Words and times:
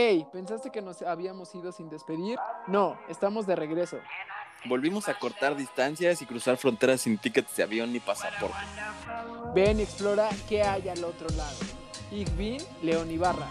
Hey, 0.00 0.24
¿pensaste 0.32 0.70
que 0.70 0.80
nos 0.80 1.02
habíamos 1.02 1.52
ido 1.56 1.72
sin 1.72 1.88
despedir? 1.88 2.38
No, 2.68 2.96
estamos 3.08 3.48
de 3.48 3.56
regreso. 3.56 3.98
Volvimos 4.66 5.08
a 5.08 5.18
cortar 5.18 5.56
distancias 5.56 6.22
y 6.22 6.26
cruzar 6.26 6.56
fronteras 6.56 7.00
sin 7.00 7.18
tickets 7.18 7.56
de 7.56 7.64
avión 7.64 7.92
ni 7.92 7.98
pasaporte. 7.98 8.54
Ven 9.56 9.80
y 9.80 9.82
explora 9.82 10.28
qué 10.48 10.62
hay 10.62 10.88
al 10.88 11.02
otro 11.02 11.28
lado. 11.30 11.58
Ich 12.12 12.30
bin 12.36 12.58
León 12.80 13.10
Ibarra. 13.10 13.48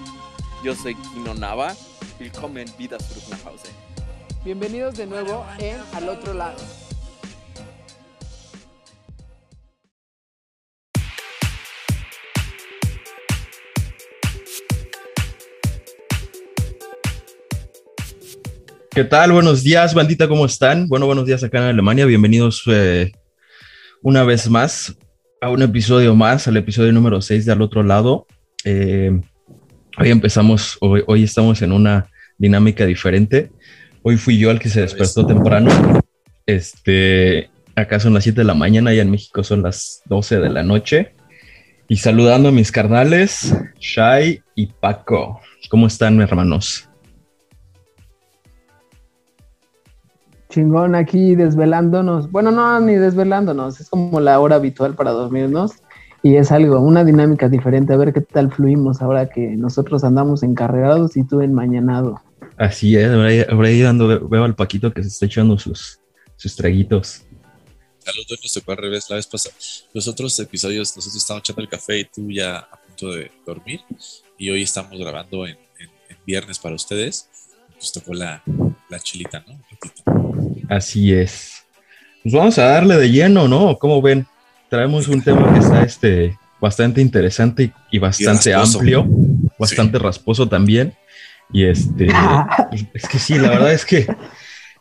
Yo 0.63 0.73
soy 0.73 0.95
Kino 0.95 1.33
Nava. 1.33 1.75
Willkommen 2.17 2.65
vida 2.77 2.97
zurück 2.97 3.27
nach 3.27 3.43
Hause. 3.45 3.69
Bienvenidos 4.45 4.95
de 4.95 5.05
nuevo 5.05 5.45
en 5.59 5.81
Al 5.95 6.07
otro 6.07 6.33
lado. 6.33 6.59
¿Qué 18.97 19.03
tal? 19.03 19.31
Buenos 19.31 19.61
días, 19.61 19.93
bandita, 19.93 20.27
¿cómo 20.27 20.43
están? 20.43 20.87
Bueno, 20.87 21.05
buenos 21.05 21.27
días 21.27 21.43
acá 21.43 21.59
en 21.59 21.65
Alemania. 21.65 22.07
Bienvenidos 22.07 22.63
eh, 22.65 23.11
una 24.01 24.23
vez 24.23 24.49
más 24.49 24.97
a 25.39 25.51
un 25.51 25.61
episodio 25.61 26.15
más, 26.15 26.47
al 26.47 26.57
episodio 26.57 26.91
número 26.91 27.21
6 27.21 27.45
de 27.45 27.51
Al 27.51 27.61
Otro 27.61 27.83
Lado. 27.83 28.25
Eh, 28.63 29.11
hoy 29.99 30.09
empezamos, 30.09 30.79
hoy, 30.81 31.23
estamos 31.23 31.61
en 31.61 31.73
una 31.73 32.09
dinámica 32.39 32.87
diferente. 32.87 33.51
Hoy 34.01 34.17
fui 34.17 34.39
yo 34.39 34.49
el 34.49 34.57
que 34.57 34.69
se 34.69 34.81
despertó 34.81 35.27
temprano. 35.27 35.69
Este, 36.47 37.51
acá 37.75 37.99
son 37.99 38.15
las 38.15 38.23
7 38.23 38.41
de 38.41 38.45
la 38.45 38.55
mañana 38.55 38.95
y 38.95 38.99
en 38.99 39.11
México 39.11 39.43
son 39.43 39.61
las 39.61 40.01
12 40.05 40.39
de 40.39 40.49
la 40.49 40.63
noche. 40.63 41.13
Y 41.87 41.97
saludando 41.97 42.49
a 42.49 42.51
mis 42.51 42.71
carnales, 42.71 43.55
Shai 43.79 44.41
y 44.55 44.65
Paco. 44.65 45.39
¿Cómo 45.69 45.85
están, 45.85 46.19
hermanos? 46.19 46.86
Chingón 50.57 50.95
aquí 50.95 51.35
desvelándonos. 51.35 52.31
Bueno, 52.31 52.49
no, 52.49 52.79
ni 52.79 52.95
desvelándonos. 52.95 53.79
Es 53.79 53.91
como 53.91 54.19
la 54.19 54.39
hora 54.39 54.55
habitual 54.55 54.95
para 54.95 55.11
dormirnos. 55.11 55.73
Y 56.23 56.35
es 56.37 56.51
algo, 56.51 56.79
una 56.79 57.05
dinámica 57.05 57.47
diferente. 57.47 57.93
A 57.93 57.97
ver 57.97 58.11
qué 58.11 58.21
tal 58.21 58.51
fluimos 58.51 59.03
ahora 59.03 59.29
que 59.29 59.55
nosotros 59.55 60.03
andamos 60.03 60.41
encarregados 60.41 61.15
y 61.15 61.23
tú 61.23 61.41
enmañanado. 61.41 62.19
Así 62.57 62.95
es, 62.95 63.07
ahora 63.51 63.67
ahí 63.67 63.81
dando, 63.81 64.27
veo 64.27 64.43
al 64.43 64.55
Paquito 64.55 64.91
que 64.91 65.03
se 65.03 65.09
está 65.09 65.27
echando 65.27 65.59
sus, 65.59 65.99
sus 66.37 66.55
traguitos. 66.55 67.21
A 68.07 68.11
los 68.17 68.25
dos 68.27 68.39
nos 68.41 68.51
tocó 68.53 68.71
al 68.71 68.77
revés 68.79 69.07
la 69.11 69.17
vez 69.17 69.27
pasada. 69.27 69.53
Los 69.93 70.07
otros 70.07 70.39
episodios, 70.39 70.95
nosotros 70.95 71.17
estábamos 71.17 71.43
echando 71.47 71.61
el 71.61 71.69
café 71.69 71.99
y 71.99 72.05
tú 72.05 72.31
ya 72.31 72.57
a 72.57 72.79
punto 72.87 73.11
de 73.13 73.29
dormir. 73.45 73.81
Y 74.39 74.49
hoy 74.49 74.63
estamos 74.63 74.97
grabando 74.99 75.45
en, 75.45 75.51
en- 75.79 75.89
en 76.09 76.17
viernes 76.25 76.57
para 76.57 76.73
ustedes. 76.73 77.29
Nos 77.77 77.91
tocó 77.93 78.13
la, 78.13 78.43
la 78.89 78.99
chilita, 78.99 79.43
¿no? 79.47 79.59
Así 80.69 81.13
es. 81.13 81.63
Pues 82.23 82.33
vamos 82.33 82.57
a 82.57 82.65
darle 82.65 82.97
de 82.97 83.09
lleno, 83.09 83.47
¿no? 83.47 83.77
Como 83.77 84.01
ven, 84.01 84.27
traemos 84.69 85.07
un 85.07 85.21
tema 85.21 85.53
que 85.53 85.59
está 85.59 85.83
este, 85.83 86.37
bastante 86.59 87.01
interesante 87.01 87.71
y, 87.91 87.99
bastante 87.99 88.53
amplio, 88.53 89.07
bastante 89.57 89.99
rasposo 89.99 90.47
también. 90.47 90.93
Y 91.51 91.65
este, 91.65 92.07
es 92.93 93.07
que 93.07 93.19
sí, 93.19 93.37
la 93.37 93.49
verdad 93.49 93.73
es 93.73 93.85
que, 93.85 94.07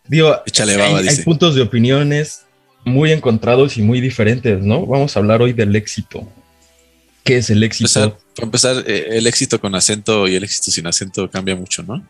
digo, 0.09 0.37
Échale 0.47 0.77
baba, 0.77 0.99
hay, 0.99 1.17
puntos 1.19 1.55
de 1.55 1.63
opiniones 1.63 2.47
muy 2.85 3.13
encontrados 3.13 3.77
y 3.77 3.83
muy 3.83 4.01
diferentes, 4.01 4.63
¿no? 4.63 4.87
Vamos 4.87 5.17
a 5.17 5.21
hablar 5.21 5.43
hoy 5.43 5.53
del 5.53 5.75
éxito. 5.77 6.27
¿Qué 7.23 7.39
es 7.39 7.51
el 7.51 7.63
éxito? 7.63 7.89
Empezar- 7.89 8.19
para 8.37 8.47
empezar, 8.47 8.85
eh, 8.87 9.09
el 9.13 9.27
éxito 9.27 9.61
con 9.61 9.75
acento 9.75 10.29
y 10.29 10.37
el 10.37 10.45
éxito 10.45 10.71
sin 10.71 10.87
acento 10.87 11.29
cambia 11.31 11.57
mucho, 11.57 11.83
¿no? 11.83 12.05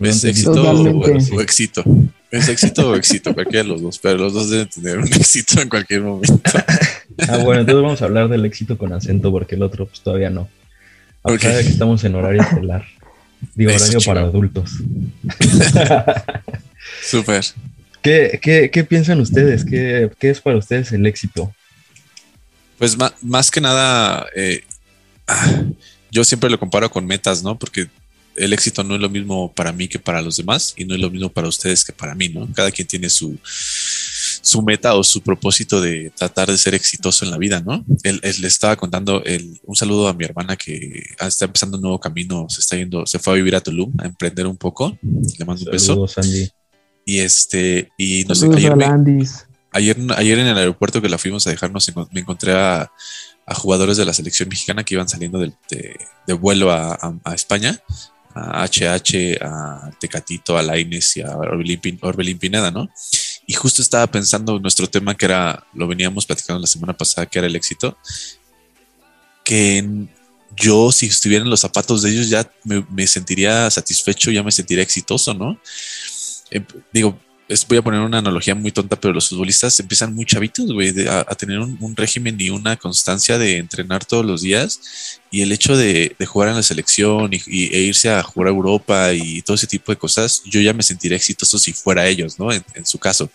¿Es 0.00 0.24
éxito 0.24 0.52
o, 0.52 1.00
o 1.36 1.40
éxito? 1.40 1.84
¿Es 2.30 2.48
éxito 2.48 2.90
o 2.90 2.94
éxito? 2.96 3.32
Cualquiera 3.34 3.62
de 3.62 3.68
los 3.70 3.80
dos, 3.82 3.98
pero 3.98 4.18
los 4.18 4.34
dos 4.34 4.50
deben 4.50 4.68
tener 4.68 4.98
un 4.98 5.06
éxito 5.12 5.60
en 5.60 5.68
cualquier 5.68 6.02
momento. 6.02 6.40
Ah, 7.28 7.38
bueno, 7.38 7.62
entonces 7.62 7.82
vamos 7.82 8.02
a 8.02 8.04
hablar 8.04 8.28
del 8.28 8.44
éxito 8.44 8.76
con 8.76 8.92
acento 8.92 9.30
porque 9.30 9.54
el 9.54 9.62
otro 9.62 9.86
pues 9.86 10.00
todavía 10.02 10.28
no. 10.28 10.50
A 11.22 11.28
pesar 11.32 11.54
de 11.54 11.62
que 11.62 11.70
estamos 11.70 12.04
en 12.04 12.14
horario 12.14 12.42
estelar. 12.42 12.84
Digo, 13.54 13.70
Eso, 13.70 13.84
horario 13.86 14.00
para 14.04 14.20
adultos. 14.20 14.70
Súper. 17.02 17.42
¿Qué, 18.02 18.38
qué, 18.42 18.70
qué 18.70 18.84
piensan 18.84 19.20
ustedes? 19.20 19.64
¿Qué, 19.64 20.10
qué 20.18 20.30
es 20.30 20.40
para 20.42 20.58
ustedes 20.58 20.92
el 20.92 21.06
éxito? 21.06 21.54
Pues 22.78 22.96
ma- 22.98 23.14
más 23.22 23.50
que 23.50 23.60
nada, 23.62 24.26
eh, 24.34 24.62
ah, 25.26 25.62
yo 26.10 26.22
siempre 26.22 26.50
lo 26.50 26.58
comparo 26.58 26.90
con 26.90 27.06
metas, 27.06 27.42
¿no? 27.42 27.58
Porque 27.58 27.88
el 28.36 28.52
éxito 28.52 28.84
no 28.84 28.94
es 28.94 29.00
lo 29.00 29.08
mismo 29.08 29.52
para 29.52 29.72
mí 29.72 29.88
que 29.88 29.98
para 29.98 30.20
los 30.22 30.36
demás 30.36 30.74
y 30.76 30.84
no 30.84 30.94
es 30.94 31.00
lo 31.00 31.10
mismo 31.10 31.28
para 31.30 31.48
ustedes 31.48 31.84
que 31.84 31.92
para 31.92 32.14
mí, 32.14 32.28
¿no? 32.28 32.48
Cada 32.54 32.70
quien 32.70 32.86
tiene 32.86 33.08
su, 33.10 33.38
su 33.42 34.62
meta 34.62 34.94
o 34.94 35.02
su 35.04 35.20
propósito 35.22 35.80
de 35.80 36.10
tratar 36.16 36.50
de 36.50 36.58
ser 36.58 36.74
exitoso 36.74 37.24
en 37.24 37.30
la 37.30 37.38
vida, 37.38 37.60
¿no? 37.60 37.84
Él, 38.02 38.20
él 38.22 38.34
le 38.40 38.48
estaba 38.48 38.76
contando 38.76 39.22
el, 39.24 39.60
un 39.64 39.74
saludo 39.76 40.08
a 40.08 40.12
mi 40.14 40.24
hermana 40.24 40.56
que 40.56 41.02
ah, 41.18 41.26
está 41.28 41.46
empezando 41.46 41.76
un 41.76 41.82
nuevo 41.82 42.00
camino, 42.00 42.46
se 42.48 42.60
está 42.60 42.76
yendo, 42.76 43.06
se 43.06 43.18
fue 43.18 43.32
a 43.32 43.36
vivir 43.36 43.56
a 43.56 43.60
Tulum 43.60 43.92
a 43.98 44.06
emprender 44.06 44.46
un 44.46 44.56
poco. 44.56 44.96
Le 45.02 45.44
mando 45.44 45.62
un 45.64 45.70
beso. 45.72 45.94
Andy. 46.20 46.48
Y 47.04 47.18
este, 47.20 47.88
y 47.96 48.24
no 48.24 48.34
sé, 48.34 48.46
ayer 48.58 48.76
me-. 48.76 48.84
Ayer, 49.72 49.96
ayer 50.16 50.38
en 50.38 50.46
el 50.46 50.56
aeropuerto 50.58 51.02
que 51.02 51.08
la 51.08 51.18
fuimos 51.18 51.46
a 51.46 51.50
dejarnos, 51.50 51.92
me 52.10 52.20
encontré 52.20 52.52
a, 52.52 52.90
a 53.46 53.54
jugadores 53.54 53.96
de 53.96 54.04
la 54.06 54.12
selección 54.14 54.48
mexicana 54.48 54.82
que 54.84 54.94
iban 54.94 55.08
saliendo 55.08 55.38
del- 55.38 55.54
de, 55.70 55.96
de 56.26 56.32
vuelo 56.32 56.70
a, 56.72 56.94
a- 56.94 57.18
a 57.24 57.34
España, 57.34 57.78
a 58.36 58.62
HH, 58.64 59.38
a 59.42 59.90
Tecatito, 59.98 60.58
a 60.58 60.62
Laines 60.62 61.16
y 61.16 61.22
a 61.22 61.36
Orbelín, 61.36 61.80
Pin- 61.80 61.98
Orbelín 62.02 62.38
Pineda, 62.38 62.70
¿no? 62.70 62.88
Y 63.46 63.54
justo 63.54 63.80
estaba 63.80 64.06
pensando 64.08 64.56
en 64.56 64.62
nuestro 64.62 64.86
tema 64.88 65.14
que 65.14 65.24
era, 65.24 65.64
lo 65.74 65.86
veníamos 65.88 66.26
platicando 66.26 66.60
la 66.60 66.66
semana 66.66 66.92
pasada, 66.96 67.26
que 67.26 67.38
era 67.38 67.46
el 67.48 67.56
éxito, 67.56 67.96
que 69.44 70.06
yo 70.56 70.90
si 70.92 71.06
estuviera 71.06 71.44
en 71.44 71.50
los 71.50 71.60
zapatos 71.60 72.02
de 72.02 72.10
ellos 72.10 72.28
ya 72.28 72.50
me, 72.64 73.06
sentiría 73.06 73.70
satisfecho, 73.70 74.30
ya 74.30 74.42
me 74.42 74.50
sentiría 74.52 74.82
exitoso, 74.82 75.34
¿no? 75.34 75.58
Em, 76.50 76.64
digo, 76.92 77.18
es- 77.48 77.66
voy 77.68 77.78
a 77.78 77.82
poner 77.82 78.00
una 78.00 78.18
analogía 78.18 78.54
muy 78.54 78.72
tonta, 78.72 78.96
pero 78.96 79.14
los 79.14 79.28
futbolistas 79.28 79.78
empiezan 79.78 80.14
muy 80.14 80.24
chavitos, 80.26 80.72
güey, 80.72 80.92
a 81.08 81.24
tener 81.36 81.60
un, 81.60 81.76
un 81.80 81.94
régimen 81.94 82.36
y 82.40 82.50
una 82.50 82.76
constancia 82.76 83.38
de 83.38 83.58
entrenar 83.58 84.04
todos 84.04 84.24
los 84.24 84.42
días. 84.42 85.20
Y 85.36 85.42
el 85.42 85.52
hecho 85.52 85.76
de, 85.76 86.16
de 86.18 86.26
jugar 86.26 86.48
en 86.48 86.54
la 86.56 86.62
selección 86.62 87.30
y, 87.34 87.40
y- 87.46 87.74
e 87.76 87.80
irse 87.80 88.08
a 88.08 88.22
jugar 88.22 88.48
a 88.48 88.52
Europa 88.56 89.12
y 89.12 89.42
todo 89.42 89.54
ese 89.56 89.66
tipo 89.66 89.92
de 89.92 89.98
cosas, 89.98 90.42
yo 90.46 90.60
ya 90.62 90.72
me 90.72 90.82
sentiría 90.82 91.16
exitoso 91.18 91.58
si 91.58 91.74
fuera 91.74 92.06
ellos, 92.06 92.38
¿no? 92.38 92.50
En, 92.52 92.64
en 92.74 92.86
su 92.86 92.98
caso. 92.98 93.28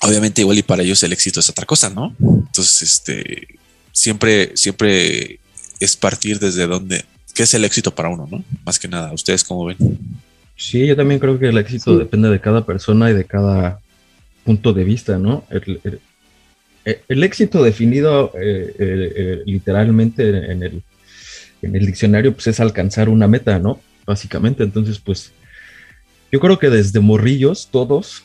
Obviamente, 0.00 0.40
igual 0.40 0.56
y 0.58 0.62
para 0.62 0.82
ellos 0.82 1.02
el 1.02 1.12
éxito 1.12 1.40
es 1.40 1.50
otra 1.50 1.66
cosa, 1.66 1.90
¿no? 1.90 2.14
Entonces, 2.20 2.80
este, 2.82 3.48
siempre, 3.92 4.52
siempre 4.56 5.38
es 5.80 5.96
partir 5.96 6.38
desde 6.38 6.66
donde, 6.66 7.04
¿qué 7.34 7.42
es 7.42 7.52
el 7.54 7.64
éxito 7.64 7.94
para 7.94 8.08
uno, 8.08 8.26
no? 8.30 8.42
Más 8.64 8.78
que 8.78 8.88
nada, 8.88 9.12
¿ustedes 9.12 9.44
cómo 9.44 9.66
ven? 9.66 9.76
Sí, 10.56 10.86
yo 10.86 10.96
también 10.96 11.20
creo 11.20 11.38
que 11.38 11.48
el 11.48 11.58
éxito 11.58 11.92
Sí. 11.92 11.98
depende 11.98 12.28
de 12.30 12.40
cada 12.40 12.64
persona 12.64 13.10
y 13.10 13.14
de 13.14 13.24
cada 13.26 13.80
punto 14.44 14.72
de 14.72 14.84
vista, 14.84 15.18
¿no? 15.18 15.44
El, 15.50 15.80
el- 15.84 16.00
el 17.08 17.24
éxito 17.24 17.62
definido 17.62 18.32
eh, 18.34 18.74
eh, 18.78 19.12
eh, 19.16 19.42
literalmente 19.46 20.52
en 20.52 20.62
el, 20.62 20.82
en 21.62 21.76
el 21.76 21.86
diccionario 21.86 22.32
pues 22.32 22.46
es 22.46 22.60
alcanzar 22.60 23.08
una 23.08 23.28
meta, 23.28 23.58
¿no? 23.58 23.80
Básicamente, 24.06 24.62
entonces 24.62 24.98
pues 24.98 25.32
yo 26.32 26.40
creo 26.40 26.58
que 26.58 26.70
desde 26.70 27.00
morrillos 27.00 27.68
todos, 27.70 28.24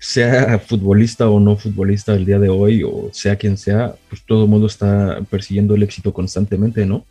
sea 0.00 0.60
futbolista 0.60 1.28
o 1.28 1.40
no 1.40 1.56
futbolista 1.56 2.14
el 2.14 2.24
día 2.24 2.38
de 2.38 2.48
hoy 2.48 2.84
o 2.84 3.10
sea 3.12 3.34
quien 3.34 3.56
sea, 3.56 3.96
pues 4.08 4.22
todo 4.24 4.44
el 4.44 4.48
mundo 4.48 4.68
está 4.68 5.20
persiguiendo 5.28 5.74
el 5.74 5.82
éxito 5.82 6.12
constantemente, 6.12 6.86
¿no? 6.86 7.04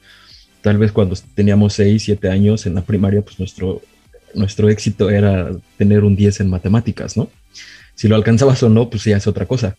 Tal 0.61 0.77
vez 0.77 0.91
cuando 0.91 1.15
teníamos 1.35 1.73
6, 1.73 2.01
7 2.01 2.29
años 2.29 2.65
en 2.65 2.75
la 2.75 2.81
primaria, 2.81 3.21
pues 3.21 3.39
nuestro, 3.39 3.81
nuestro 4.33 4.69
éxito 4.69 5.09
era 5.09 5.51
tener 5.77 6.03
un 6.03 6.15
10 6.15 6.41
en 6.41 6.49
matemáticas, 6.49 7.17
¿no? 7.17 7.29
Si 7.95 8.07
lo 8.07 8.15
alcanzabas 8.15 8.61
o 8.63 8.69
no, 8.69 8.89
pues 8.89 9.03
ya 9.03 9.17
es 9.17 9.27
otra 9.27 9.45
cosa. 9.45 9.75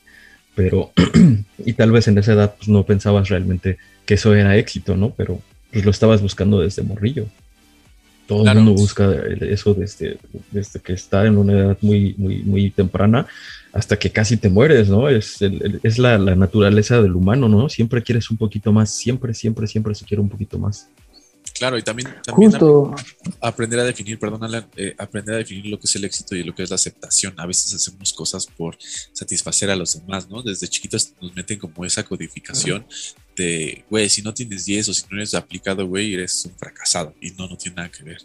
Pero, 0.58 0.90
y 1.64 1.72
tal 1.74 1.92
vez 1.92 2.08
en 2.08 2.18
esa 2.18 2.32
edad 2.32 2.54
pues 2.56 2.68
no 2.68 2.82
pensabas 2.84 3.28
realmente 3.28 3.78
que 4.04 4.14
eso 4.14 4.34
era 4.34 4.56
éxito, 4.56 4.96
¿no? 4.96 5.10
Pero 5.10 5.40
pues 5.72 5.84
lo 5.84 5.90
estabas 5.92 6.20
buscando 6.20 6.60
desde 6.60 6.82
morrillo. 6.82 7.26
Todo 8.26 8.42
Claro. 8.42 8.58
el 8.58 8.64
mundo 8.66 8.80
busca 8.80 9.10
eso 9.40 9.72
desde, 9.72 10.18
desde 10.50 10.80
que 10.80 10.92
está 10.92 11.24
en 11.26 11.38
una 11.38 11.52
edad 11.52 11.78
muy, 11.80 12.14
muy, 12.18 12.42
muy 12.42 12.70
temprana 12.70 13.26
hasta 13.72 13.96
que 13.98 14.10
casi 14.10 14.36
te 14.36 14.48
mueres, 14.50 14.88
¿no? 14.88 15.08
Es, 15.08 15.40
el- 15.42 15.62
el- 15.62 15.80
es 15.82 15.98
la, 15.98 16.18
la 16.18 16.34
naturaleza 16.34 17.00
del 17.00 17.14
humano, 17.14 17.48
¿no? 17.48 17.68
Siempre 17.68 18.02
quieres 18.02 18.30
un 18.30 18.36
poquito 18.36 18.72
más, 18.72 18.90
siempre, 18.90 19.32
siempre, 19.34 19.66
siempre 19.66 19.94
se 19.94 20.04
quiere 20.04 20.20
un 20.20 20.28
poquito 20.28 20.58
más. 20.58 20.88
Claro, 21.58 21.76
y 21.76 21.82
también, 21.82 22.08
también 22.24 22.52
Justo. 22.52 22.94
aprender 23.40 23.80
a 23.80 23.84
definir, 23.84 24.16
perdón, 24.18 24.44
Alan, 24.44 24.68
eh, 24.76 24.94
aprender 24.96 25.34
a 25.34 25.38
definir 25.38 25.66
lo 25.66 25.78
que 25.78 25.86
es 25.86 25.96
el 25.96 26.04
éxito 26.04 26.36
y 26.36 26.44
lo 26.44 26.54
que 26.54 26.62
es 26.62 26.70
la 26.70 26.76
aceptación. 26.76 27.34
A 27.36 27.46
veces 27.46 27.74
hacemos 27.74 28.12
cosas 28.12 28.46
por 28.46 28.78
satisfacer 29.12 29.68
a 29.68 29.74
los 29.74 29.94
demás, 29.94 30.30
¿no? 30.30 30.40
Desde 30.42 30.68
chiquitos 30.68 31.14
nos 31.20 31.34
meten 31.34 31.58
como 31.58 31.84
esa 31.84 32.04
codificación 32.04 32.86
de, 33.36 33.84
güey, 33.90 34.08
si 34.08 34.22
no 34.22 34.32
tienes 34.32 34.66
10 34.66 34.88
o 34.88 34.94
si 34.94 35.02
no 35.10 35.16
eres 35.16 35.34
aplicado, 35.34 35.84
güey, 35.84 36.14
eres 36.14 36.44
un 36.44 36.52
fracasado. 36.56 37.12
Y 37.20 37.32
no, 37.32 37.48
no 37.48 37.58
tiene 37.58 37.76
nada 37.76 37.90
que 37.90 38.04
ver. 38.04 38.18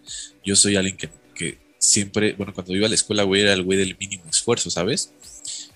Yo 0.45 0.55
soy 0.55 0.75
alguien 0.75 0.95
que, 0.95 1.09
que 1.33 1.57
siempre, 1.79 2.33
bueno, 2.33 2.53
cuando 2.53 2.75
iba 2.75 2.85
a 2.85 2.89
la 2.89 2.95
escuela, 2.95 3.23
güey, 3.23 3.41
era 3.41 3.53
el 3.53 3.63
güey 3.63 3.79
del 3.79 3.97
mínimo 3.97 4.25
esfuerzo, 4.29 4.69
¿sabes? 4.69 5.11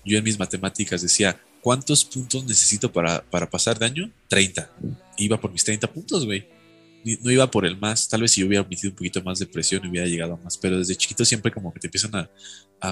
Yo 0.04 0.16
en 0.16 0.22
mis 0.22 0.38
matemáticas 0.38 1.02
decía, 1.02 1.40
¿cuántos 1.60 2.04
puntos 2.04 2.44
necesito 2.44 2.92
para, 2.92 3.20
para 3.22 3.50
pasar 3.50 3.80
de 3.80 3.86
año? 3.86 4.12
30. 4.28 4.70
Iba 5.16 5.40
por 5.40 5.50
mis 5.50 5.64
30 5.64 5.92
puntos, 5.92 6.24
güey 6.24 6.57
no 7.04 7.30
iba 7.30 7.50
por 7.50 7.64
el 7.64 7.78
más, 7.78 8.08
tal 8.08 8.22
vez 8.22 8.32
si 8.32 8.40
yo 8.40 8.46
hubiera 8.46 8.64
metido 8.64 8.90
un 8.90 8.96
poquito 8.96 9.22
más 9.22 9.38
de 9.38 9.46
presión 9.46 9.86
hubiera 9.86 10.06
llegado 10.06 10.34
a 10.34 10.36
más, 10.36 10.58
pero 10.58 10.78
desde 10.78 10.96
chiquito 10.96 11.24
siempre 11.24 11.52
como 11.52 11.72
que 11.72 11.80
te 11.80 11.86
empiezan 11.86 12.14
a, 12.14 12.30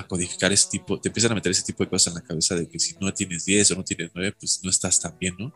codificar 0.08 0.52
ese 0.52 0.68
tipo, 0.70 0.98
te 1.00 1.08
empiezan 1.08 1.32
a 1.32 1.34
meter 1.36 1.52
ese 1.52 1.62
tipo 1.62 1.84
de 1.84 1.90
cosas 1.90 2.08
en 2.08 2.14
la 2.20 2.26
cabeza 2.26 2.56
de 2.56 2.68
que 2.68 2.78
si 2.78 2.96
no 3.00 3.12
tienes 3.12 3.44
10 3.44 3.70
o 3.70 3.76
no 3.76 3.84
tienes 3.84 4.10
9, 4.14 4.34
pues 4.38 4.60
no 4.64 4.70
estás 4.70 5.00
tan 5.00 5.16
bien, 5.18 5.36
¿no? 5.38 5.52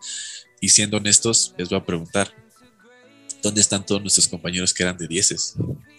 Y 0.60 0.68
siendo 0.68 0.98
honestos, 0.98 1.52
les 1.58 1.68
voy 1.68 1.78
a 1.78 1.84
preguntar, 1.84 2.28
¿dónde 3.42 3.60
están 3.60 3.84
todos 3.84 4.00
nuestros 4.00 4.28
compañeros 4.28 4.72
que 4.72 4.84
eran 4.84 4.96
de 4.96 5.08
10? 5.08 5.56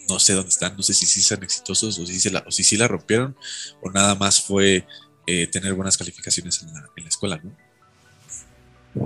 No 0.07 0.17
sé 0.17 0.33
dónde 0.33 0.49
están, 0.49 0.77
no 0.77 0.83
sé 0.83 0.93
si 0.93 1.05
sí 1.05 1.21
son 1.21 1.43
exitosos 1.43 1.99
o 1.99 2.05
si, 2.05 2.19
si 2.19 2.63
sí 2.63 2.77
la 2.77 2.87
rompieron 2.87 3.35
o 3.81 3.91
nada 3.91 4.15
más 4.15 4.41
fue 4.41 4.85
eh, 5.27 5.47
tener 5.47 5.73
buenas 5.73 5.97
calificaciones 5.97 6.61
en 6.63 6.73
la, 6.73 6.89
en 6.95 7.03
la 7.03 7.09
escuela, 7.09 7.41
¿no? 7.43 7.51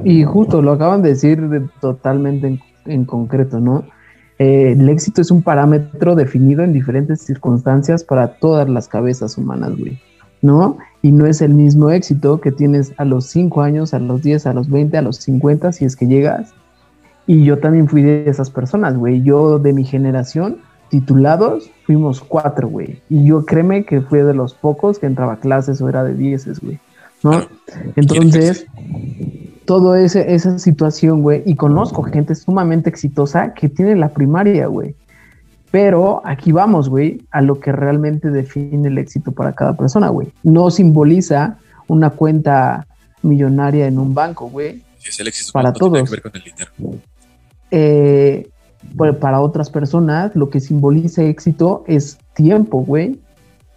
Y 0.03 0.23
justo 0.23 0.61
lo 0.61 0.73
acaban 0.73 1.01
de 1.01 1.09
decir 1.09 1.41
de, 1.41 1.67
totalmente 1.79 2.47
en 2.47 2.61
en 2.85 3.05
concreto, 3.05 3.59
¿no? 3.59 3.85
Eh, 4.37 4.73
el 4.73 4.89
éxito 4.89 5.21
es 5.21 5.31
un 5.31 5.41
parámetro 5.41 6.15
definido 6.15 6.63
en 6.63 6.73
diferentes 6.73 7.21
circunstancias 7.21 8.03
para 8.03 8.35
todas 8.35 8.67
las 8.67 8.87
cabezas 8.87 9.37
humanas, 9.37 9.77
güey, 9.77 9.99
¿no? 10.41 10.77
Y 11.01 11.11
no 11.11 11.25
es 11.25 11.41
el 11.41 11.53
mismo 11.53 11.89
éxito 11.89 12.41
que 12.41 12.51
tienes 12.51 12.93
a 12.97 13.05
los 13.05 13.27
5 13.27 13.61
años, 13.61 13.93
a 13.93 13.99
los 13.99 14.21
10, 14.21 14.47
a 14.47 14.53
los 14.53 14.69
20, 14.69 14.97
a 14.97 15.01
los 15.01 15.17
50, 15.17 15.71
si 15.71 15.85
es 15.85 15.95
que 15.95 16.07
llegas. 16.07 16.53
Y 17.27 17.43
yo 17.43 17.59
también 17.59 17.87
fui 17.87 18.03
de 18.03 18.29
esas 18.29 18.49
personas, 18.49 18.97
güey. 18.97 19.23
Yo 19.23 19.57
de 19.57 19.73
mi 19.73 19.83
generación, 19.83 20.57
titulados, 20.89 21.71
fuimos 21.85 22.21
cuatro, 22.21 22.67
güey. 22.67 23.01
Y 23.09 23.25
yo 23.25 23.45
créeme 23.45 23.85
que 23.85 24.01
fui 24.01 24.19
de 24.19 24.33
los 24.33 24.53
pocos 24.53 24.99
que 24.99 25.07
entraba 25.07 25.33
a 25.33 25.39
clases 25.39 25.81
o 25.81 25.89
era 25.89 26.03
de 26.03 26.13
10, 26.13 26.59
güey, 26.59 26.79
¿no? 27.23 27.41
Entonces 27.95 28.67
todo 29.65 29.95
ese, 29.95 30.33
esa 30.33 30.57
situación, 30.59 31.21
güey, 31.21 31.43
y 31.45 31.55
conozco 31.55 32.03
gente 32.03 32.35
sumamente 32.35 32.89
exitosa 32.89 33.53
que 33.53 33.69
tiene 33.69 33.95
la 33.95 34.09
primaria, 34.09 34.67
güey. 34.67 34.95
Pero 35.71 36.21
aquí 36.23 36.51
vamos, 36.51 36.87
güey, 36.87 37.21
a 37.31 37.41
lo 37.41 37.59
que 37.59 37.71
realmente 37.71 38.29
define 38.29 38.87
el 38.87 38.97
éxito 38.97 39.31
para 39.31 39.53
cada 39.53 39.75
persona, 39.75 40.09
güey. 40.09 40.29
No 40.43 40.71
simboliza 40.71 41.57
una 41.87 42.11
cuenta 42.11 42.87
millonaria 43.21 43.87
en 43.87 43.99
un 43.99 44.13
banco, 44.13 44.49
güey. 44.49 44.83
es 45.05 45.19
el 45.19 45.27
éxito 45.27 45.51
para 45.51 45.73
todos. 45.73 45.91
Tiene 45.91 46.05
que 46.05 46.11
ver 46.11 46.21
con 46.21 46.31
el 46.35 46.43
dinero. 46.43 47.01
Eh, 47.71 48.49
para 49.19 49.41
otras 49.41 49.69
personas, 49.69 50.35
lo 50.35 50.49
que 50.49 50.59
simboliza 50.59 51.23
éxito 51.23 51.83
es 51.87 52.19
tiempo, 52.33 52.83
güey, 52.83 53.19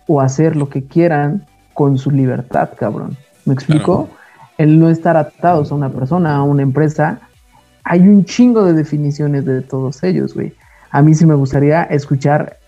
o 0.06 0.20
hacer 0.20 0.54
lo 0.54 0.68
que 0.68 0.84
quieran 0.84 1.46
con 1.74 1.98
su 1.98 2.10
libertad, 2.10 2.70
cabrón. 2.76 3.16
¿Me 3.44 3.54
explico? 3.54 4.08
El 4.58 4.78
no 4.78 4.90
estar 4.90 5.16
atados 5.16 5.72
a 5.72 5.74
una 5.74 5.90
persona, 5.90 6.36
a 6.36 6.42
una 6.42 6.62
empresa, 6.62 7.20
hay 7.84 8.00
un 8.00 8.24
chingo 8.24 8.64
de 8.64 8.74
definiciones 8.74 9.44
de 9.46 9.62
todos 9.62 10.02
ellos, 10.02 10.34
güey. 10.34 10.52
A 10.90 11.00
mí 11.00 11.14
sí 11.14 11.24
me 11.24 11.34
gustaría 11.34 11.84
escuchar 11.84 12.58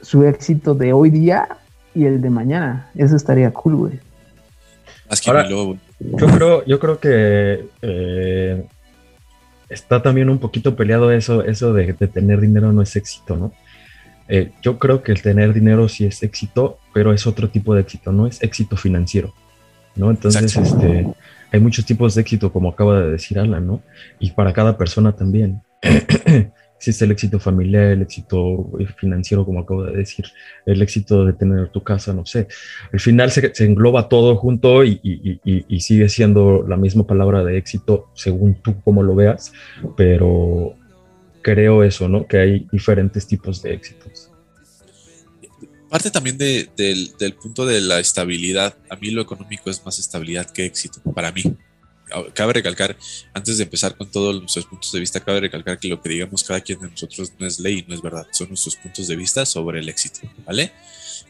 su 0.00 0.24
éxito 0.24 0.74
de 0.74 0.92
hoy 0.92 1.10
día 1.10 1.48
y 1.94 2.06
el 2.06 2.20
de 2.20 2.30
mañana. 2.30 2.90
Eso 2.94 3.16
estaría 3.16 3.50
cool, 3.52 3.76
güey. 3.76 4.00
Ahora, 5.26 5.46
yo 5.48 5.76
creo, 6.34 6.64
yo 6.64 6.80
creo 6.80 6.98
que 6.98 7.68
eh, 7.82 8.64
está 9.68 10.02
también 10.02 10.30
un 10.30 10.38
poquito 10.38 10.74
peleado 10.74 11.12
eso, 11.12 11.44
eso 11.44 11.72
de, 11.72 11.92
tener 11.92 12.40
dinero 12.40 12.72
no 12.72 12.82
es 12.82 12.96
éxito, 12.96 13.36
¿no? 13.36 13.52
Eh, 14.28 14.52
yo 14.62 14.78
creo 14.78 15.02
que 15.02 15.12
el 15.12 15.20
tener 15.20 15.52
dinero 15.52 15.88
sí 15.88 16.06
es 16.06 16.22
éxito, 16.22 16.78
pero 16.94 17.12
es 17.12 17.26
otro 17.26 17.50
tipo 17.50 17.74
de 17.74 17.82
éxito, 17.82 18.12
no 18.12 18.26
es 18.26 18.42
éxito 18.42 18.76
financiero, 18.76 19.34
¿no? 19.96 20.10
Entonces, 20.10 20.56
este, 20.56 21.06
hay 21.52 21.60
muchos 21.60 21.84
tipos 21.84 22.14
de 22.14 22.22
éxito, 22.22 22.52
como 22.52 22.70
acaba 22.70 23.00
de 23.00 23.10
decir 23.12 23.38
Alan, 23.38 23.66
¿no? 23.66 23.82
Y 24.18 24.30
para 24.30 24.52
cada 24.52 24.76
persona 24.78 25.12
también. 25.12 25.62
Existe 26.76 27.04
el 27.04 27.12
éxito 27.12 27.38
familiar, 27.38 27.92
el 27.92 28.02
éxito 28.02 28.72
financiero, 28.96 29.44
como 29.44 29.60
acabo 29.60 29.84
de 29.84 29.96
decir, 29.98 30.24
el 30.66 30.82
éxito 30.82 31.24
de 31.24 31.32
tener 31.32 31.68
tu 31.68 31.80
casa, 31.84 32.12
no 32.12 32.26
sé. 32.26 32.48
Al 32.92 32.98
final 32.98 33.30
se, 33.30 33.52
engloba 33.64 34.08
todo 34.08 34.34
junto 34.34 34.82
y, 34.82 35.00
y, 35.44 35.80
sigue 35.80 36.08
siendo 36.08 36.66
la 36.66 36.76
misma 36.76 37.06
palabra 37.06 37.44
de 37.44 37.56
éxito 37.56 38.08
según 38.14 38.54
tú 38.54 38.80
como 38.82 39.04
lo 39.04 39.14
veas, 39.14 39.52
pero 39.96 40.74
creo 41.40 41.84
eso, 41.84 42.08
¿no? 42.08 42.26
Que 42.26 42.38
hay 42.38 42.66
diferentes 42.72 43.28
tipos 43.28 43.62
de 43.62 43.74
éxitos. 43.74 44.31
Parte 45.92 46.10
también 46.10 46.38
del, 46.38 47.34
punto 47.34 47.66
de 47.66 47.82
la 47.82 48.00
estabilidad. 48.00 48.74
A 48.88 48.96
mí 48.96 49.10
lo 49.10 49.20
económico 49.20 49.68
es 49.68 49.84
más 49.84 49.98
estabilidad 49.98 50.48
que 50.48 50.64
éxito, 50.64 51.02
para 51.14 51.30
mí. 51.32 51.42
Cabe 52.32 52.54
recalcar, 52.54 52.96
antes 53.34 53.58
de 53.58 53.64
empezar 53.64 53.94
con 53.94 54.10
todos 54.10 54.40
nuestros 54.40 54.64
puntos 54.64 54.90
de 54.90 55.00
vista, 55.00 55.20
cabe 55.20 55.40
recalcar 55.40 55.78
que 55.78 55.88
lo 55.88 56.00
que 56.00 56.08
digamos 56.08 56.44
cada 56.44 56.62
quien 56.62 56.80
de 56.80 56.88
nosotros 56.88 57.34
no 57.38 57.46
es 57.46 57.60
ley, 57.60 57.84
no 57.86 57.94
es 57.94 58.00
verdad, 58.00 58.26
son 58.32 58.48
nuestros 58.48 58.76
puntos 58.76 59.06
de 59.06 59.16
vista 59.16 59.44
sobre 59.44 59.80
el 59.80 59.88
éxito, 59.90 60.20
¿vale? 60.46 60.72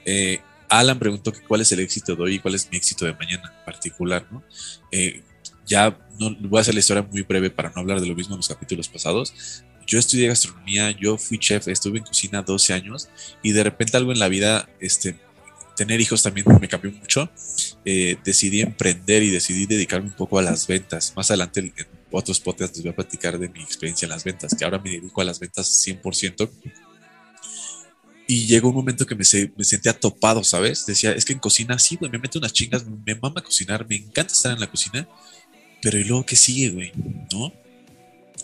Eh, 0.05 0.39
Alan 0.69 0.97
preguntó 1.01 1.33
que 1.33 1.41
cuál 1.41 1.63
es 1.63 1.73
el 1.73 1.81
éxito 1.81 2.15
de 2.15 2.23
hoy 2.23 2.35
y 2.37 2.39
cuál 2.39 2.55
es 2.55 2.71
mi 2.71 2.77
éxito 2.77 3.05
de 3.05 3.15
mañana 3.15 3.53
en 3.59 3.65
particular, 3.65 4.29
¿no? 4.31 4.45
Eh, 4.93 5.25
ya 5.67 5.99
no 6.21 6.37
voy 6.49 6.59
a 6.59 6.61
hacer 6.61 6.75
la 6.75 6.81
historia 6.81 7.03
muy 7.03 7.23
breve 7.23 7.51
para 7.51 7.71
no 7.71 7.81
hablar 7.81 8.01
de 8.01 8.07
lo 8.07 8.15
mismo 8.15 8.35
en 8.35 8.39
los 8.39 8.49
capítulos 8.49 8.89
pasados, 8.89 9.65
yo 9.87 9.99
estudié 9.99 10.29
gastronomía, 10.29 10.91
yo 10.91 11.19
fui 11.19 11.39
chef, 11.39 11.69
estuve 11.69 11.99
en 11.99 12.05
cocina 12.05 12.43
12 12.43 12.73
años 12.73 13.09
y 13.43 13.53
de 13.53 13.65
repente 13.65 13.97
algo 13.97 14.13
en 14.13 14.19
la 14.19 14.29
vida, 14.29 14.69
este, 14.81 15.17
tener 15.77 16.01
hijos 16.01 16.23
también 16.23 16.47
me 16.61 16.69
cambió 16.69 16.93
mucho. 16.93 17.31
Eh, 17.85 18.17
decidí 18.25 18.61
emprender 18.61 19.23
y 19.23 19.31
decidí 19.31 19.67
dedicarme 19.67 20.09
un 20.09 20.17
poco 20.17 20.39
a 20.39 20.43
las 20.43 20.67
ventas. 20.67 21.13
Más 21.17 21.31
adelante 21.31 21.61
en 21.61 21.73
otros 22.11 22.41
podcasts 22.41 22.77
les 22.77 22.85
voy 22.85 22.93
a 22.93 22.97
platicar 22.97 23.39
de 23.39 23.49
mi 23.49 23.63
experiencia 23.63 24.07
en 24.07 24.11
las 24.11 24.25
ventas, 24.25 24.55
que 24.55 24.65
ahora 24.65 24.79
me 24.79 24.91
dedico 24.91 25.21
a 25.21 25.25
las 25.25 25.41
ventas 25.41 25.87
100%. 25.87 26.51
Y 28.29 28.47
llegó 28.47 28.69
un 28.69 28.77
momento 28.77 29.05
que 29.05 29.15
me, 29.15 29.25
me 29.57 29.65
sentía 29.65 29.99
topado, 29.99 30.45
¿sabes? 30.45 30.87
Decía, 30.87 31.13
es 31.13 31.25
que 31.25 31.33
en 31.33 31.39
cocina 31.39 31.79
sí, 31.79 31.97
güey, 31.97 32.11
me 32.11 32.19
meto 32.19 32.39
unas 32.39 32.53
chingas, 32.53 32.85
me 32.87 33.15
mama 33.17 33.43
cocinar, 33.43 33.87
me 33.87 33.97
encanta 33.97 34.33
estar 34.33 34.53
en 34.53 34.61
la 34.61 34.71
cocina, 34.71 35.09
pero 35.83 35.99
¿y 35.99 36.05
luego 36.05 36.25
qué 36.25 36.37
sigue, 36.37 36.71
güey? 36.71 36.93
¿No? 37.33 37.53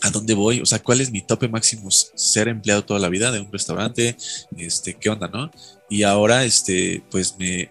A 0.02 0.10
dónde 0.10 0.34
voy, 0.34 0.60
o 0.60 0.66
sea, 0.66 0.78
cuál 0.80 1.00
es 1.00 1.10
mi 1.10 1.22
tope 1.22 1.48
máximo, 1.48 1.90
ser 1.90 2.48
empleado 2.48 2.84
toda 2.84 3.00
la 3.00 3.08
vida 3.08 3.30
de 3.32 3.40
un 3.40 3.52
restaurante, 3.52 4.16
este, 4.56 4.94
qué 4.94 5.10
onda, 5.10 5.28
¿no? 5.28 5.50
Y 5.88 6.02
ahora, 6.02 6.44
este, 6.44 7.02
pues 7.10 7.36
me, 7.38 7.70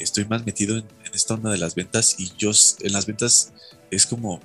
estoy 0.00 0.24
más 0.24 0.46
metido 0.46 0.76
en, 0.76 0.84
en, 1.04 1.14
esta 1.14 1.34
onda 1.34 1.50
de 1.50 1.58
las 1.58 1.74
ventas 1.74 2.16
y 2.18 2.30
yo 2.38 2.50
en 2.80 2.92
las 2.92 3.06
ventas 3.06 3.52
es 3.90 4.06
como 4.06 4.40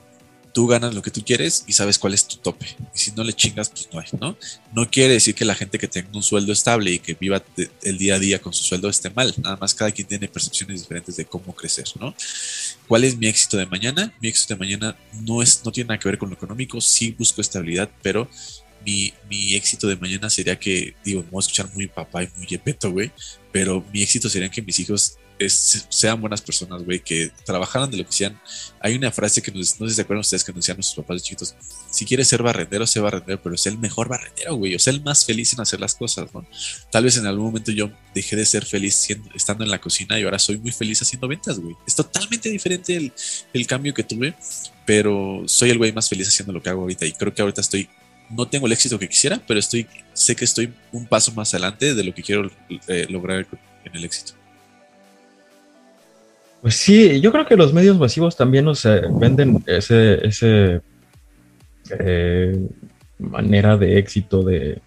tú 0.56 0.68
ganas 0.68 0.96
lo 0.96 1.02
que 1.02 1.12
tú 1.12 1.22
quieres 1.22 1.66
y 1.68 1.74
sabes 1.74 2.00
cuál 2.00 2.14
es 2.14 2.26
tu 2.30 2.38
tope. 2.38 2.66
Y 2.96 2.98
si 2.98 3.12
no 3.12 3.26
le 3.26 3.34
chingas, 3.34 3.68
pues 3.68 3.90
no 3.92 4.00
hay, 4.00 4.08
¿no? 4.22 4.38
No 4.74 4.90
quiere 4.90 5.16
decir 5.16 5.36
que 5.36 5.44
la 5.44 5.54
gente 5.54 5.78
que 5.78 5.90
tenga 5.90 6.08
un 6.14 6.24
sueldo 6.24 6.54
estable 6.54 6.92
y 6.92 7.00
que 7.00 7.14
viva 7.14 7.44
el 7.84 7.98
día 7.98 8.16
a 8.16 8.20
día 8.20 8.40
con 8.40 8.54
su 8.54 8.64
sueldo 8.64 8.88
esté 8.88 9.10
mal. 9.10 9.34
Nada 9.44 9.58
más 9.58 9.76
cada 9.76 9.92
quien 9.92 10.08
tiene 10.08 10.30
percepciones 10.30 10.80
diferentes 10.80 11.18
de 11.18 11.26
cómo 11.26 11.54
crecer, 11.54 11.84
¿no? 12.00 12.16
¿Cuál 12.88 13.04
es 13.04 13.18
mi 13.18 13.28
éxito 13.28 13.58
de 13.58 13.66
mañana? 13.66 14.14
Mi 14.22 14.30
éxito 14.30 14.54
de 14.54 14.60
mañana 14.62 14.98
no, 15.26 15.42
es, 15.42 15.62
no 15.66 15.74
tiene 15.74 15.90
nada 15.90 16.00
que 16.00 16.08
ver 16.08 16.18
con 16.18 16.30
lo 16.30 16.36
económico, 16.36 16.80
sí 16.80 17.14
busco 17.20 17.42
estabilidad, 17.42 17.92
pero 18.02 18.30
mi, 18.86 19.14
mi, 19.30 19.56
éxito 19.56 19.88
de 19.88 19.98
mañana 19.98 20.30
sería 20.30 20.58
que, 20.58 20.96
digo, 21.04 21.22
me 21.22 21.32
voy 21.32 21.40
a 21.40 21.42
escuchar 21.42 21.70
muy 21.74 21.88
papá 21.88 22.24
y 22.24 22.30
muy 22.38 22.48
yepeto, 22.48 22.92
güey, 22.92 23.12
pero 23.52 23.84
mi 23.92 24.02
éxito 24.02 24.30
sería 24.30 24.50
que 24.50 24.62
mis 24.62 24.80
hijos 24.80 25.18
sean 25.48 26.22
buenas 26.22 26.42
personas, 26.42 26.84
güey, 26.84 27.00
que 27.00 27.32
trabajaran 27.46 27.92
de 27.92 27.98
lo 27.98 28.06
que 28.06 28.12
sean. 28.12 28.39
Hay 28.80 28.96
una 28.96 29.12
frase 29.12 29.42
que 29.42 29.51
nos, 29.51 29.80
no 29.80 29.86
sé 29.86 29.92
si 29.92 29.96
se 29.96 30.01
acuerdan 30.01 30.22
ustedes 30.22 30.44
que 30.44 30.51
nos 30.51 30.62
decían 30.62 30.77
nuestros 30.77 31.04
papás 31.04 31.24
chiquitos, 31.24 31.56
si 31.92 32.06
quieres 32.06 32.27
ser 32.27 32.42
barrendero, 32.44 32.88
sé 32.88 33.00
barrendero, 33.00 33.42
pero 33.42 33.58
sé 33.58 33.70
el 33.70 33.77
mejor 33.77 34.08
barrendero, 34.08 34.56
güey, 34.56 34.75
o 34.75 34.80
sea 34.80 34.94
el 34.94 35.01
más 35.01 35.25
feliz 35.25 35.54
en 35.54 35.62
hacer 35.62 35.80
las 35.80 35.96
cosas, 35.96 36.34
¿no? 36.34 36.46
Tal 36.92 37.04
vez 37.04 37.18
en 37.18 37.25
algún 37.25 37.46
momento 37.46 37.72
yo 37.72 37.92
dejé 38.13 38.36
de 38.36 38.46
ser 38.46 38.65
feliz 38.65 38.96
siendo, 38.96 39.30
estando 39.36 39.63
en 39.63 39.72
la 39.72 39.80
cocina 39.80 40.20
y 40.20 40.24
ahora 40.24 40.39
soy 40.39 40.58
muy 40.58 40.72
feliz 40.72 41.01
haciendo 41.01 41.27
ventas, 41.27 41.60
güey. 41.60 41.75
Es 41.86 41.96
totalmente 41.96 42.50
diferente 42.50 42.96
el, 42.96 43.13
el 43.54 43.68
cambio 43.68 43.94
que 43.94 44.04
tuve, 44.04 44.36
pero 44.86 45.44
soy 45.48 45.70
el 45.72 45.77
güey 45.77 45.92
más 45.92 46.10
feliz 46.10 46.27
haciendo 46.27 46.54
lo 46.54 46.62
que 46.62 46.70
hago 46.70 46.82
ahorita 46.82 47.06
y 47.06 47.12
creo 47.12 47.34
que 47.34 47.42
ahorita 47.42 47.62
estoy 47.62 47.89
no 48.30 48.48
tengo 48.48 48.65
el 48.68 48.74
éxito 48.74 48.98
que 48.98 49.08
quisiera, 49.08 49.42
pero 49.46 49.60
estoy, 49.60 49.88
sé 50.13 50.36
que 50.36 50.46
estoy 50.46 50.74
un 50.92 51.06
paso 51.06 51.32
más 51.34 51.54
adelante 51.54 51.94
de 51.94 52.04
lo 52.04 52.13
que 52.13 52.24
quiero 52.24 52.50
eh, 52.88 53.06
lograr 53.10 53.48
en 53.84 53.96
el 53.96 54.04
éxito. 54.04 54.34
Pues 56.62 56.76
sí, 56.76 57.22
yo 57.22 57.32
creo 57.32 57.46
que 57.46 57.56
los 57.56 57.74
medios 57.74 57.98
masivos 57.98 58.36
también 58.36 58.66
nos 58.66 58.88
venden 59.20 59.64
ese, 59.68 60.26
ese, 60.26 60.82
eh, 62.00 62.68
manera 63.20 63.78
de 63.78 64.00
éxito, 64.00 64.44
de, 64.44 64.82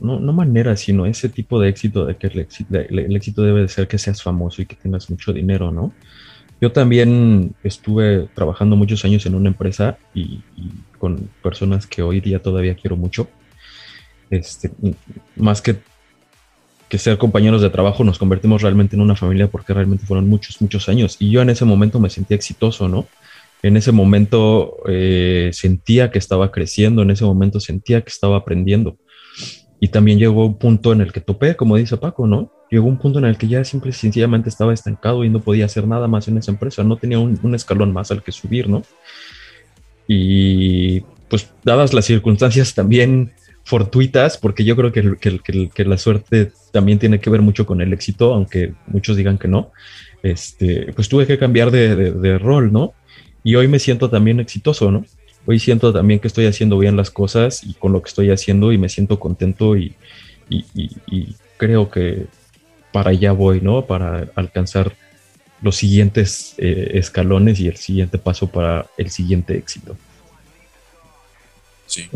no, 0.00 0.20
no 0.20 0.32
manera, 0.32 0.76
sino 0.76 1.06
ese 1.06 1.28
tipo 1.28 1.60
de 1.60 1.68
éxito 1.68 2.06
de 2.06 2.16
que 2.16 2.26
el 2.26 2.40
éxito, 2.40 2.78
el 2.78 3.16
éxito 3.16 3.42
debe 3.42 3.62
de 3.62 3.68
ser 3.68 3.88
que 3.88 3.98
seas 3.98 4.22
famoso 4.22 4.62
y 4.62 4.66
que 4.66 4.76
tengas 4.76 5.08
mucho 5.10 5.32
dinero, 5.32 5.70
¿no? 5.70 5.92
Yo 6.60 6.70
también 6.70 7.54
estuve 7.64 8.28
trabajando 8.34 8.76
muchos 8.76 9.04
años 9.04 9.26
en 9.26 9.34
una 9.34 9.48
empresa 9.48 9.98
y, 10.14 10.40
con 10.98 11.28
personas 11.42 11.88
que 11.88 12.02
hoy 12.02 12.20
día 12.20 12.40
todavía 12.40 12.76
quiero 12.76 12.96
mucho. 12.96 13.28
Este, 14.30 14.70
más 15.34 15.60
que, 15.60 15.78
que 16.92 16.98
ser 16.98 17.16
compañeros 17.16 17.62
de 17.62 17.70
trabajo, 17.70 18.04
nos 18.04 18.18
convertimos 18.18 18.60
realmente 18.60 18.96
en 18.96 19.00
una 19.00 19.16
familia 19.16 19.46
porque 19.46 19.72
realmente 19.72 20.04
fueron 20.04 20.28
muchos, 20.28 20.60
muchos 20.60 20.90
años. 20.90 21.16
Y 21.18 21.30
yo 21.30 21.40
en 21.40 21.48
ese 21.48 21.64
momento 21.64 21.98
me 21.98 22.10
sentía 22.10 22.34
exitoso, 22.34 22.86
¿no? 22.86 23.06
En 23.62 23.78
ese 23.78 23.92
momento 23.92 24.76
eh, 24.86 25.48
sentía 25.54 26.10
que 26.10 26.18
estaba 26.18 26.52
creciendo, 26.52 27.00
en 27.00 27.10
ese 27.10 27.24
momento 27.24 27.60
sentía 27.60 28.02
que 28.02 28.10
estaba 28.10 28.36
aprendiendo. 28.36 28.98
Y 29.80 29.88
también 29.88 30.18
llegó 30.18 30.44
un 30.44 30.58
punto 30.58 30.92
en 30.92 31.00
el 31.00 31.14
que 31.14 31.22
topé, 31.22 31.56
como 31.56 31.78
dice 31.78 31.96
Paco, 31.96 32.26
¿no? 32.26 32.52
llegó 32.70 32.88
un 32.88 32.98
punto 32.98 33.18
en 33.18 33.24
el 33.24 33.38
que 33.38 33.48
ya 33.48 33.64
simple 33.64 33.92
sencillamente 33.92 34.50
estaba 34.50 34.74
estancado 34.74 35.24
y 35.24 35.30
no 35.30 35.40
podía 35.40 35.64
hacer 35.64 35.88
nada 35.88 36.08
más 36.08 36.28
en 36.28 36.36
esa 36.36 36.50
empresa, 36.50 36.84
no 36.84 36.96
tenía 36.96 37.18
un, 37.18 37.54
escalón 37.54 37.90
más 37.90 38.10
al 38.10 38.22
que 38.22 38.32
subir, 38.32 38.68
¿no? 38.68 38.82
Y 40.06 41.00
pues 41.28 41.50
dadas 41.64 41.94
las 41.94 42.04
circunstancias 42.04 42.74
también 42.74 43.32
fortuitas, 43.64 44.38
porque 44.38 44.64
yo 44.64 44.76
creo 44.76 44.92
que, 44.92 45.70
que, 45.74 45.84
la 45.84 45.98
suerte 45.98 46.52
también 46.72 46.98
tiene 46.98 47.20
que 47.20 47.30
ver 47.30 47.42
mucho 47.42 47.64
con 47.66 47.80
el 47.80 47.92
éxito, 47.92 48.34
aunque 48.34 48.72
muchos 48.86 49.16
digan 49.16 49.38
que 49.38 49.48
no, 49.48 49.72
este, 50.22 50.92
pues 50.94 51.08
tuve 51.08 51.26
que 51.26 51.38
cambiar 51.38 51.70
de, 51.70 52.38
rol, 52.38 52.72
¿no? 52.72 52.94
Y 53.44 53.54
hoy 53.54 53.68
me 53.68 53.78
siento 53.78 54.10
también 54.10 54.40
exitoso, 54.40 54.90
¿no? 54.90 55.04
Hoy 55.46 55.58
siento 55.58 55.92
también 55.92 56.20
que 56.20 56.28
estoy 56.28 56.46
haciendo 56.46 56.78
bien 56.78 56.96
las 56.96 57.10
cosas 57.10 57.64
y 57.64 57.74
con 57.74 57.92
lo 57.92 58.02
que 58.02 58.08
estoy 58.08 58.30
haciendo 58.30 58.72
y 58.72 58.78
me 58.78 58.88
siento 58.88 59.18
contento 59.18 59.76
y, 59.76 59.94
y, 60.48 60.64
y 60.74 61.34
creo 61.56 61.90
que, 61.90 62.26
para 62.92 63.10
allá 63.10 63.32
voy, 63.32 63.60
¿no? 63.60 63.86
Para 63.86 64.28
alcanzar 64.36 64.92
los 65.62 65.76
siguientes 65.76 66.54
eh, 66.58 66.90
escalones 66.94 67.60
y 67.60 67.68
el 67.68 67.76
siguiente 67.76 68.18
paso 68.18 68.48
para 68.48 68.86
el 68.98 69.10
siguiente 69.10 69.56
éxito. 69.56 69.96
Sí. 71.86 72.08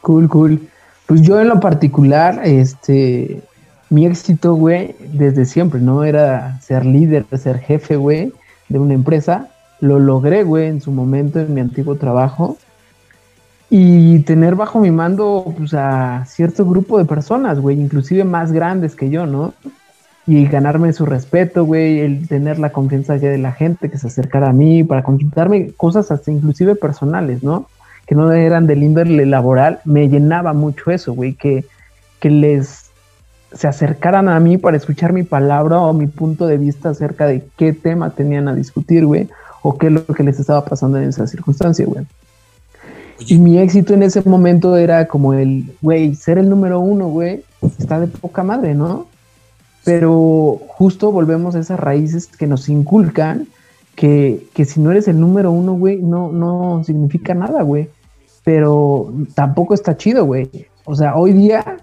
Cool, 0.00 0.28
cool. 0.28 0.68
Pues 1.06 1.22
yo 1.22 1.40
en 1.40 1.48
lo 1.48 1.60
particular, 1.60 2.40
este, 2.44 3.42
mi 3.90 4.06
éxito, 4.06 4.54
güey, 4.54 4.94
desde 5.12 5.46
siempre, 5.46 5.80
¿no? 5.80 6.04
Era 6.04 6.60
ser 6.60 6.84
líder, 6.84 7.26
ser 7.38 7.58
jefe, 7.58 7.96
güey, 7.96 8.32
de 8.68 8.78
una 8.78 8.94
empresa. 8.94 9.48
Lo 9.80 9.98
logré, 9.98 10.42
güey, 10.44 10.68
en 10.68 10.80
su 10.80 10.90
momento, 10.90 11.40
en 11.40 11.54
mi 11.54 11.60
antiguo 11.60 11.96
trabajo 11.96 12.58
y 13.70 14.20
tener 14.20 14.54
bajo 14.54 14.80
mi 14.80 14.90
mando 14.90 15.54
pues, 15.56 15.74
a 15.74 16.24
cierto 16.26 16.64
grupo 16.64 16.98
de 16.98 17.04
personas, 17.04 17.60
güey, 17.60 17.78
inclusive 17.80 18.24
más 18.24 18.52
grandes 18.52 18.94
que 18.94 19.10
yo, 19.10 19.26
¿no? 19.26 19.52
Y 20.26 20.46
ganarme 20.46 20.92
su 20.92 21.06
respeto, 21.06 21.64
güey, 21.64 22.00
el 22.00 22.28
tener 22.28 22.58
la 22.58 22.70
confianza 22.70 23.16
ya 23.16 23.28
de 23.28 23.38
la 23.38 23.52
gente 23.52 23.90
que 23.90 23.98
se 23.98 24.06
acercara 24.06 24.50
a 24.50 24.52
mí 24.52 24.84
para 24.84 25.02
conquistarme 25.02 25.72
cosas 25.72 26.10
hasta 26.10 26.30
inclusive 26.30 26.76
personales, 26.76 27.42
¿no? 27.42 27.66
Que 28.08 28.14
no 28.14 28.32
eran 28.32 28.66
del 28.66 28.82
índole 28.82 29.26
laboral, 29.26 29.80
me 29.84 30.08
llenaba 30.08 30.54
mucho 30.54 30.90
eso, 30.90 31.12
güey, 31.12 31.34
que, 31.34 31.66
que 32.20 32.30
les 32.30 32.88
se 33.52 33.66
acercaran 33.66 34.28
a 34.28 34.38
mí 34.40 34.58
para 34.58 34.76
escuchar 34.76 35.12
mi 35.12 35.22
palabra 35.22 35.80
o 35.80 35.92
mi 35.92 36.06
punto 36.06 36.46
de 36.46 36.58
vista 36.58 36.90
acerca 36.90 37.26
de 37.26 37.44
qué 37.56 37.72
tema 37.72 38.10
tenían 38.10 38.48
a 38.48 38.54
discutir, 38.54 39.06
güey, 39.06 39.28
o 39.62 39.78
qué 39.78 39.86
es 39.86 39.92
lo 39.92 40.06
que 40.06 40.22
les 40.22 40.38
estaba 40.38 40.64
pasando 40.64 40.98
en 40.98 41.08
esa 41.08 41.26
circunstancia, 41.26 41.86
güey. 41.86 42.04
Y 43.20 43.38
mi 43.38 43.58
éxito 43.58 43.94
en 43.94 44.02
ese 44.02 44.22
momento 44.22 44.76
era 44.76 45.08
como 45.08 45.32
el, 45.32 45.74
güey, 45.80 46.14
ser 46.14 46.38
el 46.38 46.48
número 46.48 46.78
uno, 46.80 47.08
güey, 47.08 47.42
está 47.78 47.98
de 47.98 48.06
poca 48.06 48.42
madre, 48.42 48.74
¿no? 48.74 49.06
Pero 49.84 50.60
justo 50.68 51.10
volvemos 51.10 51.54
a 51.54 51.60
esas 51.60 51.80
raíces 51.80 52.26
que 52.26 52.46
nos 52.46 52.68
inculcan 52.68 53.48
que, 53.96 54.46
que 54.54 54.64
si 54.64 54.80
no 54.80 54.92
eres 54.92 55.08
el 55.08 55.18
número 55.18 55.50
uno, 55.50 55.72
güey, 55.72 56.00
no, 56.00 56.30
no 56.30 56.84
significa 56.84 57.34
nada, 57.34 57.62
güey. 57.62 57.88
Pero 58.48 59.12
tampoco 59.34 59.74
está 59.74 59.98
chido, 59.98 60.24
güey. 60.24 60.48
O 60.86 60.94
sea, 60.94 61.16
hoy 61.16 61.34
día 61.34 61.76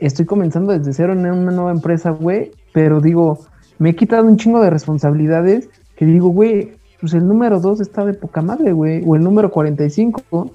estoy 0.00 0.26
comenzando 0.26 0.76
desde 0.76 0.92
cero 0.92 1.12
en 1.12 1.24
una 1.24 1.52
nueva 1.52 1.70
empresa, 1.70 2.10
güey, 2.10 2.50
pero 2.72 3.00
digo, 3.00 3.46
me 3.78 3.90
he 3.90 3.94
quitado 3.94 4.26
un 4.26 4.36
chingo 4.36 4.60
de 4.60 4.70
responsabilidades 4.70 5.68
que 5.94 6.04
digo, 6.04 6.30
güey, 6.30 6.72
pues 7.00 7.14
el 7.14 7.28
número 7.28 7.60
2 7.60 7.80
está 7.80 8.04
de 8.04 8.14
poca 8.14 8.42
madre, 8.42 8.72
güey. 8.72 9.04
O 9.06 9.14
el 9.14 9.22
número 9.22 9.52
45, 9.52 10.50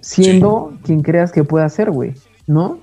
siendo 0.00 0.72
quien 0.82 1.02
creas 1.02 1.30
que 1.30 1.44
pueda 1.44 1.68
ser, 1.68 1.92
güey. 1.92 2.14
¿No? 2.48 2.78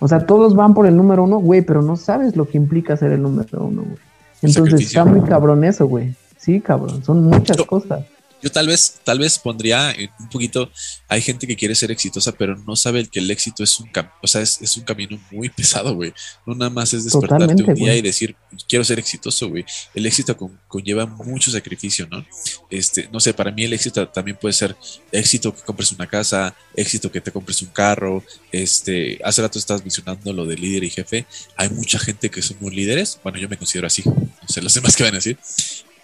O 0.00 0.08
sea, 0.08 0.26
todos 0.26 0.56
van 0.56 0.74
por 0.74 0.88
el 0.88 0.96
número 0.96 1.22
uno, 1.22 1.38
güey, 1.38 1.62
pero 1.62 1.80
no 1.80 1.94
sabes 1.94 2.34
lo 2.34 2.48
que 2.48 2.58
implica 2.58 2.96
ser 2.96 3.12
el 3.12 3.22
número 3.22 3.66
uno, 3.66 3.82
güey. 3.82 3.98
Entonces 4.42 4.80
está 4.80 5.04
muy 5.04 5.20
cabrón 5.20 5.62
eso, 5.62 5.86
güey. 5.86 6.16
Sí, 6.38 6.60
cabrón, 6.60 7.04
son 7.04 7.22
muchas 7.22 7.58
cosas. 7.58 8.04
Yo 8.42 8.50
tal 8.50 8.68
vez, 8.68 9.00
tal 9.04 9.18
vez 9.18 9.38
pondría 9.38 9.94
un 10.20 10.28
poquito, 10.28 10.70
hay 11.08 11.20
gente 11.20 11.46
que 11.46 11.56
quiere 11.56 11.74
ser 11.74 11.90
exitosa, 11.90 12.32
pero 12.32 12.56
no 12.56 12.76
sabe 12.76 13.06
que 13.06 13.18
el 13.18 13.30
éxito 13.30 13.64
es 13.64 13.80
un, 13.80 13.90
o 14.22 14.26
sea, 14.26 14.42
es, 14.42 14.76
un 14.76 14.84
camino 14.84 15.18
muy 15.30 15.48
pesado, 15.56 15.94
güey. 15.94 16.12
No 16.46 16.54
nada 16.54 16.70
más 16.70 16.94
es 16.94 17.04
despertarte 17.04 17.62
un 17.62 17.74
día 17.74 17.96
y 17.96 18.02
decir, 18.02 18.36
quiero 18.68 18.84
ser 18.84 18.98
exitoso, 18.98 19.48
güey. 19.48 19.64
El 19.94 20.06
éxito 20.06 20.36
conlleva 20.68 21.06
mucho 21.06 21.50
sacrificio, 21.50 22.06
¿no? 22.10 22.24
Este, 22.70 23.08
no 23.12 23.20
sé, 23.20 23.34
para 23.34 23.50
mí 23.50 23.64
el 23.64 23.72
éxito 23.72 24.06
también 24.08 24.36
puede 24.36 24.52
ser 24.52 24.76
éxito 25.12 25.54
que 25.54 25.62
compres 25.62 25.92
una 25.92 26.06
casa, 26.06 26.54
éxito 26.76 27.10
que 27.10 27.20
te 27.20 27.32
compres 27.32 27.62
un 27.62 27.68
carro, 27.68 28.22
este, 28.52 29.18
hace 29.24 29.42
rato 29.42 29.58
estabas 29.58 29.82
mencionando 29.82 30.32
lo 30.32 30.44
de 30.46 30.56
líder 30.56 30.84
y 30.84 30.90
jefe. 30.90 31.26
Hay 31.56 31.70
mucha 31.70 31.98
gente 31.98 32.30
que 32.30 32.42
somos 32.42 32.72
líderes, 32.72 33.18
bueno, 33.22 33.38
yo 33.38 33.48
me 33.48 33.56
considero 33.56 33.86
así, 33.86 34.02
no 34.06 34.48
sé, 34.48 34.62
los 34.62 34.74
demás 34.74 34.96
que 34.96 35.02
van 35.02 35.14
a 35.14 35.16
decir, 35.16 35.38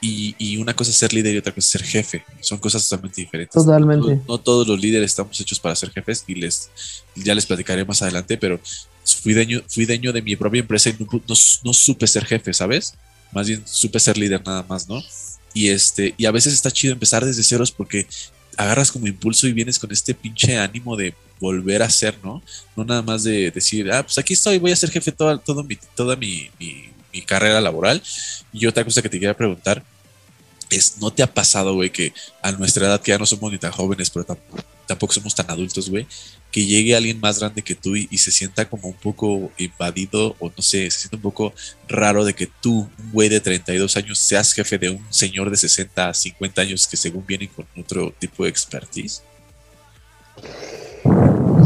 y, 0.07 0.57
una 0.57 0.75
cosa 0.75 0.91
es 0.91 0.97
ser 0.97 1.13
líder 1.13 1.35
y 1.35 1.39
otra 1.39 1.53
cosa 1.53 1.65
es 1.65 1.71
ser 1.71 1.83
jefe. 1.83 2.25
Son 2.41 2.59
cosas 2.59 2.87
totalmente 2.89 3.21
diferentes. 3.21 3.55
Totalmente. 3.55 4.21
No, 4.29 4.39
todos 4.39 4.67
los 4.67 4.81
líderes 4.81 5.11
estamos 5.11 5.39
hechos 5.41 5.59
para 5.59 5.75
ser 5.75 5.91
jefes 5.91 6.25
y 6.27 6.35
les 6.35 6.71
ya 7.15 7.35
les 7.35 7.47
platicaré 7.47 7.85
más 7.85 8.03
adelante, 8.03 8.37
pero 8.37 8.61
fui 9.23 9.35
dueño, 9.35 9.63
fui 9.69 9.87
dueño 9.87 10.13
de 10.13 10.23
mi 10.23 10.37
propia 10.37 10.61
empresa 10.61 10.91
y 10.91 10.97
no, 11.65 11.75
supe 11.75 12.07
ser 12.07 12.25
jefe, 12.25 12.53
¿sabes? 12.53 12.95
Más 13.33 13.49
bien 13.49 13.63
supe 13.67 13.99
ser 13.99 14.19
líder 14.19 14.43
nada 14.45 14.65
más, 14.69 14.89
¿no? 14.89 15.03
Y 15.53 15.69
este, 15.69 16.15
y 16.17 16.27
a 16.27 16.31
veces 16.33 16.53
está 16.53 16.71
chido 16.71 16.93
empezar 16.93 17.25
desde 17.25 17.43
ceros 17.43 17.71
porque 17.71 18.07
agarras 18.57 18.93
como 18.93 19.07
impulso 19.07 19.47
y 19.49 19.53
vienes 19.53 19.79
con 19.79 19.91
este 19.91 20.15
pinche 20.15 20.59
ánimo 20.59 20.97
de 20.97 21.15
volver 21.41 21.83
a 21.83 21.91
ser, 21.91 22.19
¿no? 22.23 22.43
No 22.77 22.85
nada 22.85 23.03
más 23.03 23.25
de 23.25 23.51
decir, 23.51 23.91
ah, 23.91 24.03
pues 24.03 24.19
aquí 24.19 24.35
estoy, 24.35 24.59
voy 24.59 24.73
a 24.73 24.77
ser 24.77 24.91
jefe 24.91 25.13
toda, 25.13 25.39
todo 25.39 25.65
mi, 25.65 25.77
toda 25.95 26.17
mi, 26.17 26.51
mi, 26.59 26.91
mi 27.13 27.23
carrera 27.23 27.61
laboral. 27.61 28.03
Y 28.53 28.67
otra 28.67 28.85
cosa 28.85 29.03
que 29.03 29.09
te 29.09 29.19
quería 29.19 29.37
preguntar, 29.37 29.83
¿no 31.01 31.11
te 31.11 31.23
ha 31.23 31.33
pasado, 31.33 31.75
güey, 31.75 31.91
que 31.91 32.13
a 32.43 32.53
nuestra 32.53 32.87
edad, 32.87 33.01
que 33.01 33.13
ya 33.13 33.19
no 33.19 33.27
somos 33.27 33.53
ni 33.53 33.59
tan 33.59 33.73
jóvenes, 33.73 34.11
pero 34.11 34.25
tampoco, 34.87 35.13
somos 35.13 35.35
tan 35.35 35.51
adultos, 35.51 35.91
güey, 35.91 36.07
que 36.51 36.65
llegue 36.65 36.95
alguien 36.95 37.21
más 37.21 37.41
grande 37.41 37.63
que 37.63 37.75
tú 37.75 37.97
y, 37.97 38.07
se 38.19 38.31
sienta 38.31 38.65
como 38.65 38.89
un 38.89 38.95
poco 38.95 39.51
invadido 39.59 40.37
o 40.39 40.49
no 40.49 40.63
sé, 40.63 40.91
se 40.91 41.01
siente 41.01 41.17
un 41.17 41.23
poco 41.23 41.53
raro 41.89 42.25
de 42.25 42.35
que 42.35 42.49
tú, 42.61 42.89
un 42.99 43.13
güey 43.13 43.29
de 43.29 43.41
32 43.41 43.97
años, 43.97 44.19
seas 44.19 44.53
jefe 44.53 44.79
de 44.79 44.91
un 44.91 45.01
señor 45.11 45.51
de 45.51 45.57
60 45.57 46.09
a 46.09 46.15
50 46.15 46.63
años 46.63 46.87
que 46.87 46.97
según 46.97 47.25
vienen 47.27 47.49
con 47.49 47.67
otro 47.77 48.13
tipo 48.19 48.45
de 48.45 48.51
expertise? 48.51 49.23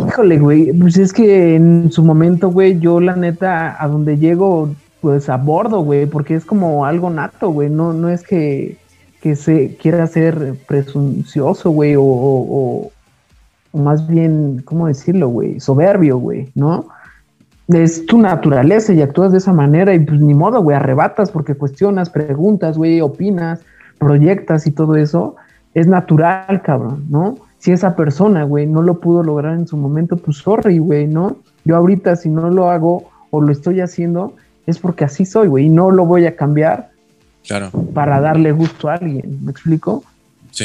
Híjole, 0.09 0.39
güey, 0.39 0.73
pues 0.73 0.97
es 0.97 1.13
que 1.13 1.55
en 1.55 1.93
su 1.93 2.03
momento, 2.03 2.49
güey, 2.49 2.81
yo 2.81 3.01
la 3.01 3.15
neta, 3.15 3.77
a 3.83 3.89
donde 3.89 4.17
llego, 4.17 4.75
pues 5.01 5.29
a 5.29 5.37
bordo, 5.37 5.81
güey, 5.81 6.07
porque 6.07 6.35
es 6.35 6.45
como 6.45 6.87
algo 6.87 7.11
nato, 7.11 7.51
güey, 7.51 7.69
no, 7.71 7.93
no 7.93 8.09
es 8.09 8.23
que 8.23 8.77
que 9.21 9.37
se 9.37 9.77
quiera 9.77 10.07
ser 10.07 10.55
presuncioso, 10.67 11.71
güey, 11.71 11.97
o, 11.97 12.03
o, 12.03 12.91
más 13.73 14.07
bien, 14.07 14.63
¿cómo 14.65 14.87
decirlo, 14.87 15.29
güey? 15.29 15.61
Soberbio, 15.61 16.19
güey, 16.19 16.51
¿no? 16.55 16.89
Es 17.69 18.07
tu 18.07 18.19
naturaleza 18.19 18.93
y 18.93 19.03
actúas 19.03 19.33
de 19.33 19.39
esa 19.39 19.53
manera 19.53 19.95
y 19.95 19.99
pues 20.01 20.21
ni 20.21 20.35
modo, 20.35 20.63
güey, 20.63 20.77
arrebatas 20.77 21.31
porque 21.31 21.55
cuestionas, 21.55 22.09
preguntas, 22.09 22.79
güey, 22.79 23.01
opinas, 23.01 23.61
proyectas 23.99 24.67
y 24.67 24.71
todo 24.71 24.97
eso. 24.97 25.37
Es 25.75 25.87
natural, 25.87 26.63
cabrón, 26.63 27.05
¿no? 27.11 27.37
Si 27.59 27.73
esa 27.73 27.95
persona, 27.95 28.45
güey, 28.45 28.67
no 28.67 28.83
lo 28.83 29.01
pudo 29.01 29.23
lograr 29.23 29.55
en 29.55 29.67
su 29.67 29.77
momento, 29.77 30.17
pues 30.17 30.39
sorry, 30.39 30.79
güey, 30.79 31.07
¿no? 31.07 31.37
Yo 31.65 31.77
ahorita 31.77 32.17
si 32.17 32.31
no 32.31 32.49
lo 32.49 32.71
hago 32.71 33.11
o 33.31 33.43
lo 33.43 33.53
estoy 33.53 33.81
haciendo, 33.81 34.33
es 34.67 34.79
porque 34.79 35.05
así 35.05 35.27
soy, 35.27 35.49
güey, 35.49 35.67
y 35.67 35.69
no 35.69 35.91
lo 35.91 36.07
voy 36.07 36.25
a 36.27 36.37
cambiar 36.37 36.91
para 37.95 38.21
darle 38.21 38.53
gusto 38.53 38.89
a 38.89 38.95
alguien, 38.95 39.45
¿me 39.45 39.51
explico? 39.51 40.05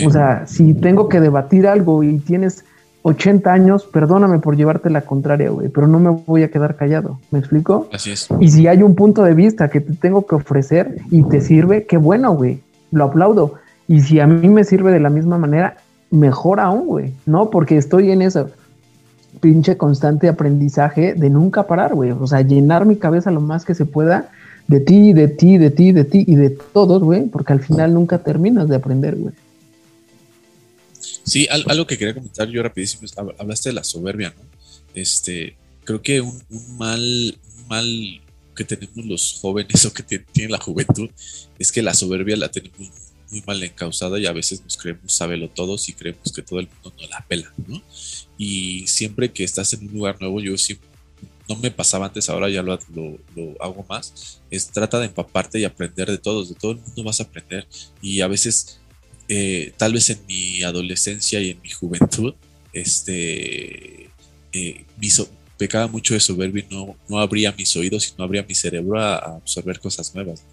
O 0.05 0.09
sea, 0.09 0.47
si 0.47 0.73
tengo 0.73 1.07
que 1.07 1.19
debatir 1.19 1.67
algo 1.67 2.03
y 2.03 2.17
tienes 2.17 2.65
80 3.03 3.51
años, 3.51 3.83
perdóname 3.83 4.39
por 4.39 4.55
llevarte 4.55 4.89
la 4.89 5.01
contraria, 5.01 5.49
güey, 5.49 5.69
pero 5.69 5.87
no 5.87 5.99
me 5.99 6.09
voy 6.09 6.43
a 6.43 6.49
quedar 6.49 6.75
callado, 6.75 7.19
¿me 7.31 7.39
explico? 7.39 7.89
Así 7.91 8.11
es. 8.11 8.27
Y 8.39 8.49
si 8.49 8.67
hay 8.67 8.81
un 8.81 8.95
punto 8.95 9.23
de 9.23 9.33
vista 9.33 9.69
que 9.69 9.81
te 9.81 9.93
tengo 9.93 10.25
que 10.25 10.35
ofrecer 10.35 10.97
y 11.11 11.23
te 11.23 11.41
sirve, 11.41 11.85
qué 11.85 11.97
bueno, 11.97 12.33
güey, 12.33 12.61
lo 12.91 13.03
aplaudo. 13.05 13.55
Y 13.87 14.01
si 14.01 14.19
a 14.19 14.25
mí 14.25 14.47
me 14.47 14.63
sirve 14.63 14.91
de 14.91 14.99
la 14.99 15.09
misma 15.09 15.37
manera, 15.37 15.77
mejor 16.09 16.59
aún, 16.59 16.87
güey, 16.87 17.13
¿no? 17.25 17.49
Porque 17.49 17.77
estoy 17.77 18.11
en 18.11 18.21
eso. 18.21 18.49
pinche 19.41 19.77
constante 19.77 20.29
aprendizaje 20.29 21.13
de 21.13 21.29
nunca 21.29 21.63
parar, 21.63 21.93
güey. 21.93 22.11
O 22.11 22.25
sea, 22.27 22.41
llenar 22.41 22.85
mi 22.85 22.95
cabeza 22.95 23.29
lo 23.29 23.41
más 23.41 23.65
que 23.65 23.75
se 23.75 23.85
pueda 23.85 24.29
de 24.67 24.79
ti, 24.79 25.13
de 25.13 25.27
ti, 25.27 25.57
de 25.57 25.71
ti, 25.71 25.91
de 25.91 26.03
ti 26.05 26.23
y 26.27 26.35
de 26.35 26.49
todos, 26.49 27.01
güey, 27.01 27.27
porque 27.27 27.53
al 27.53 27.63
final 27.63 27.93
nunca 27.93 28.23
terminas 28.23 28.67
de 28.69 28.75
aprender, 28.75 29.15
güey. 29.15 29.33
Sí, 31.23 31.47
algo 31.49 31.87
que 31.87 31.97
quería 31.97 32.13
comentar 32.13 32.49
yo 32.49 32.61
rapidísimo, 32.63 33.03
hablaste 33.37 33.69
de 33.69 33.73
la 33.73 33.83
soberbia, 33.83 34.33
¿no? 34.37 34.43
Este, 34.93 35.55
creo 35.83 36.01
que 36.01 36.21
un, 36.21 36.41
mal, 36.77 37.37
mal 37.67 38.21
que 38.55 38.63
tenemos 38.63 39.05
los 39.05 39.39
jóvenes 39.41 39.85
o 39.85 39.93
que 39.93 40.03
tiene 40.19 40.51
la 40.51 40.59
juventud 40.59 41.09
es 41.57 41.71
que 41.71 41.81
la 41.81 41.93
soberbia 41.93 42.35
la 42.37 42.49
tenemos 42.49 42.91
muy 43.31 43.43
mal 43.47 43.63
encausada 43.63 44.19
y 44.19 44.27
a 44.27 44.31
veces 44.31 44.61
nos 44.63 44.77
creemos 44.77 45.11
sábelo 45.11 45.49
todos 45.49 45.89
y 45.89 45.93
creemos 45.93 46.31
que 46.31 46.41
todo 46.41 46.59
el 46.59 46.67
mundo 46.67 46.93
nos 46.99 47.09
la 47.09 47.25
pela, 47.27 47.51
¿no? 47.67 47.81
Y 48.37 48.85
siempre 48.87 49.31
que 49.31 49.43
estás 49.43 49.73
en 49.73 49.87
un 49.87 49.93
lugar 49.93 50.17
nuevo, 50.19 50.39
yo 50.39 50.57
siempre, 50.57 50.87
no 51.49 51.55
me 51.57 51.71
pasaba 51.71 52.05
antes, 52.05 52.29
ahora 52.29 52.49
ya 52.49 52.61
lo, 52.61 52.79
lo, 52.95 53.17
hago 53.59 53.85
más, 53.89 54.41
es 54.49 54.67
trata 54.67 54.99
de 54.99 55.07
empaparte 55.07 55.59
y 55.59 55.65
aprender 55.65 56.09
de 56.09 56.17
todos, 56.17 56.49
de 56.49 56.55
todo 56.55 56.71
el 56.71 56.79
mundo 56.79 57.03
vas 57.03 57.19
a 57.19 57.23
aprender 57.23 57.67
y 58.01 58.21
a 58.21 58.27
veces, 58.27 58.79
eh, 59.27 59.73
tal 59.77 59.93
vez 59.93 60.09
en 60.09 60.19
mi 60.27 60.63
adolescencia 60.63 61.41
y 61.41 61.51
en 61.51 61.61
mi 61.61 61.69
juventud, 61.69 62.33
este, 62.71 64.09
eh, 64.53 64.85
pecaba 65.57 65.87
mucho 65.87 66.13
de 66.13 66.19
soberbia 66.19 66.65
y 66.69 66.73
no, 66.73 66.95
no 67.07 67.19
abría 67.19 67.53
mis 67.57 67.75
oídos 67.77 68.09
y 68.09 68.13
no 68.17 68.23
abría 68.23 68.45
mi 68.47 68.55
cerebro 68.55 68.99
a, 68.99 69.15
absorber 69.37 69.79
cosas 69.79 70.13
nuevas. 70.15 70.43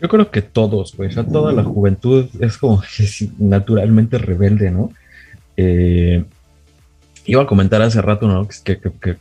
Yo 0.00 0.08
creo 0.08 0.30
que 0.30 0.42
todos, 0.42 0.92
pues, 0.92 1.16
a 1.16 1.24
toda 1.26 1.52
la 1.52 1.62
juventud 1.62 2.26
es 2.40 2.58
como 2.58 2.82
naturalmente 3.38 4.18
rebelde, 4.18 4.70
¿no? 4.70 4.90
Eh, 5.56 6.24
iba 7.26 7.42
a 7.42 7.46
comentar 7.46 7.82
hace 7.82 8.02
rato, 8.02 8.26
¿no? 8.28 8.48
Que, 8.64 8.76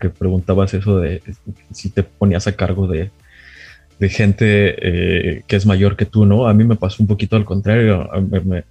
preguntabas 0.10 0.74
eso 0.74 1.00
de 1.00 1.22
si 1.72 1.90
te 1.90 2.04
ponías 2.04 2.48
a 2.48 2.56
cargo 2.56 2.88
de, 2.88 3.12
gente 4.10 4.76
eh, 4.82 5.44
que 5.46 5.56
es 5.56 5.66
mayor 5.66 5.96
que 5.96 6.06
tú, 6.06 6.26
¿no? 6.26 6.48
A 6.48 6.54
mí 6.54 6.64
me 6.64 6.76
pasó 6.76 7.04
un 7.04 7.08
poquito 7.08 7.36
al 7.36 7.46
contrario, 7.46 8.10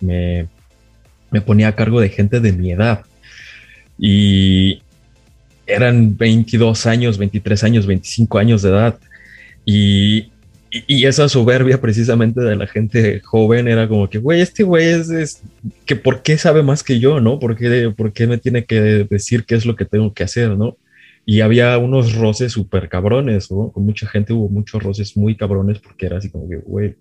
me, 0.01 0.49
me 1.31 1.41
ponía 1.41 1.69
a 1.69 1.77
cargo 1.77 2.01
de 2.01 2.09
gente 2.09 2.41
de 2.41 2.53
mi 2.53 2.73
edad. 2.73 3.05
Y 3.99 4.83
eran 5.67 6.17
22 6.17 6.87
años, 6.87 7.19
23 7.19 7.65
años, 7.65 7.87
25 7.87 8.39
años 8.39 8.63
de 8.63 8.71
edad. 8.71 8.99
Y 9.65 10.30
y, 10.71 11.07
esa 11.07 11.29
soberbia 11.29 11.81
precisamente 11.81 12.41
de 12.41 12.55
la 12.55 12.67
gente 12.69 13.21
joven 13.21 13.67
era 13.67 13.89
como 13.89 14.09
que, 14.09 14.19
güey, 14.19 14.41
este 14.41 14.63
güey 14.63 14.87
es, 14.87 15.43
que 15.85 15.97
¿por 15.97 16.23
qué 16.23 16.39
sabe 16.39 16.63
más 16.63 16.85
que 16.85 17.01
yo, 17.01 17.21
no? 17.21 17.41
¿Por 17.41 17.57
qué, 17.57 17.93
¿Por 17.97 18.13
qué 18.13 18.29
me 18.29 18.39
tiene 18.39 18.65
que 18.65 18.81
decir 19.11 19.45
qué 19.45 19.57
es 19.57 19.67
lo 19.67 19.75
que 19.75 19.85
tengo 19.85 20.15
que 20.15 20.23
hacer, 20.23 20.57
no? 20.57 20.77
Y 21.27 21.41
había 21.41 21.77
unos 21.79 22.15
roces 22.15 22.53
súper 22.53 22.89
cabrones, 22.89 23.51
¿no? 23.51 23.73
Con 23.73 23.85
mucha 23.85 24.07
gente 24.07 24.33
hubo 24.33 24.49
muchos 24.49 24.81
roces 24.81 25.17
muy 25.17 25.37
cabrones 25.37 25.81
porque 25.81 26.07
era 26.07 26.19
así 26.19 26.31
como 26.31 26.49
que, 26.49 26.59
güey, 26.59 26.95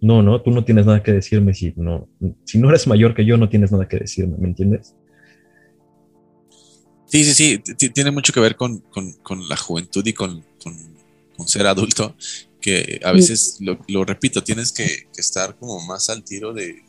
no, 0.00 0.22
no, 0.22 0.40
tú 0.40 0.52
no 0.52 0.64
tienes 0.64 0.86
nada 0.86 1.02
que 1.02 1.12
decirme 1.12 1.52
si 1.52 1.74
no, 1.76 2.08
si 2.44 2.58
no 2.58 2.68
eres 2.68 2.86
mayor 2.86 3.14
que 3.14 3.24
yo, 3.24 3.36
no 3.36 3.48
tienes 3.48 3.72
nada 3.72 3.88
que 3.88 3.98
decirme, 3.98 4.36
¿me 4.38 4.48
entiendes? 4.48 4.94
Sí, 7.06 7.24
sí, 7.24 7.60
sí, 7.76 7.88
tiene 7.90 8.12
mucho 8.12 8.32
que 8.32 8.38
ver 8.38 8.54
con, 8.54 8.78
con, 8.78 9.12
con 9.14 9.48
la 9.48 9.56
juventud 9.56 10.06
y 10.06 10.12
con, 10.12 10.44
con 11.36 11.48
ser 11.48 11.66
adulto 11.66 12.14
que 12.60 13.00
a 13.04 13.12
veces, 13.12 13.58
lo, 13.60 14.04
repito, 14.04 14.44
tienes 14.44 14.72
que, 14.72 15.08
estar 15.16 15.56
como 15.58 15.80
más 15.80 16.10
al 16.10 16.22
tiro 16.22 16.52
de, 16.52 16.82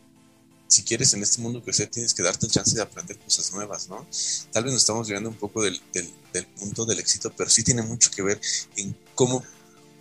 si 0.68 0.84
quieres 0.84 1.14
en 1.14 1.24
este 1.24 1.42
mundo 1.42 1.64
crecer, 1.64 1.90
tienes 1.90 2.14
que 2.14 2.24
darte 2.24 2.46
el 2.46 2.52
chance 2.52 2.76
de 2.76 2.82
aprender 2.82 3.18
cosas 3.20 3.52
nuevas, 3.54 3.90
¿no? 3.90 4.08
Tal 4.52 4.64
vez 4.64 4.74
nos 4.74 4.84
estamos 4.84 5.08
viendo 5.08 5.30
un 5.30 5.36
poco 5.36 5.64
del, 5.64 5.82
punto 6.58 6.86
del 6.86 7.00
éxito, 7.00 7.32
pero 7.36 7.50
sí 7.50 7.64
tiene 7.64 7.82
mucho 7.82 8.12
que 8.12 8.22
ver 8.22 8.40
en 8.76 8.96
cómo, 9.16 9.44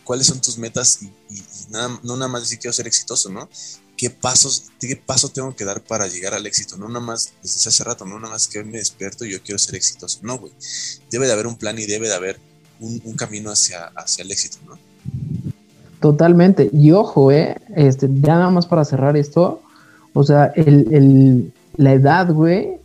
cuáles 0.04 0.26
son 0.26 0.40
tus 0.40 0.58
metas 0.58 1.00
y, 1.02 1.42
nada, 1.70 2.00
no 2.02 2.16
nada 2.16 2.28
más 2.28 2.42
decir 2.42 2.58
quiero 2.58 2.72
ser 2.72 2.86
exitoso, 2.86 3.30
¿no? 3.30 3.48
¿Qué 3.96 4.08
pasos, 4.08 4.70
qué 4.80 4.96
paso 4.96 5.28
tengo 5.28 5.54
que 5.54 5.64
dar 5.64 5.84
para 5.84 6.08
llegar 6.08 6.32
al 6.34 6.46
éxito? 6.46 6.78
No 6.78 6.88
nada 6.88 7.04
más, 7.04 7.34
desde 7.42 7.68
hace 7.68 7.84
rato, 7.84 8.06
no 8.06 8.18
nada 8.18 8.32
más 8.32 8.48
que 8.48 8.64
me 8.64 8.78
despierto 8.78 9.26
y 9.26 9.32
yo 9.32 9.42
quiero 9.42 9.58
ser 9.58 9.74
exitoso. 9.74 10.20
No, 10.22 10.38
güey. 10.38 10.54
Debe 11.10 11.26
de 11.26 11.34
haber 11.34 11.46
un 11.46 11.56
plan 11.56 11.78
y 11.78 11.84
debe 11.84 12.08
de 12.08 12.14
haber 12.14 12.40
un, 12.78 12.98
un 13.04 13.14
camino 13.14 13.50
hacia, 13.50 13.86
hacia 13.88 14.22
el 14.22 14.30
éxito, 14.30 14.56
¿no? 14.66 14.78
Totalmente. 16.00 16.70
Y 16.72 16.92
ojo, 16.92 17.30
eh, 17.30 17.56
este, 17.76 18.08
ya 18.20 18.34
nada 18.34 18.50
más 18.50 18.66
para 18.66 18.84
cerrar 18.84 19.16
esto, 19.16 19.60
o 20.14 20.24
sea, 20.24 20.46
el, 20.56 21.52
la 21.76 21.92
edad, 21.92 22.32
güey, 22.32 22.78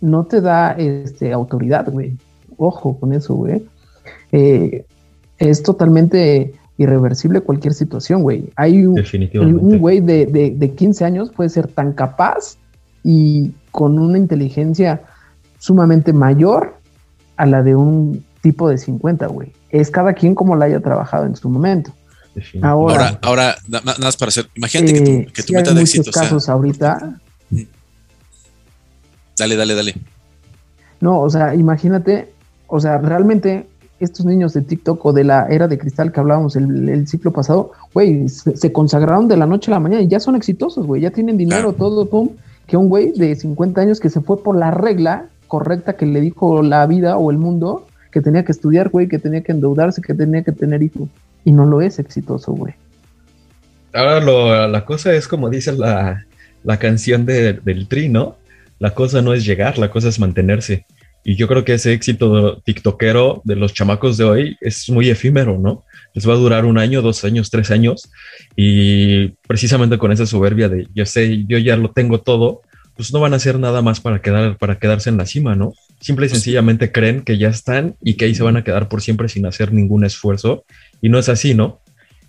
no 0.00 0.24
te 0.24 0.40
da 0.40 0.72
este, 0.72 1.32
autoridad, 1.32 1.90
güey. 1.90 2.16
Ojo 2.56 2.98
con 2.98 3.12
eso, 3.12 3.34
güey. 3.34 3.64
Eh, 4.32 4.84
es 5.38 5.62
totalmente 5.62 6.52
irreversible 6.76 7.40
cualquier 7.40 7.74
situación, 7.74 8.22
güey. 8.22 8.50
Hay 8.56 8.84
un, 8.84 9.00
un 9.34 9.78
güey 9.78 10.00
de, 10.00 10.26
de, 10.26 10.50
de 10.50 10.70
15 10.74 11.04
años 11.04 11.30
puede 11.30 11.50
ser 11.50 11.68
tan 11.68 11.92
capaz 11.92 12.56
y 13.04 13.52
con 13.70 13.98
una 13.98 14.18
inteligencia 14.18 15.02
sumamente 15.58 16.12
mayor 16.12 16.74
a 17.36 17.46
la 17.46 17.62
de 17.62 17.76
un 17.76 18.24
tipo 18.42 18.68
de 18.68 18.78
50, 18.78 19.26
güey. 19.28 19.52
Es 19.70 19.90
cada 19.90 20.14
quien 20.14 20.34
como 20.34 20.56
la 20.56 20.66
haya 20.66 20.80
trabajado 20.80 21.26
en 21.26 21.36
su 21.36 21.48
momento. 21.48 21.92
Ahora, 22.62 23.18
ahora, 23.22 23.56
nada 23.66 23.94
más 23.98 24.16
para 24.16 24.28
hacer, 24.28 24.48
imagínate 24.54 24.92
que 24.92 25.00
tu, 25.00 25.32
que 25.32 25.42
tu 25.42 25.52
meta 25.52 25.74
de 25.74 25.82
éxito 25.82 26.10
casos 26.10 26.48
ahorita. 26.48 27.20
Dale, 29.38 29.56
dale, 29.56 29.74
dale. 29.74 29.94
No, 31.00 31.20
o 31.20 31.30
sea, 31.30 31.54
imagínate, 31.54 32.32
o 32.66 32.80
sea, 32.80 32.98
realmente 32.98 33.66
estos 34.00 34.26
niños 34.26 34.52
de 34.52 34.62
TikTok 34.62 35.04
o 35.04 35.12
de 35.12 35.24
la 35.24 35.46
era 35.48 35.66
de 35.68 35.78
cristal 35.78 36.12
que 36.12 36.20
hablábamos 36.20 36.56
el, 36.56 37.06
ciclo 37.08 37.32
pasado, 37.32 37.72
güey, 37.94 38.28
se, 38.28 38.72
consagraron 38.72 39.28
de 39.28 39.36
la 39.36 39.46
noche 39.46 39.70
a 39.70 39.74
la 39.74 39.80
mañana 39.80 40.02
y 40.02 40.08
ya 40.08 40.20
son 40.20 40.36
exitosos, 40.36 40.86
güey, 40.86 41.02
ya 41.02 41.10
tienen 41.10 41.36
dinero, 41.36 41.72
todo, 41.72 42.08
pum, 42.08 42.30
que 42.66 42.76
un 42.76 42.88
güey 42.88 43.12
de 43.12 43.34
50 43.34 43.80
años 43.80 44.00
que 44.00 44.10
se 44.10 44.20
fue 44.20 44.42
por 44.42 44.56
la 44.56 44.70
regla 44.70 45.26
correcta 45.48 45.96
que 45.96 46.06
le 46.06 46.20
dijo 46.20 46.62
la 46.62 46.86
vida 46.86 47.16
o 47.16 47.30
el 47.30 47.38
mundo, 47.38 47.86
que 48.12 48.20
tenía 48.20 48.44
que 48.44 48.52
estudiar, 48.52 48.90
güey, 48.90 49.08
que 49.08 49.18
tenía 49.18 49.42
que 49.42 49.52
endeudarse, 49.52 50.02
que 50.02 50.14
tenía 50.14 50.42
que 50.42 50.52
tener 50.52 50.82
hijos 50.82 51.08
y 51.44 51.52
no 51.52 51.66
lo 51.66 51.80
es 51.80 51.98
exitoso, 51.98 52.52
güey. 52.52 52.74
Ahora 53.92 54.68
la 54.68 54.84
cosa 54.84 55.14
es 55.14 55.26
como 55.26 55.48
dice 55.50 55.72
la, 55.72 56.26
canción 56.78 57.24
del 57.24 57.88
Tri, 57.88 58.08
¿no? 58.08 58.36
La 58.78 58.94
cosa 58.94 59.22
no 59.22 59.34
es 59.34 59.44
llegar, 59.44 59.78
la 59.78 59.90
cosa 59.90 60.08
es 60.08 60.20
mantenerse. 60.20 60.86
Y 61.24 61.36
yo 61.36 61.48
creo 61.48 61.64
que 61.64 61.74
ese 61.74 61.92
éxito 61.92 62.60
tiktokero 62.64 63.42
de 63.44 63.56
los 63.56 63.74
chamacos 63.74 64.16
de 64.16 64.24
hoy 64.24 64.56
es 64.60 64.88
muy 64.88 65.10
efímero, 65.10 65.58
¿no? 65.58 65.84
Les 66.14 66.28
va 66.28 66.34
a 66.34 66.36
durar 66.36 66.64
un 66.64 66.78
año, 66.78 67.02
dos 67.02 67.24
años, 67.24 67.50
tres 67.50 67.70
años. 67.70 68.10
Y 68.56 69.28
precisamente 69.46 69.98
con 69.98 70.12
esa 70.12 70.26
soberbia 70.26 70.68
de 70.68 70.86
yo 70.94 71.04
sé, 71.06 71.44
yo 71.46 71.58
ya 71.58 71.76
lo 71.76 71.90
tengo 71.90 72.20
todo, 72.20 72.62
pues 72.96 73.12
no 73.12 73.20
van 73.20 73.32
a 73.32 73.36
hacer 73.36 73.58
nada 73.58 73.82
más 73.82 74.00
para, 74.00 74.22
quedar, 74.22 74.56
para 74.58 74.78
quedarse 74.78 75.10
en 75.10 75.18
la 75.18 75.26
cima, 75.26 75.54
¿no? 75.54 75.72
Simple 76.00 76.26
y 76.26 76.28
sencillamente 76.30 76.92
creen 76.92 77.22
que 77.22 77.36
ya 77.36 77.48
están 77.48 77.96
y 78.02 78.14
que 78.14 78.26
ahí 78.26 78.34
se 78.34 78.42
van 78.42 78.56
a 78.56 78.64
quedar 78.64 78.88
por 78.88 79.02
siempre 79.02 79.28
sin 79.28 79.44
hacer 79.46 79.72
ningún 79.72 80.04
esfuerzo 80.04 80.64
y 81.00 81.08
no 81.08 81.18
es 81.18 81.28
así, 81.28 81.54
¿no? 81.54 81.80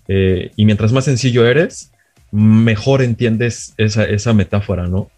Eh, 0.08 0.50
y 0.56 0.64
mientras 0.64 0.92
más 0.92 1.04
sencillo 1.04 1.46
eres, 1.46 1.92
mejor 2.32 3.02
entiendes 3.02 3.74
esa, 3.76 4.32
metáfora, 4.32 4.86
¿no? 4.86 5.10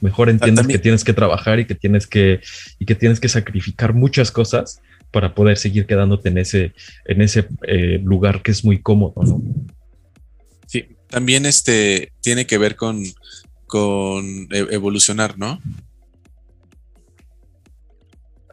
Mejor 0.00 0.30
entiendes 0.30 0.66
que 0.66 0.78
tienes 0.78 1.04
que 1.04 1.12
trabajar 1.12 1.60
y 1.60 1.66
que 1.66 1.74
tienes 1.74 2.06
que, 2.06 2.40
y 2.78 2.86
que 2.86 2.94
tienes 2.94 3.20
que 3.20 3.28
sacrificar 3.28 3.92
muchas 3.92 4.30
cosas 4.30 4.80
para 5.10 5.34
poder 5.34 5.58
seguir 5.58 5.86
quedándote 5.86 6.28
en 6.28 6.38
ese, 6.38 6.72
en 7.04 7.20
ese 7.20 7.48
eh, 7.66 8.00
lugar 8.02 8.42
que 8.42 8.52
es 8.52 8.64
muy 8.64 8.80
cómodo, 8.80 9.14
¿no? 9.22 9.42
Sí, 10.66 10.96
también 11.08 11.46
este 11.46 12.12
tiene 12.20 12.46
que 12.46 12.58
ver 12.58 12.76
con, 12.76 13.02
con 13.66 14.24
e, 14.50 14.66
evolucionar, 14.70 15.36
¿no? 15.36 15.60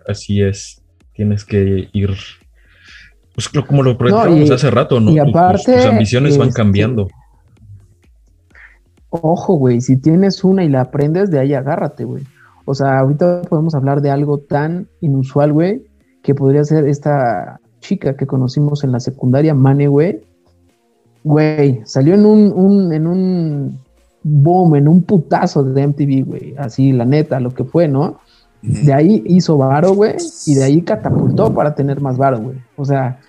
Así 0.07 0.41
es, 0.41 0.81
tienes 1.13 1.43
que 1.43 1.89
ir 1.93 2.15
pues 3.38 3.50
como 3.67 3.84
lo 3.84 3.95
proyectamos 4.00 4.50
hace 4.50 4.71
rato, 4.71 5.00
¿no? 5.00 5.12
Y 5.12 5.19
aparte, 5.19 5.76
tus, 5.76 5.86
ambiciones 5.86 6.39
van 6.39 6.47
este, 6.47 6.58
cambiando. 6.60 7.08
Ojo, 9.12 9.54
güey, 9.54 9.80
si 9.80 9.97
tienes 9.97 10.43
una 10.43 10.63
y 10.63 10.69
la 10.69 10.82
aprendes, 10.82 11.30
de 11.30 11.38
ahí 11.38 11.54
agárrate, 11.54 12.04
güey. 12.04 12.23
O 12.65 12.73
sea, 12.73 12.97
ahorita 12.97 13.43
podemos 13.43 13.76
hablar 13.76 14.02
de 14.02 14.10
algo 14.10 14.39
tan 14.39 14.88
inusual, 15.02 15.54
güey, 15.54 15.84
que 16.23 16.34
podría 16.34 16.63
ser 16.63 16.88
esta 16.88 17.60
chica 17.80 18.17
que 18.17 18.26
conocimos 18.26 18.84
en 18.84 18.91
la 18.91 19.00
secundaria, 19.00 19.54
Mane, 19.54 19.88
güey. 19.88 20.21
Güey, 21.23 21.82
salió 21.86 22.15
en 22.15 22.26
un, 22.26 22.52
un, 22.52 22.91
en 22.91 23.06
un 23.06 23.80
boom, 24.23 24.78
en 24.78 24.88
un 24.88 25.04
putazo 25.04 25.63
de 25.63 25.86
MTV, 25.86 26.26
güey. 26.26 26.56
Así, 26.58 26.91
la 26.91 27.06
neta, 27.06 27.39
lo 27.39 27.52
que 27.52 27.65
fue, 27.65 27.88
¿no? 27.88 28.19
De 28.61 28.93
ahí 28.93 29.23
hizo 29.27 29.57
varo, 29.57 29.93
güey, 29.93 30.15
y 30.45 30.55
de 30.55 30.63
ahí 30.63 30.81
catapultó 30.81 31.53
para 31.53 31.75
tener 31.75 32.01
más 32.01 32.17
varo, 32.17 32.39
güey. 32.39 32.57
O 32.75 32.85
sea, 32.85 33.19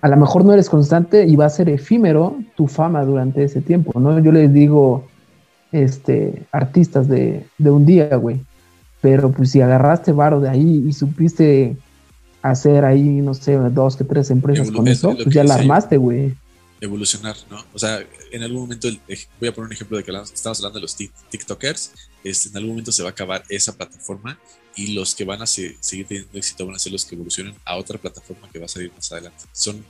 a 0.00 0.08
lo 0.08 0.16
mejor 0.16 0.44
no 0.44 0.52
eres 0.52 0.68
constante 0.68 1.24
y 1.26 1.36
va 1.36 1.46
a 1.46 1.50
ser 1.50 1.68
efímero 1.68 2.36
tu 2.56 2.66
fama 2.66 3.04
durante 3.04 3.44
ese 3.44 3.60
tiempo, 3.60 3.98
¿no? 3.98 4.18
Yo 4.18 4.32
les 4.32 4.52
digo, 4.52 5.04
este, 5.72 6.42
artistas 6.52 7.08
de, 7.08 7.44
un 7.58 7.86
día, 7.86 8.14
güey. 8.16 8.40
pero 9.00 9.30
pues 9.30 9.50
si 9.50 9.60
agarraste 9.60 10.12
varo 10.12 10.40
de 10.40 10.48
ahí 10.48 10.84
y 10.86 10.92
supiste 10.92 11.76
hacer 12.42 12.84
ahí, 12.84 13.02
no 13.02 13.34
sé, 13.34 13.56
dos 13.56 13.96
que 13.96 14.04
tres 14.04 14.30
empresas 14.30 14.70
con 14.70 14.86
es 14.88 14.98
eso, 14.98 15.14
pues 15.14 15.34
ya 15.34 15.44
la 15.44 15.54
armaste, 15.54 15.96
güey. 15.96 16.34
Evolucionar, 16.80 17.36
¿no? 17.50 17.64
O 17.72 17.78
sea, 17.78 18.04
en 18.32 18.42
algún 18.42 18.62
momento, 18.62 18.88
voy 19.40 19.48
a 19.48 19.54
poner 19.54 19.68
un 19.68 19.72
ejemplo 19.72 19.96
de 19.96 20.04
que 20.04 20.12
estamos 20.32 20.58
hablando 20.58 20.78
de 20.78 20.82
los 20.82 20.98
tik- 20.98 21.12
TikTokers, 21.30 21.92
este, 22.24 22.48
en 22.50 22.56
algún 22.56 22.70
momento 22.72 22.92
se 22.92 23.02
va 23.02 23.08
a 23.08 23.12
acabar 23.12 23.44
esa 23.48 23.76
plataforma 23.76 24.38
y 24.74 24.94
los 24.94 25.14
que 25.14 25.24
van 25.24 25.40
a 25.42 25.46
se- 25.46 25.76
seguir 25.80 26.06
teniendo 26.06 26.36
éxito 26.36 26.66
van 26.66 26.76
a 26.76 26.78
ser 26.78 26.92
los 26.92 27.04
que 27.06 27.14
evolucionen 27.14 27.54
a 27.64 27.76
otra 27.76 27.98
plataforma 27.98 28.48
que 28.52 28.58
va 28.58 28.66
a 28.66 28.68
salir 28.68 28.92
más 28.94 29.10
adelante. 29.12 29.44
Son, 29.52 29.84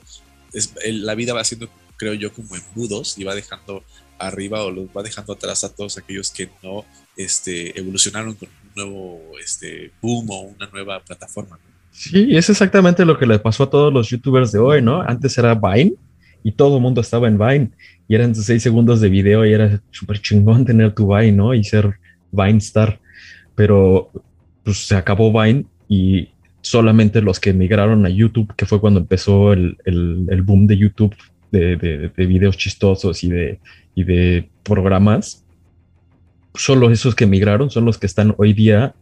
es- 0.53 0.73
la 0.85 1.13
vida 1.15 1.33
va 1.33 1.41
haciendo, 1.41 1.69
creo 1.97 2.13
yo, 2.13 2.31
como 2.33 2.55
embudos 2.55 3.17
y 3.17 3.23
va 3.25 3.35
dejando 3.35 3.83
arriba 4.19 4.63
o 4.63 4.71
los 4.71 4.87
va 4.87 5.03
dejando 5.03 5.33
atrás 5.33 5.63
a 5.63 5.73
todos 5.75 5.97
aquellos 5.97 6.31
que 6.31 6.49
no 6.63 6.85
este, 7.17 7.77
evolucionaron 7.79 8.33
con 8.35 8.47
un 8.49 8.71
nuevo 8.75 9.21
este, 9.43 9.91
boom 10.01 10.29
o 10.29 10.41
una 10.41 10.67
nueva 10.67 11.01
plataforma. 11.01 11.57
¿no? 11.57 11.71
Sí, 11.91 12.35
es 12.35 12.49
exactamente 12.49 13.03
lo 13.05 13.17
que 13.19 13.25
le 13.25 13.39
pasó 13.39 13.63
a 13.63 13.69
todos 13.69 13.91
los 13.91 14.09
youtubers 14.09 14.51
de 14.51 14.59
hoy, 14.59 14.81
¿no? 14.81 15.01
Antes 15.01 15.37
era 15.37 15.53
Vine 15.55 15.93
y 16.43 16.51
todo 16.53 16.77
el 16.77 16.81
mundo 16.83 17.01
estaba 17.01 17.27
en 17.27 17.37
Vine 17.37 17.69
y 18.07 18.15
eran 18.15 18.33
seis 18.35 18.63
segundos 18.63 19.01
de 19.01 19.09
video 19.09 19.45
y 19.45 19.53
era 19.53 19.81
súper 19.91 20.19
chingón 20.21 20.65
tener 20.65 20.93
tu 20.93 21.07
Vine, 21.13 21.31
¿no? 21.33 21.53
Y 21.53 21.63
ser 21.63 21.95
Vine 22.31 22.57
Star. 22.59 22.99
Pero 23.55 24.11
pues 24.63 24.85
se 24.87 24.95
acabó 24.95 25.31
Vine 25.31 25.65
y 25.87 26.29
solamente 26.61 27.21
los 27.21 27.39
que 27.39 27.53
migraron 27.53 28.05
a 28.05 28.09
YouTube, 28.09 28.53
que 28.55 28.65
fue 28.65 28.79
cuando 28.79 28.99
empezó 28.99 29.53
el, 29.53 29.77
el- 29.85 30.25
el 30.29 30.41
boom 30.41 30.67
de 30.67 30.77
YouTube 30.77 31.15
de, 31.51 31.75
de- 31.77 32.09
de 32.09 32.25
videos 32.25 32.57
chistosos 32.57 33.23
y 33.23 33.29
de, 33.29 33.59
y 33.95 34.03
de 34.03 34.49
programas, 34.63 35.45
solo 36.53 36.91
esos 36.91 37.15
que 37.15 37.25
migraron 37.25 37.69
son 37.69 37.85
los 37.85 37.97
que 37.97 38.05
están 38.07 38.33
hoy 38.37 38.51
día 38.53 38.93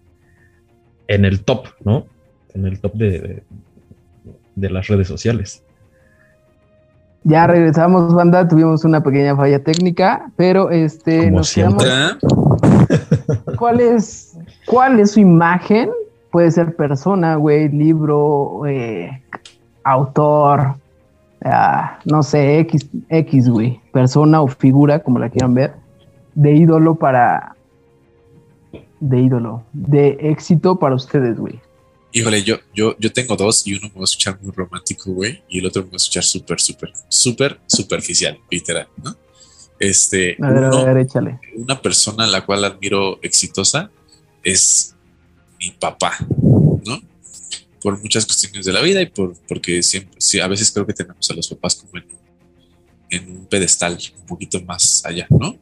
en 1.08 1.26
el 1.26 1.42
top, 1.44 1.68
¿no? 1.84 2.06
En 2.54 2.66
el 2.66 2.80
top 2.80 2.94
de- 2.96 3.44
de 4.56 4.70
las 4.70 4.88
redes 4.88 5.08
sociales. 5.08 5.65
Ya 7.28 7.48
regresamos, 7.48 8.14
banda, 8.14 8.48
tuvimos 8.48 8.86
una 8.86 9.02
pequeña 9.02 9.36
falla 9.36 9.64
técnica, 9.64 10.32
pero 10.36 10.70
este 10.70 11.26
Como 11.26 11.38
nos 11.38 11.48
siempre. 11.50 11.88
¿Cuál 13.58 13.80
es, 13.80 14.38
¿Cuál 14.68 15.00
es 15.00 15.14
su 15.14 15.22
imagen? 15.22 15.90
Puede 16.30 16.52
ser 16.52 16.76
persona, 16.76 17.36
güey, 17.38 17.70
libro, 17.70 18.68
eh, 18.68 19.24
autor, 19.84 20.76
ah, 21.44 21.98
no 22.06 22.22
sé, 22.22 22.60
X, 22.60 22.88
X, 23.10 23.50
güey, 23.50 23.82
persona 23.92 24.44
o 24.44 24.48
figura, 24.48 25.00
como 25.00 25.18
la 25.18 25.30
quieran 25.30 25.56
ver, 25.56 25.74
de 26.36 26.54
ídolo 26.54 26.94
para, 26.94 27.56
de 29.00 29.20
ídolo, 29.20 29.64
de 29.74 30.16
éxito 30.22 30.78
para 30.78 30.94
ustedes, 30.94 31.40
güey. 31.40 31.60
Híjole, 32.18 32.44
yo, 32.44 32.60
yo, 32.74 32.96
yo 32.98 33.12
tengo 33.12 33.36
dos 33.36 33.68
y 33.68 33.74
uno 33.74 33.90
me 33.90 33.96
va 33.96 34.02
a 34.02 34.04
escuchar 34.06 34.40
muy 34.42 34.54
romántico, 34.54 35.12
güey, 35.12 35.44
y 35.50 35.60
el 35.60 35.66
otro 35.66 35.84
me 35.84 35.90
va 35.90 35.96
a 35.96 35.98
escuchar 35.98 36.24
súper, 36.24 36.62
súper, 36.62 36.94
súper 37.10 37.60
superficial, 37.68 38.40
literal, 38.50 38.88
¿no? 39.04 39.18
Este, 39.82 40.38
A 40.42 40.50
ver, 40.50 40.64
uno- 40.64 40.78
a 40.78 40.86
ver, 40.86 40.98
échale. 41.00 41.40
una 41.56 41.82
persona 41.82 42.24
a 42.24 42.28
la 42.28 42.46
cual 42.46 42.64
admiro 42.64 43.20
exitosa 43.22 43.92
es 44.46 44.96
mi 45.60 45.72
papá, 45.72 46.18
¿no? 46.86 47.02
Por 47.82 48.00
muchas 48.02 48.26
cuestiones 48.26 48.66
de 48.66 48.72
la 48.72 48.82
vida 48.82 49.02
y 49.02 49.08
por, 49.08 49.36
porque 49.46 49.84
siempre, 49.84 50.16
sí, 50.22 50.40
a 50.40 50.48
veces 50.48 50.72
creo 50.72 50.86
que 50.88 50.94
tenemos 50.94 51.30
a 51.30 51.34
los 51.34 51.50
papás 51.50 51.76
como 51.76 51.98
en, 51.98 52.06
en 53.10 53.30
un 53.40 53.46
pedestal 53.48 53.98
un 54.22 54.26
poquito 54.26 54.62
más 54.62 55.04
allá, 55.06 55.28
¿no? 55.30 55.58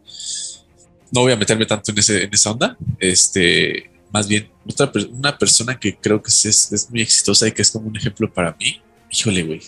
No 1.12 1.22
voy 1.22 1.32
a 1.32 1.36
meterme 1.36 1.66
tanto 1.66 1.92
en, 1.92 1.98
ese, 1.98 2.24
en 2.26 2.32
esa 2.32 2.52
onda, 2.52 2.78
este, 3.00 3.90
más 4.14 4.28
bien 4.28 4.50
otra, 4.66 4.92
una 5.12 5.38
persona 5.38 5.78
que 5.78 5.98
creo 5.98 6.22
que 6.22 6.30
es, 6.30 6.46
es, 6.46 6.72
es 6.72 6.90
muy 6.90 7.02
exitosa 7.02 7.48
y 7.48 7.52
que 7.52 7.64
es 7.64 7.72
como 7.72 7.88
un 7.88 7.98
ejemplo 7.98 8.32
para 8.32 8.56
mí, 8.60 8.82
híjole, 9.12 9.44
güey, 9.44 9.62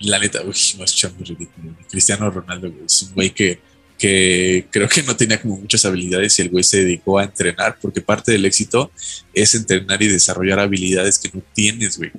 la 0.00 0.18
neta, 0.18 0.42
va 0.42 0.50
a 0.50 0.52
escuchar 0.52 1.12
muy 1.14 1.24
ridículo, 1.24 1.72
güey. 1.72 1.86
Cristiano 1.90 2.30
Ronaldo, 2.30 2.70
güey, 2.70 2.84
es 2.84 3.02
un 3.02 3.14
güey 3.14 3.30
que 3.30 3.60
que 3.98 4.66
creo 4.70 4.88
que 4.88 5.02
no 5.02 5.16
tenía 5.16 5.42
como 5.42 5.56
muchas 5.56 5.84
habilidades 5.84 6.38
y 6.38 6.42
el 6.42 6.50
güey 6.50 6.62
se 6.62 6.84
dedicó 6.84 7.18
a 7.18 7.24
entrenar, 7.24 7.78
porque 7.82 8.00
parte 8.00 8.32
del 8.32 8.44
éxito 8.44 8.92
es 9.34 9.54
entrenar 9.54 10.00
y 10.00 10.06
desarrollar 10.06 10.60
habilidades 10.60 11.18
que 11.18 11.30
no 11.34 11.42
tienes, 11.52 11.98
güey, 11.98 12.12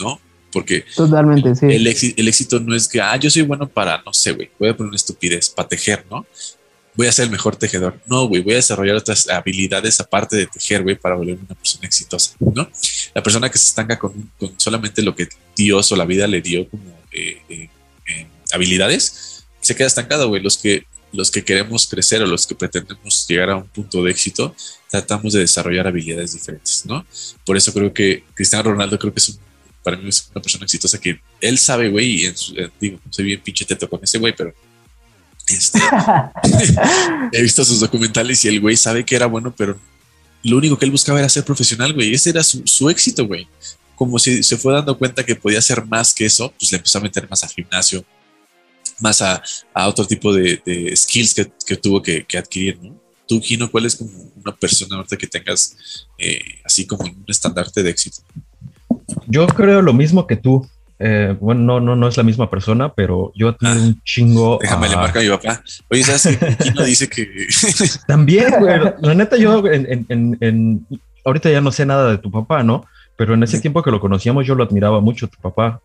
¿no? 0.00 0.18
Porque 0.50 0.84
Totalmente, 0.94 1.54
sí. 1.54 1.66
el, 1.66 1.86
éxito, 1.86 2.14
el 2.16 2.28
éxito 2.28 2.60
no 2.60 2.74
es 2.74 2.88
que, 2.88 3.02
ah, 3.02 3.16
yo 3.16 3.28
soy 3.28 3.42
bueno 3.42 3.68
para, 3.68 4.02
no 4.04 4.14
sé, 4.14 4.32
güey, 4.32 4.50
voy 4.58 4.70
a 4.70 4.76
poner 4.76 4.88
una 4.88 4.96
estupidez, 4.96 5.50
para 5.50 5.68
tejer, 5.68 6.06
¿no? 6.10 6.26
Voy 6.96 7.06
a 7.06 7.12
ser 7.12 7.26
el 7.26 7.30
mejor 7.30 7.56
tejedor. 7.56 8.00
No, 8.06 8.26
güey, 8.26 8.42
voy 8.42 8.54
a 8.54 8.56
desarrollar 8.56 8.96
otras 8.96 9.28
habilidades 9.28 10.00
aparte 10.00 10.36
de 10.36 10.46
tejer, 10.46 10.82
güey, 10.82 10.96
para 10.96 11.14
volverme 11.14 11.44
una 11.44 11.54
persona 11.54 11.86
exitosa, 11.86 12.34
¿no? 12.40 12.70
La 13.14 13.22
persona 13.22 13.50
que 13.50 13.58
se 13.58 13.66
estanca 13.66 13.98
con, 13.98 14.30
solamente 14.56 15.02
lo 15.02 15.14
que 15.14 15.28
Dios 15.56 15.92
o 15.92 15.96
la 15.96 16.04
vida 16.04 16.26
le 16.26 16.40
dio 16.40 16.68
como 16.68 16.84
eh, 17.12 17.42
eh, 17.48 17.68
eh, 18.08 18.26
habilidades, 18.52 19.44
se 19.60 19.74
queda 19.74 19.86
estancado, 19.86 20.28
güey. 20.28 20.42
Los 20.42 20.56
que, 20.56 20.86
los 21.12 21.30
que 21.30 21.44
queremos 21.44 21.86
crecer 21.86 22.22
o 22.22 22.26
los 22.26 22.46
que 22.46 22.54
pretendemos 22.54 23.26
llegar 23.28 23.50
a 23.50 23.56
un 23.56 23.68
punto 23.68 24.02
de 24.02 24.10
éxito, 24.10 24.54
tratamos 24.90 25.32
de 25.32 25.40
desarrollar 25.40 25.86
habilidades 25.86 26.32
diferentes, 26.32 26.84
¿no? 26.86 27.04
Por 27.44 27.56
eso 27.56 27.72
creo 27.72 27.92
que 27.92 28.24
Cristiano 28.34 28.70
Ronaldo 28.70 28.98
creo 28.98 29.12
que 29.12 29.20
es 29.20 29.28
un, 29.28 29.38
para 29.86 29.96
mí 29.96 30.10
una 30.32 30.42
persona 30.42 30.64
exitosa 30.64 31.00
que 31.00 31.20
él 31.40 31.58
sabe, 31.58 31.88
güey, 31.88 32.22
y 32.22 32.26
eh, 32.26 32.70
digo, 32.80 32.98
soy 33.08 33.24
bien 33.24 33.40
pinche 33.40 33.64
teto 33.64 33.88
con 33.88 34.00
ese 34.02 34.18
güey, 34.18 34.34
pero 34.36 34.52
este, 35.48 35.78
he 37.32 37.42
visto 37.42 37.64
sus 37.64 37.80
documentales 37.80 38.44
y 38.44 38.48
el 38.48 38.60
güey 38.60 38.76
sabe 38.76 39.04
que 39.04 39.16
era 39.16 39.26
bueno, 39.26 39.54
pero 39.56 39.78
lo 40.42 40.56
único 40.56 40.78
que 40.78 40.84
él 40.84 40.90
buscaba 40.90 41.18
era 41.18 41.28
ser 41.28 41.44
profesional, 41.44 41.92
güey. 41.92 42.14
Ese 42.14 42.30
era 42.30 42.42
su, 42.42 42.62
su 42.64 42.88
éxito, 42.88 43.26
güey. 43.26 43.48
Como 43.94 44.18
si 44.18 44.42
se 44.42 44.56
fue 44.56 44.74
dando 44.74 44.96
cuenta 44.96 45.24
que 45.24 45.34
podía 45.34 45.58
hacer 45.58 45.84
más 45.86 46.12
que 46.12 46.26
eso, 46.26 46.52
pues 46.58 46.70
le 46.70 46.78
empezó 46.78 46.98
a 46.98 47.02
meter 47.02 47.28
más 47.28 47.42
al 47.42 47.50
gimnasio, 47.50 48.04
más 49.00 49.22
a, 49.22 49.42
a 49.74 49.88
otro 49.88 50.06
tipo 50.06 50.32
de, 50.32 50.92
skills 50.94 51.34
que, 51.34 51.52
que 51.66 51.76
tuvo 51.76 52.02
que, 52.02 52.24
que 52.24 52.38
adquirir, 52.38 52.78
¿no? 52.82 53.06
Tú, 53.26 53.40
Gino, 53.40 53.70
¿cuál 53.70 53.86
es 53.86 53.96
como 53.96 54.10
una 54.36 54.54
persona 54.54 54.96
ahorita 54.96 55.16
que 55.16 55.26
tengas 55.26 56.06
eh, 56.16 56.40
así 56.64 56.86
como 56.86 57.04
un 57.04 57.24
estandarte 57.26 57.82
de 57.82 57.90
éxito? 57.90 58.22
Yo 59.26 59.46
creo 59.48 59.82
lo 59.82 59.92
mismo 59.92 60.26
que 60.26 60.36
tú. 60.36 60.68
Eh, 60.98 61.36
bueno, 61.40 61.60
no, 61.62 61.80
no, 61.80 61.94
no 61.96 62.08
es 62.08 62.16
la 62.16 62.22
misma 62.22 62.48
persona, 62.48 62.92
pero 62.94 63.30
yo 63.34 63.48
admiro 63.48 63.74
Ah, 63.74 63.84
un 63.86 64.02
chingo. 64.02 64.58
Déjame 64.62 64.86
a- 64.86 64.90
le 64.90 64.96
marca 64.96 65.18
a 65.20 65.22
mi 65.22 65.28
papá. 65.28 65.62
Oye, 65.90 66.02
¿sabes 66.02 66.38
que 66.38 66.64
Gino 66.64 66.82
dice 66.84 67.08
que 67.08 67.28
También, 68.06 68.50
güey. 68.60 68.80
La 69.02 69.14
neta, 69.14 69.36
yo 69.36 69.66
en, 69.66 69.86
en- 69.92 70.06
en- 70.08 70.38
en- 70.40 70.86
ahorita 71.24 71.50
ya 71.50 71.60
no 71.60 71.70
sé 71.72 71.84
nada 71.84 72.10
de 72.10 72.18
tu 72.18 72.30
papá, 72.30 72.62
¿no? 72.62 72.86
Pero 73.16 73.34
en 73.34 73.42
ese 73.42 73.60
tiempo 73.60 73.82
que 73.82 73.90
lo 73.90 74.00
conocíamos, 74.00 74.46
yo 74.46 74.54
lo 74.54 74.64
admiraba 74.64 75.00
mucho, 75.00 75.26
tu 75.28 75.38
papá. 75.38 75.80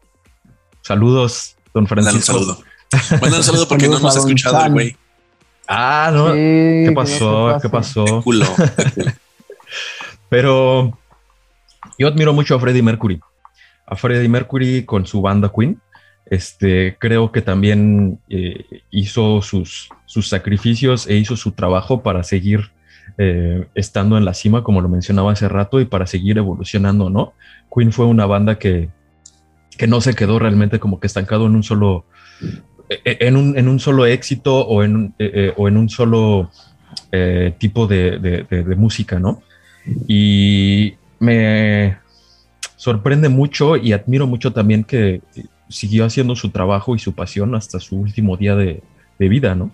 Saludos, 0.81 1.55
don 1.73 1.83
Mándale 1.83 2.17
un 2.17 2.21
Francisco. 2.21 2.33
saludo. 2.33 2.63
Mándale 3.11 3.37
un 3.37 3.43
saludo 3.43 3.67
porque 3.67 3.87
no 3.87 3.99
nos 3.99 4.15
ha 4.15 4.19
escuchado 4.19 4.65
el 4.65 4.71
güey. 4.71 4.97
Ah, 5.67 6.09
no. 6.13 6.27
Sí, 6.27 6.33
¿Qué 6.33 6.81
que 6.85 6.91
no 6.91 6.95
pasó? 6.95 7.57
¿Qué 7.61 7.69
pasó? 7.69 8.21
Culo. 8.23 8.45
Pero 10.29 10.97
yo 11.97 12.07
admiro 12.07 12.33
mucho 12.33 12.55
a 12.55 12.59
Freddie 12.59 12.81
Mercury. 12.83 13.19
A 13.91 13.97
Freddie 13.97 14.29
Mercury 14.29 14.83
con 14.85 15.05
su 15.05 15.21
banda 15.21 15.51
Queen. 15.53 15.79
Este, 16.25 16.95
creo 16.97 17.33
que 17.33 17.41
también 17.41 18.19
eh, 18.29 18.83
hizo 18.89 19.41
sus, 19.41 19.89
sus 20.05 20.29
sacrificios 20.29 21.05
e 21.07 21.17
hizo 21.17 21.35
su 21.35 21.51
trabajo 21.51 22.01
para 22.01 22.23
seguir 22.23 22.71
eh, 23.17 23.67
estando 23.75 24.17
en 24.17 24.23
la 24.23 24.33
cima, 24.33 24.63
como 24.63 24.79
lo 24.79 24.87
mencionaba 24.87 25.33
hace 25.33 25.49
rato, 25.49 25.81
y 25.81 25.85
para 25.85 26.07
seguir 26.07 26.37
evolucionando, 26.37 27.09
¿no? 27.09 27.33
Queen 27.75 27.91
fue 27.91 28.05
una 28.05 28.25
banda 28.25 28.57
que, 28.57 28.87
que 29.77 29.87
no 29.87 29.99
se 29.99 30.13
quedó 30.13 30.39
realmente 30.39 30.79
como 30.79 31.01
que 31.01 31.07
estancado 31.07 31.47
en 31.47 31.55
un 31.55 31.63
solo, 31.63 32.05
eh, 32.89 33.17
en 33.19 33.35
un, 33.35 33.57
en 33.57 33.67
un 33.67 33.81
solo 33.81 34.05
éxito 34.05 34.65
o 34.65 34.83
en, 34.83 35.13
eh, 35.19 35.53
o 35.57 35.67
en 35.67 35.75
un 35.75 35.89
solo 35.89 36.49
eh, 37.11 37.53
tipo 37.57 37.87
de- 37.87 38.19
de 38.19 38.75
música, 38.77 39.19
¿no? 39.19 39.41
Y 40.07 40.93
me 41.19 41.97
sorprende 42.81 43.29
mucho 43.29 43.77
y 43.77 43.93
admiro 43.93 44.25
mucho 44.25 44.53
también 44.53 44.83
que 44.83 45.21
siguió 45.69 46.03
haciendo 46.03 46.35
su 46.35 46.49
trabajo 46.49 46.95
y 46.95 46.99
su 46.99 47.13
pasión 47.13 47.53
hasta 47.53 47.79
su 47.79 47.95
último 47.95 48.37
día 48.37 48.55
de, 48.55 48.81
de 49.19 49.29
vida, 49.29 49.53
¿no? 49.53 49.69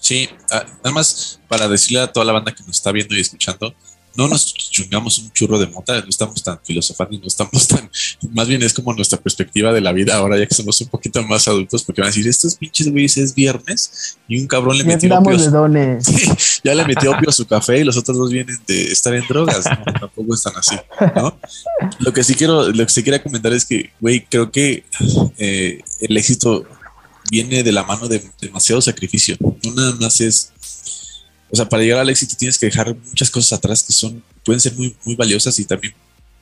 Sí, 0.00 0.28
nada 0.50 0.66
más 0.92 1.38
para 1.46 1.68
decirle 1.68 2.00
a 2.00 2.12
toda 2.12 2.26
la 2.26 2.32
banda 2.32 2.50
que 2.50 2.64
nos 2.64 2.74
está 2.74 2.90
viendo 2.90 3.14
y 3.14 3.20
escuchando, 3.20 3.72
no 4.14 4.28
nos 4.28 4.54
chungamos 4.54 5.18
un 5.18 5.30
churro 5.32 5.58
de 5.58 5.66
mota, 5.66 6.00
no 6.00 6.08
estamos 6.08 6.42
tan 6.42 6.58
filosofando 6.62 7.14
y 7.16 7.18
no 7.18 7.26
estamos 7.26 7.66
tan, 7.68 7.90
más 8.32 8.48
bien 8.48 8.62
es 8.62 8.74
como 8.74 8.92
nuestra 8.92 9.18
perspectiva 9.18 9.72
de 9.72 9.80
la 9.80 9.92
vida 9.92 10.16
ahora 10.16 10.38
ya 10.38 10.46
que 10.46 10.54
somos 10.54 10.80
un 10.80 10.88
poquito 10.88 11.22
más 11.22 11.48
adultos, 11.48 11.82
porque 11.82 12.00
van 12.00 12.08
a 12.08 12.10
decir, 12.10 12.26
estos 12.26 12.56
pinches 12.56 12.90
güeyes 12.90 13.16
es 13.16 13.34
viernes 13.34 14.18
y 14.28 14.40
un 14.40 14.46
cabrón 14.46 14.78
le 14.78 14.84
metió 14.84 15.18
opio, 15.18 15.36
de. 15.36 15.98
Sí, 16.02 16.30
ya 16.64 16.74
le 16.74 16.84
metió 16.84 17.10
opio 17.12 17.30
a 17.30 17.32
su 17.32 17.46
café 17.46 17.80
y 17.80 17.84
los 17.84 17.96
otros 17.96 18.16
dos 18.16 18.30
vienen 18.30 18.58
de 18.66 18.92
estar 18.92 19.14
en 19.14 19.26
drogas, 19.26 19.64
¿no? 19.66 19.92
tampoco 20.00 20.34
están 20.34 20.54
así, 20.56 20.76
¿no? 21.16 21.38
Lo 22.00 22.12
que 22.12 22.24
sí 22.24 22.34
quiero, 22.34 22.70
lo 22.70 22.86
que 22.86 22.92
sí 22.92 23.02
quería 23.02 23.22
comentar 23.22 23.52
es 23.52 23.64
que, 23.64 23.92
güey, 24.00 24.26
creo 24.28 24.50
que 24.50 24.84
eh, 25.38 25.80
el 26.00 26.16
éxito 26.16 26.66
viene 27.30 27.62
de 27.62 27.72
la 27.72 27.84
mano 27.84 28.08
de 28.08 28.22
demasiado 28.40 28.80
sacrificio. 28.80 29.36
No 29.64 29.72
nada 29.74 29.94
más 30.00 30.20
es, 30.20 30.52
o 31.52 31.56
sea, 31.56 31.68
para 31.68 31.82
llegar 31.82 32.00
al 32.00 32.08
éxito 32.10 32.34
tienes 32.38 32.58
que 32.58 32.66
dejar 32.66 32.96
muchas 33.08 33.30
cosas 33.30 33.52
atrás 33.58 33.82
que 33.82 33.92
son 33.92 34.22
pueden 34.44 34.58
ser 34.60 34.74
muy, 34.74 34.96
muy 35.04 35.14
valiosas 35.14 35.58
y 35.60 35.64
también 35.66 35.92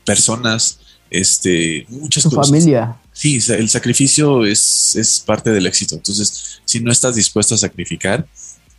personas, 0.07 0.79
este, 1.11 1.85
muchas 1.89 2.23
Su 2.23 2.31
cosas. 2.31 2.49
familia. 2.49 2.97
Sí, 3.13 3.39
el 3.49 3.69
sacrificio 3.69 4.47
es, 4.47 4.97
es 4.97 5.21
parte 5.21 5.51
del 5.51 5.67
éxito. 5.67 5.97
Entonces, 5.97 6.61
si 6.65 6.81
no 6.81 6.91
estás 6.91 7.17
dispuesto 7.17 7.55
a 7.55 7.59
sacrificar, 7.59 8.27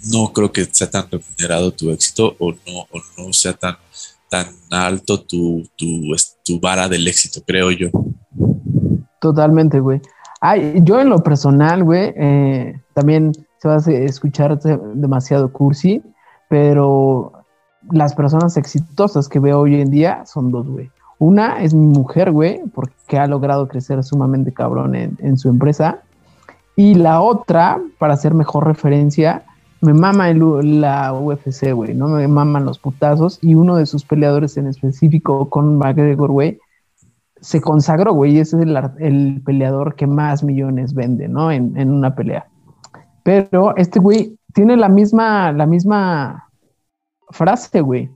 no 0.05 0.31
creo 0.33 0.51
que 0.51 0.65
sea 0.71 0.89
tan 0.89 1.05
remunerado 1.11 1.71
tu 1.71 1.91
éxito 1.91 2.35
o 2.39 2.51
no, 2.53 2.87
o 2.91 3.01
no 3.27 3.33
sea 3.33 3.53
tan, 3.53 3.75
tan 4.29 4.47
alto 4.71 5.19
tu, 5.21 5.67
tu, 5.75 6.01
tu 6.43 6.59
vara 6.59 6.87
del 6.89 7.07
éxito, 7.07 7.43
creo 7.45 7.69
yo. 7.69 7.89
Totalmente, 9.19 9.79
güey. 9.79 10.01
Ay, 10.39 10.75
yo 10.83 10.99
en 10.99 11.09
lo 11.09 11.21
personal, 11.21 11.83
güey, 11.83 12.13
eh, 12.17 12.81
también 12.95 13.31
se 13.61 13.67
va 13.67 13.75
a 13.75 13.91
escuchar 13.91 14.59
de- 14.59 14.79
demasiado 14.95 15.51
cursi, 15.53 16.01
pero 16.51 17.31
las 17.91 18.13
personas 18.13 18.57
exitosas 18.57 19.29
que 19.29 19.39
veo 19.39 19.61
hoy 19.61 19.79
en 19.79 19.89
día 19.89 20.25
son 20.25 20.51
dos, 20.51 20.67
güey. 20.67 20.91
Una 21.17 21.61
es 21.61 21.73
mi 21.73 21.87
mujer, 21.87 22.29
güey, 22.33 22.59
porque 22.75 23.17
ha 23.17 23.25
logrado 23.25 23.69
crecer 23.69 24.03
sumamente 24.03 24.51
cabrón 24.51 24.93
en, 24.93 25.17
en 25.21 25.37
su 25.37 25.47
empresa. 25.47 26.01
Y 26.75 26.95
la 26.95 27.21
otra, 27.21 27.79
para 27.97 28.15
hacer 28.15 28.33
mejor 28.33 28.67
referencia, 28.67 29.45
me 29.79 29.93
mama 29.93 30.29
el 30.29 30.81
la 30.81 31.13
UFC, 31.13 31.71
güey, 31.71 31.93
¿no? 31.93 32.09
Me 32.09 32.27
maman 32.27 32.65
los 32.65 32.79
putazos. 32.79 33.39
Y 33.41 33.55
uno 33.55 33.77
de 33.77 33.85
sus 33.85 34.03
peleadores 34.03 34.57
en 34.57 34.67
específico, 34.67 35.49
con 35.49 35.77
McGregor, 35.77 36.31
güey, 36.31 36.59
se 37.39 37.61
consagró, 37.61 38.13
güey, 38.13 38.33
y 38.33 38.39
ese 38.39 38.57
es 38.57 38.63
el, 38.63 38.77
el 38.99 39.41
peleador 39.45 39.95
que 39.95 40.05
más 40.05 40.43
millones 40.43 40.93
vende, 40.93 41.29
¿no? 41.29 41.49
En, 41.49 41.77
en 41.77 41.91
una 41.91 42.13
pelea. 42.13 42.45
Pero 43.23 43.73
este 43.77 44.01
güey 44.01 44.37
tiene 44.53 44.77
la 44.77 44.89
misma, 44.89 45.51
la 45.51 45.65
misma 45.65 46.49
frase, 47.29 47.81
güey. 47.81 48.09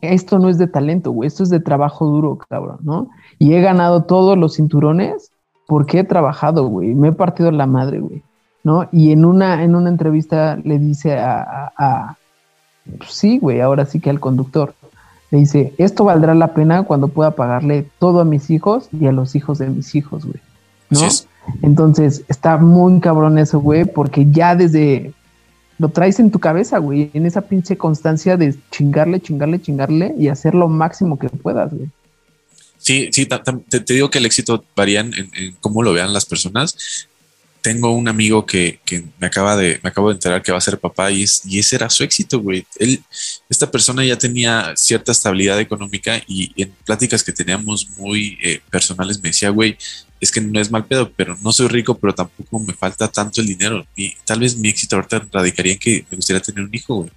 Esto 0.00 0.38
no 0.38 0.48
es 0.48 0.58
de 0.58 0.66
talento, 0.66 1.12
güey, 1.12 1.26
esto 1.28 1.42
es 1.42 1.48
de 1.48 1.60
trabajo 1.60 2.04
duro, 2.06 2.36
cabrón, 2.48 2.78
¿no? 2.82 3.08
Y 3.38 3.54
he 3.54 3.60
ganado 3.62 4.04
todos 4.04 4.36
los 4.36 4.56
cinturones 4.56 5.30
porque 5.66 6.00
he 6.00 6.04
trabajado, 6.04 6.66
güey, 6.66 6.94
me 6.94 7.08
he 7.08 7.12
partido 7.12 7.50
la 7.50 7.66
madre, 7.66 8.00
güey, 8.00 8.22
¿no? 8.64 8.86
Y 8.92 9.12
en 9.12 9.24
una, 9.24 9.62
en 9.62 9.74
una 9.74 9.88
entrevista 9.88 10.56
le 10.62 10.78
dice 10.78 11.18
a, 11.18 11.42
a- 11.42 11.72
a- 11.78 12.16
pues 12.98 13.12
sí, 13.12 13.38
güey, 13.38 13.62
ahora 13.62 13.86
sí 13.86 13.98
que 13.98 14.10
al 14.10 14.20
conductor, 14.20 14.74
le 15.30 15.38
dice, 15.38 15.72
esto 15.78 16.04
valdrá 16.04 16.34
la 16.34 16.48
pena 16.52 16.82
cuando 16.82 17.08
pueda 17.08 17.30
pagarle 17.30 17.88
todo 17.98 18.20
a 18.20 18.24
mis 18.26 18.50
hijos 18.50 18.88
y 18.92 19.06
a 19.06 19.12
los 19.12 19.34
hijos 19.34 19.56
de 19.58 19.68
mis 19.70 19.94
hijos, 19.94 20.26
güey. 20.26 20.38
¿No? 20.90 20.98
Entonces, 21.62 22.24
está 22.28 22.58
muy 22.58 23.00
cabrón 23.00 23.38
eso, 23.38 23.58
güey, 23.58 23.86
porque 23.86 24.30
ya 24.30 24.54
desde 24.54 25.12
lo 25.84 25.90
traes 25.90 26.18
en 26.18 26.30
tu 26.30 26.38
cabeza, 26.38 26.78
güey, 26.78 27.10
en 27.12 27.26
esa 27.26 27.42
pinche 27.42 27.76
constancia 27.76 28.38
de 28.38 28.54
chingarle, 28.70 29.20
chingarle, 29.20 29.60
chingarle 29.60 30.14
y 30.18 30.28
hacer 30.28 30.54
lo 30.54 30.66
máximo 30.66 31.18
que 31.18 31.28
puedas, 31.28 31.74
güey. 31.74 31.90
Sí, 32.78 33.10
sí, 33.12 33.26
te, 33.26 33.92
digo 33.92 34.08
que 34.08 34.16
el 34.16 34.24
éxito 34.24 34.64
varía 34.74 35.00
en, 35.00 35.30
cómo 35.60 35.82
lo 35.82 35.92
vean 35.92 36.14
las 36.14 36.24
personas. 36.24 37.06
Tengo 37.60 37.92
un 37.92 38.08
amigo 38.08 38.46
que, 38.46 38.80
me 39.18 39.26
acaba 39.26 39.58
de, 39.58 39.78
me 39.82 39.90
acabo 39.90 40.08
de 40.08 40.14
enterar 40.14 40.42
que 40.42 40.52
va 40.52 40.58
a 40.58 40.62
ser 40.62 40.78
papá 40.78 41.10
y 41.10 41.24
ese 41.24 41.76
era 41.76 41.90
su 41.90 42.02
éxito, 42.02 42.40
güey. 42.40 42.66
Él, 42.78 43.02
esta 43.50 43.70
persona 43.70 44.06
ya 44.06 44.16
tenía 44.16 44.72
cierta 44.76 45.12
estabilidad 45.12 45.60
económica 45.60 46.18
y 46.26 46.50
en 46.62 46.72
pláticas 46.86 47.22
que 47.22 47.32
teníamos 47.32 47.90
muy 47.98 48.38
eh, 48.42 48.60
personales 48.70 49.22
me 49.22 49.28
decía, 49.28 49.50
güey, 49.50 49.76
es 50.24 50.32
que 50.32 50.40
no 50.40 50.58
es 50.58 50.70
mal 50.70 50.86
pedo, 50.86 51.12
pero 51.14 51.36
no 51.42 51.52
soy 51.52 51.68
rico, 51.68 51.96
pero 51.98 52.14
tampoco 52.14 52.58
me 52.58 52.72
falta 52.72 53.08
tanto 53.08 53.40
el 53.40 53.46
dinero. 53.46 53.86
Y 53.94 54.14
tal 54.24 54.40
vez 54.40 54.56
mi 54.56 54.68
éxito 54.68 54.96
ahorita 54.96 55.26
radicaría 55.30 55.74
en 55.74 55.78
que 55.78 56.04
me 56.10 56.16
gustaría 56.16 56.40
tener 56.40 56.64
un 56.64 56.74
hijo, 56.74 56.96
güey. 56.96 57.10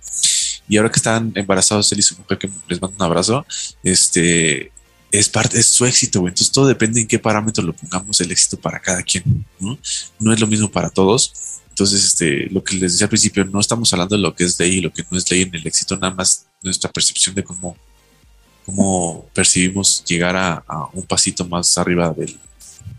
Y 0.67 0.75
ahora 0.77 0.91
que 0.91 0.97
están 0.97 1.31
embarazados 1.35 1.89
él 1.93 1.99
y 1.99 2.01
su 2.01 2.17
mujer, 2.17 2.37
que 2.37 2.49
les 2.67 2.81
mando 2.81 2.97
un 2.97 3.03
abrazo, 3.03 3.45
este, 3.81 4.71
es 5.11 5.29
parte, 5.29 5.57
es 5.57 5.67
su 5.67 5.85
éxito, 5.85 6.19
güey. 6.19 6.31
Entonces 6.31 6.51
todo 6.51 6.67
depende 6.67 6.99
en 6.99 7.07
qué 7.07 7.17
parámetro 7.17 7.63
lo 7.63 7.73
pongamos 7.73 8.19
el 8.19 8.31
éxito 8.31 8.59
para 8.59 8.79
cada 8.79 9.01
quien, 9.03 9.45
¿no? 9.59 9.79
No 10.19 10.33
es 10.33 10.39
lo 10.41 10.47
mismo 10.47 10.69
para 10.69 10.89
todos. 10.89 11.61
Entonces, 11.69 12.03
este, 12.03 12.47
lo 12.49 12.61
que 12.61 12.75
les 12.75 12.93
decía 12.93 13.05
al 13.05 13.09
principio, 13.09 13.45
no 13.45 13.61
estamos 13.61 13.91
hablando 13.93 14.17
de 14.17 14.21
lo 14.21 14.35
que 14.35 14.43
es 14.43 14.59
ley 14.59 14.79
y 14.79 14.81
lo 14.81 14.91
que 14.91 15.05
no 15.09 15.17
es 15.17 15.29
ley 15.31 15.43
en 15.43 15.55
el 15.55 15.65
éxito, 15.65 15.95
nada 15.95 16.13
más 16.13 16.45
nuestra 16.61 16.91
percepción 16.91 17.35
de 17.35 17.43
cómo, 17.43 17.77
cómo 18.65 19.29
percibimos 19.33 20.03
llegar 20.03 20.35
a, 20.35 20.63
a 20.67 20.89
un 20.91 21.03
pasito 21.03 21.45
más 21.45 21.77
arriba 21.77 22.11
del, 22.11 22.37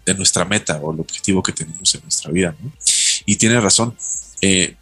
de 0.05 0.14
nuestra 0.14 0.44
meta 0.44 0.77
o 0.79 0.92
el 0.92 1.01
objetivo 1.01 1.42
que 1.42 1.53
tenemos 1.53 1.94
en 1.94 2.03
nuestra 2.03 2.31
vida, 2.31 2.55
¿no? 2.61 2.72
Y 3.27 3.37
tiene 3.37 3.61
razón. 3.61 3.96
eh, 4.40 4.74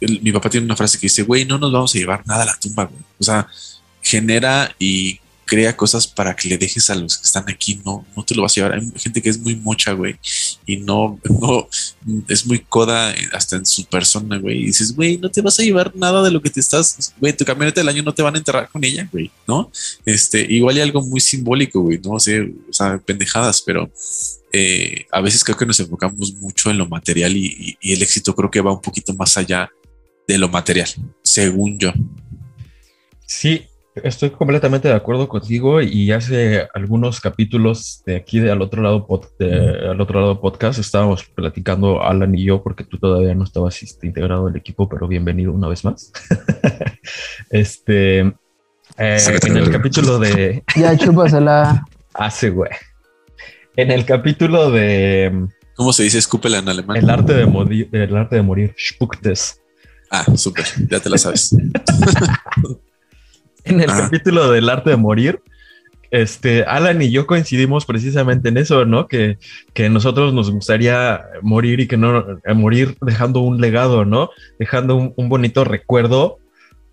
mi 0.00 0.32
papá 0.32 0.50
tiene 0.50 0.66
una 0.66 0.76
frase 0.76 0.98
que 0.98 1.06
dice, 1.06 1.22
güey, 1.22 1.44
no 1.44 1.58
nos 1.58 1.72
vamos 1.72 1.94
a 1.94 1.98
llevar 1.98 2.26
nada 2.26 2.42
a 2.42 2.46
la 2.46 2.58
tumba, 2.58 2.84
güey. 2.84 3.00
O 3.18 3.24
sea, 3.24 3.46
genera 4.02 4.74
y 4.78 5.18
crea 5.44 5.76
cosas 5.76 6.06
para 6.06 6.34
que 6.34 6.48
le 6.48 6.58
dejes 6.58 6.90
a 6.90 6.94
los 6.94 7.18
que 7.18 7.24
están 7.24 7.44
aquí, 7.48 7.80
no, 7.84 8.06
no 8.16 8.24
te 8.24 8.34
lo 8.34 8.42
vas 8.42 8.52
a 8.52 8.54
llevar. 8.56 8.74
Hay 8.74 8.92
gente 8.96 9.22
que 9.22 9.28
es 9.28 9.38
muy 9.38 9.56
mocha, 9.56 9.92
güey, 9.92 10.16
y 10.66 10.76
no, 10.78 11.20
no, 11.40 11.68
es 12.28 12.46
muy 12.46 12.60
coda 12.60 13.12
eh, 13.12 13.28
hasta 13.32 13.56
en 13.56 13.66
su 13.66 13.84
persona, 13.86 14.38
güey. 14.38 14.62
Y 14.62 14.66
dices, 14.66 14.94
güey, 14.94 15.18
no 15.18 15.30
te 15.30 15.42
vas 15.42 15.58
a 15.58 15.62
llevar 15.62 15.94
nada 15.94 16.22
de 16.22 16.30
lo 16.30 16.40
que 16.40 16.50
te 16.50 16.60
estás, 16.60 17.12
güey, 17.20 17.36
tu 17.36 17.44
camioneta 17.44 17.80
del 17.80 17.88
año 17.88 18.02
no 18.02 18.14
te 18.14 18.22
van 18.22 18.34
a 18.34 18.38
enterrar 18.38 18.68
con 18.68 18.84
ella, 18.84 19.08
güey, 19.12 19.30
¿no? 19.46 19.70
Este, 20.04 20.40
igual 20.40 20.76
hay 20.76 20.82
algo 20.82 21.02
muy 21.02 21.20
simbólico, 21.20 21.80
güey, 21.80 22.00
no 22.02 22.18
sé, 22.18 22.40
o 22.42 22.72
sea, 22.72 22.98
pendejadas, 22.98 23.62
pero 23.62 23.90
eh, 24.56 25.06
a 25.10 25.20
veces 25.20 25.42
creo 25.42 25.56
que 25.56 25.66
nos 25.66 25.80
enfocamos 25.80 26.32
mucho 26.34 26.70
en 26.70 26.78
lo 26.78 26.86
material 26.86 27.36
y, 27.36 27.76
el 27.82 28.02
éxito 28.02 28.36
creo 28.36 28.50
que 28.50 28.60
va 28.60 28.72
un 28.72 28.80
poquito 28.80 29.12
más 29.14 29.36
allá 29.36 29.68
de 30.28 30.38
lo 30.38 30.48
material, 30.48 30.88
según 31.24 31.76
yo. 31.76 31.92
Sí, 33.26 33.66
estoy 33.96 34.30
completamente 34.30 34.88
de 34.88 34.94
acuerdo 34.94 35.28
contigo 35.28 35.80
y 35.80 36.10
hace 36.10 36.66
algunos 36.74 37.20
capítulos 37.20 38.02
de 38.04 38.16
aquí 38.16 38.40
de 38.40 38.50
al 38.50 38.60
otro 38.60 38.82
lado 38.82 39.06
pod- 39.06 39.28
de- 39.38 39.88
al 39.88 40.00
otro 40.00 40.20
lado 40.20 40.40
podcast 40.40 40.78
estábamos 40.80 41.24
platicando 41.24 42.02
Alan 42.02 42.34
y 42.34 42.44
yo 42.44 42.62
porque 42.62 42.84
tú 42.84 42.98
todavía 42.98 43.34
no 43.34 43.44
estabas 43.44 43.82
este, 43.82 44.06
integrado 44.08 44.48
al 44.48 44.56
equipo, 44.56 44.88
pero 44.88 45.06
bienvenido 45.06 45.52
una 45.52 45.68
vez 45.68 45.84
más. 45.84 46.12
este 47.50 48.18
eh, 48.20 49.18
en 49.46 49.56
el 49.56 49.70
capítulo 49.70 50.18
de 50.18 50.62
Ya 50.76 50.96
chúpasela. 50.96 51.84
hace 52.14 52.50
güey. 52.50 52.70
En 53.76 53.90
el 53.90 54.04
capítulo 54.04 54.70
de 54.70 55.46
¿Cómo 55.76 55.92
se 55.92 56.04
dice 56.04 56.18
escúpela 56.18 56.58
en 56.58 56.68
alemán? 56.68 56.96
el 56.96 57.10
arte 57.10 57.34
de 57.34 57.46
morir, 57.46 57.88
el 57.92 58.16
arte 58.16 58.36
de 58.36 58.42
morir, 58.42 58.74
Spuktes. 58.78 59.60
Ah, 60.10 60.24
súper, 60.36 60.64
ya 60.88 61.00
te 61.00 61.10
la 61.10 61.18
sabes. 61.18 61.56
En 63.64 63.80
el 63.80 63.90
Ah. 63.90 63.96
capítulo 64.02 64.50
del 64.50 64.68
arte 64.68 64.90
de 64.90 64.96
morir, 64.96 65.40
este, 66.10 66.62
Alan 66.64 67.02
y 67.02 67.10
yo 67.10 67.26
coincidimos 67.26 67.86
precisamente 67.86 68.48
en 68.48 68.56
eso, 68.58 68.84
¿no? 68.84 69.08
Que, 69.08 69.38
que 69.72 69.88
nosotros 69.88 70.32
nos 70.32 70.50
gustaría 70.50 71.22
morir 71.42 71.80
y 71.80 71.88
que 71.88 71.96
no 71.96 72.38
eh, 72.44 72.54
morir 72.54 72.96
dejando 73.00 73.40
un 73.40 73.60
legado, 73.60 74.04
¿no? 74.04 74.30
Dejando 74.58 74.94
un, 74.96 75.12
un 75.16 75.28
bonito 75.28 75.64
recuerdo 75.64 76.38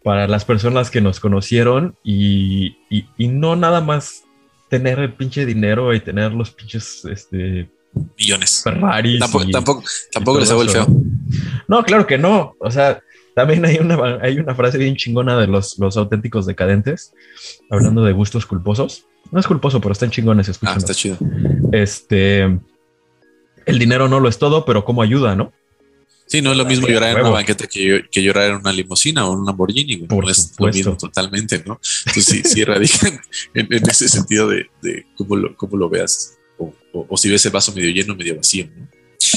para 0.03 0.27
las 0.27 0.45
personas 0.45 0.89
que 0.89 1.01
nos 1.01 1.19
conocieron 1.19 1.95
y, 2.03 2.77
y- 2.89 3.05
y 3.17 3.27
no 3.27 3.55
nada 3.55 3.81
más 3.81 4.23
tener 4.69 4.97
el 4.99 5.13
pinche 5.13 5.45
dinero 5.45 5.93
y 5.93 5.99
tener 5.99 6.31
los 6.31 6.49
pinches 6.51 7.05
este, 7.05 7.69
Millones. 8.17 8.61
Ferraris. 8.63 9.19
Tampoco, 9.19 9.43
y- 9.43 9.51
tampoco, 9.51 9.83
tampoco 10.11 10.39
les 10.39 10.49
hago 10.49 10.61
el 10.63 10.69
feo. 10.69 10.87
No, 11.67 11.83
claro 11.83 12.07
que 12.07 12.17
no. 12.17 12.55
O 12.59 12.71
sea, 12.71 12.99
también 13.35 13.65
hay 13.65 13.77
una, 13.77 14.19
hay 14.21 14.37
una 14.39 14.55
frase 14.55 14.77
bien 14.77 14.95
chingona 14.95 15.37
de 15.39 15.47
los, 15.47 15.77
los 15.79 15.97
auténticos 15.97 16.45
decadentes, 16.45 17.13
hablando 17.69 18.03
de 18.03 18.13
gustos 18.13 18.45
culposos. 18.45 19.05
No 19.31 19.39
es 19.39 19.47
culposo, 19.47 19.79
pero 19.79 19.93
están 19.93 20.11
chingones, 20.11 20.47
Ah, 20.47 20.51
escúchenlos. 20.51 20.83
está 20.83 20.93
chido. 20.93 21.17
Este, 21.71 22.43
el 23.65 23.79
dinero 23.79 24.07
no 24.07 24.19
lo 24.19 24.27
es 24.29 24.37
todo, 24.37 24.65
pero 24.65 24.83
cómo 24.83 25.01
ayuda, 25.01 25.35
¿no? 25.35 25.53
Sí, 26.25 26.41
no 26.41 26.51
es 26.51 26.57
lo 26.57 26.65
mismo 26.65 26.87
llorar 26.87 27.11
en 27.17 27.21
una 27.21 27.29
banqueta 27.31 27.67
que, 27.67 28.05
que 28.09 28.23
llorar 28.23 28.51
en 28.51 28.55
una 28.55 28.71
limusina 28.71 29.27
o 29.27 29.33
en 29.33 29.39
un 29.39 29.45
Lamborghini, 29.45 29.97
güey. 29.97 30.07
Por 30.07 30.23
no 30.23 30.31
es 30.31 30.53
lo 30.57 30.67
mismo 30.67 30.95
totalmente, 30.97 31.61
¿no? 31.65 31.79
Entonces 32.05 32.25
sí, 32.25 32.41
sí 32.45 32.61
en, 33.53 33.67
en 33.73 33.89
ese 33.89 34.07
sentido 34.07 34.47
de, 34.47 34.67
de 34.81 35.05
cómo, 35.17 35.35
lo, 35.35 35.55
cómo 35.57 35.75
lo 35.75 35.89
veas 35.89 36.37
o, 36.57 36.73
o- 36.93 37.05
o 37.09 37.17
si 37.17 37.29
ves 37.29 37.45
el 37.45 37.51
vaso 37.51 37.73
medio 37.73 37.91
lleno, 37.91 38.15
medio 38.15 38.37
vacío, 38.37 38.67
¿no? 38.73 38.87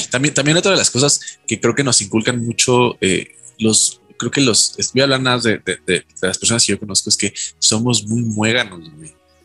También, 0.09 0.33
también 0.33 0.55
otra 0.57 0.71
de 0.71 0.77
las 0.77 0.89
cosas 0.89 1.39
que 1.45 1.59
creo 1.59 1.75
que 1.75 1.83
nos 1.83 2.01
inculcan 2.01 2.39
mucho 2.43 2.97
eh, 3.01 3.27
los, 3.59 4.01
creo 4.17 4.31
que 4.31 4.41
los, 4.41 4.75
voy 4.93 5.01
a 5.01 5.03
hablar 5.05 5.21
nada 5.21 5.39
de, 5.39 5.57
de- 5.65 5.79
de- 5.85 6.05
las 6.21 6.37
personas 6.37 6.65
que 6.65 6.73
yo 6.73 6.79
conozco, 6.79 7.09
es 7.09 7.17
que 7.17 7.33
somos 7.59 8.05
muy 8.07 8.21
muéganos. 8.21 8.79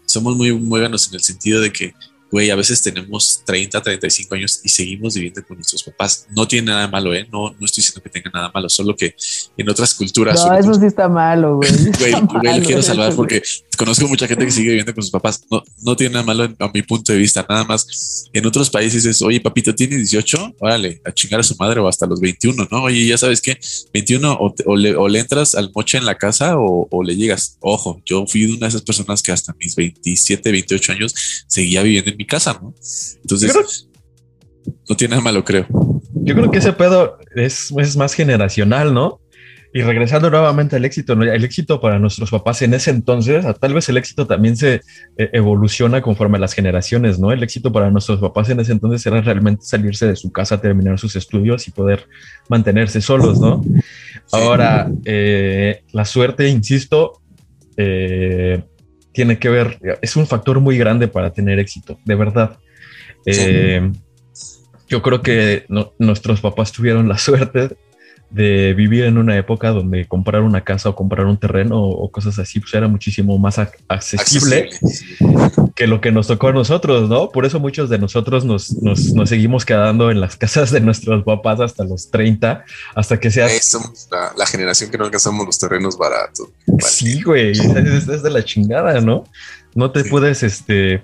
Somos 0.06 0.36
muy 0.36 0.52
muéganos 0.52 1.08
en 1.08 1.14
el 1.14 1.20
sentido 1.20 1.60
de 1.60 1.72
que 1.72 1.94
güey, 2.30 2.50
a 2.50 2.56
veces 2.56 2.80
tenemos 2.82 3.42
30, 3.44 3.82
35 3.82 4.34
años 4.34 4.60
y 4.62 4.68
seguimos 4.68 5.14
viviendo 5.14 5.44
con 5.44 5.56
nuestros 5.56 5.82
papás. 5.82 6.26
No 6.30 6.46
tiene 6.46 6.68
nada 6.68 6.88
malo, 6.88 7.14
¿eh? 7.14 7.26
No, 7.30 7.50
no 7.50 7.66
estoy 7.66 7.82
diciendo 7.82 8.02
que 8.02 8.10
tenga 8.10 8.30
nada 8.32 8.50
malo, 8.54 8.68
solo 8.68 8.94
que 8.94 9.14
en 9.56 9.68
otras 9.68 9.94
culturas. 9.94 10.44
No, 10.44 10.56
eso 10.56 10.74
sí 10.74 10.86
está 10.86 11.08
malo, 11.08 11.56
güey. 11.56 11.70
Güey, 12.00 12.12
güey, 12.12 12.60
lo 12.60 12.66
quiero 12.66 12.82
salvar 12.82 13.14
porque 13.14 13.42
conozco 13.76 14.06
mucha 14.08 14.26
gente 14.26 14.44
que 14.44 14.50
sigue 14.50 14.68
viviendo 14.68 14.94
con 14.94 15.02
sus 15.02 15.10
papás. 15.10 15.44
No, 15.50 15.62
no 15.82 15.96
tiene 15.96 16.14
nada 16.14 16.24
malo 16.24 16.44
a 16.58 16.70
mi 16.72 16.82
punto 16.82 17.12
de 17.12 17.18
vista. 17.18 17.44
Nada 17.48 17.64
más 17.64 18.28
en 18.32 18.46
otros 18.46 18.70
países 18.70 19.04
es, 19.04 19.20
oye, 19.22 19.40
papito, 19.40 19.74
¿tiene 19.74 19.96
18? 19.96 20.56
Órale, 20.60 21.00
a 21.04 21.12
chingar 21.12 21.40
a 21.40 21.42
su 21.42 21.56
madre 21.56 21.80
o 21.80 21.88
hasta 21.88 22.06
los 22.06 22.20
21, 22.20 22.68
¿no? 22.70 22.82
Oye, 22.84 23.06
ya 23.06 23.18
sabes 23.18 23.40
qué, 23.40 23.58
21 23.92 24.38
o, 24.66 24.76
le, 24.76 25.18
entras 25.18 25.54
al 25.54 25.70
moche 25.74 25.98
en 25.98 26.06
la 26.06 26.16
casa 26.16 26.56
o, 26.56 26.88
o 26.90 27.02
le 27.02 27.16
llegas. 27.16 27.56
Ojo, 27.60 28.00
yo 28.06 28.26
fui 28.26 28.44
una 28.44 28.60
de 28.60 28.68
esas 28.68 28.82
personas 28.82 29.22
que 29.22 29.32
hasta 29.32 29.54
mis 29.58 29.74
27, 29.74 30.52
28 30.52 30.92
años 30.92 31.14
seguía 31.46 31.82
viviendo 31.82 32.10
en 32.10 32.19
mi 32.20 32.26
casa, 32.26 32.58
¿no? 32.60 32.74
Entonces, 33.22 33.88
no 34.86 34.94
tiene 34.94 35.12
nada 35.12 35.22
malo, 35.22 35.42
creo. 35.42 35.66
Yo 36.16 36.34
creo 36.34 36.50
que 36.50 36.58
ese 36.58 36.74
pedo 36.74 37.16
es, 37.34 37.72
es 37.78 37.96
más 37.96 38.12
generacional, 38.12 38.92
¿no? 38.92 39.22
Y 39.72 39.80
regresando 39.80 40.28
nuevamente 40.28 40.76
al 40.76 40.84
éxito, 40.84 41.14
¿no? 41.14 41.22
el 41.24 41.44
éxito 41.44 41.80
para 41.80 41.98
nuestros 41.98 42.28
papás 42.30 42.60
en 42.60 42.74
ese 42.74 42.90
entonces, 42.90 43.46
tal 43.58 43.72
vez 43.72 43.88
el 43.88 43.96
éxito 43.96 44.26
también 44.26 44.56
se 44.56 44.82
eh, 45.16 45.30
evoluciona 45.32 46.02
conforme 46.02 46.36
a 46.36 46.40
las 46.40 46.52
generaciones, 46.52 47.18
¿no? 47.18 47.32
El 47.32 47.42
éxito 47.42 47.72
para 47.72 47.90
nuestros 47.90 48.20
papás 48.20 48.50
en 48.50 48.60
ese 48.60 48.72
entonces 48.72 49.06
era 49.06 49.22
realmente 49.22 49.64
salirse 49.64 50.06
de 50.06 50.16
su 50.16 50.30
casa, 50.30 50.60
terminar 50.60 50.98
sus 50.98 51.16
estudios 51.16 51.68
y 51.68 51.70
poder 51.70 52.06
mantenerse 52.50 53.00
solos, 53.00 53.40
¿no? 53.40 53.62
Ahora, 54.30 54.90
eh, 55.06 55.84
la 55.92 56.04
suerte, 56.04 56.48
insisto, 56.48 57.22
eh, 57.78 58.62
tiene 59.12 59.38
que 59.38 59.48
ver, 59.48 59.78
es 60.02 60.16
un 60.16 60.26
factor 60.26 60.60
muy 60.60 60.78
grande 60.78 61.08
para 61.08 61.32
tener 61.32 61.58
éxito, 61.58 61.98
de 62.04 62.14
verdad. 62.14 62.58
Eh, 63.26 63.90
yo 64.88 65.02
creo 65.02 65.22
que 65.22 65.66
nuestros 65.98 66.40
papás 66.40 66.72
tuvieron 66.72 67.08
la 67.08 67.18
suerte 67.18 67.76
de 68.30 68.74
vivir 68.74 69.04
en 69.04 69.18
una 69.18 69.36
época 69.36 69.70
donde 69.70 70.06
comprar 70.06 70.42
una 70.42 70.62
casa 70.62 70.88
o 70.88 70.94
comprar 70.94 71.26
un 71.26 71.36
terreno 71.36 71.82
o, 71.82 72.10
cosas 72.10 72.38
así 72.38 72.60
pues 72.60 72.72
era 72.74 72.86
muchísimo 72.86 73.36
más 73.38 73.58
accesible, 73.58 74.70
que 75.74 75.86
lo 75.88 76.00
que 76.00 76.12
nos 76.12 76.28
tocó 76.28 76.48
a 76.48 76.52
nosotros, 76.52 77.08
¿no? 77.08 77.30
Por 77.30 77.44
eso 77.44 77.58
muchos 77.58 77.90
de 77.90 77.98
nosotros 77.98 78.44
nos, 78.44 78.76
seguimos 79.28 79.64
quedando 79.64 80.10
en 80.10 80.20
las 80.20 80.36
casas 80.36 80.70
de 80.70 80.80
nuestros 80.80 81.24
papás 81.24 81.60
hasta 81.60 81.84
los 81.84 82.10
30, 82.10 82.64
hasta 82.94 83.18
que 83.18 83.30
sea... 83.30 83.48
Somos 83.60 84.08
la, 84.10 84.46
generación 84.46 84.90
que 84.90 84.98
no 84.98 85.04
alcanzamos 85.04 85.46
los 85.46 85.58
terrenos 85.58 85.98
baratos. 85.98 86.48
Sí, 86.78 87.22
güey, 87.22 87.50
es, 87.50 88.22
de 88.22 88.30
la 88.30 88.44
chingada, 88.44 89.00
¿no? 89.00 89.24
No 89.74 89.90
te 89.90 90.04
puedes, 90.04 90.42
este 90.42 91.02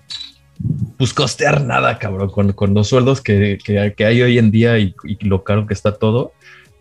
pues 0.96 1.12
costear 1.12 1.62
nada, 1.62 1.98
cabrón, 1.98 2.30
con, 2.54 2.72
los 2.72 2.88
sueldos 2.88 3.20
que, 3.20 3.58
hay 3.98 4.22
hoy 4.22 4.38
en 4.38 4.50
día 4.50 4.78
y, 4.78 4.94
lo 5.20 5.44
caro 5.44 5.66
que 5.66 5.74
está 5.74 5.94
todo 5.94 6.32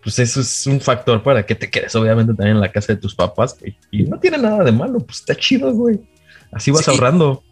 pues 0.05 0.19
eso 0.19 0.39
es 0.39 0.67
un 0.67 0.79
factor 0.79 1.23
para 1.23 1.43
que 1.43 1.55
te 1.55 1.67
quedes 1.67 1.95
obviamente 1.95 2.35
también 2.35 2.57
en 2.57 2.61
la 2.61 2.71
casa 2.71 2.93
de 2.93 2.97
tus 2.97 3.15
papás 3.15 3.55
y 3.91 4.03
no 4.03 4.19
tiene 4.19 4.37
nada 4.37 4.63
de 4.63 4.71
malo, 4.71 4.99
pues 4.99 5.21
está 5.21 5.35
chido, 5.35 5.73
güey. 5.73 5.99
Así 6.51 6.69
vas 6.69 6.87
ahorrando. 6.87 7.43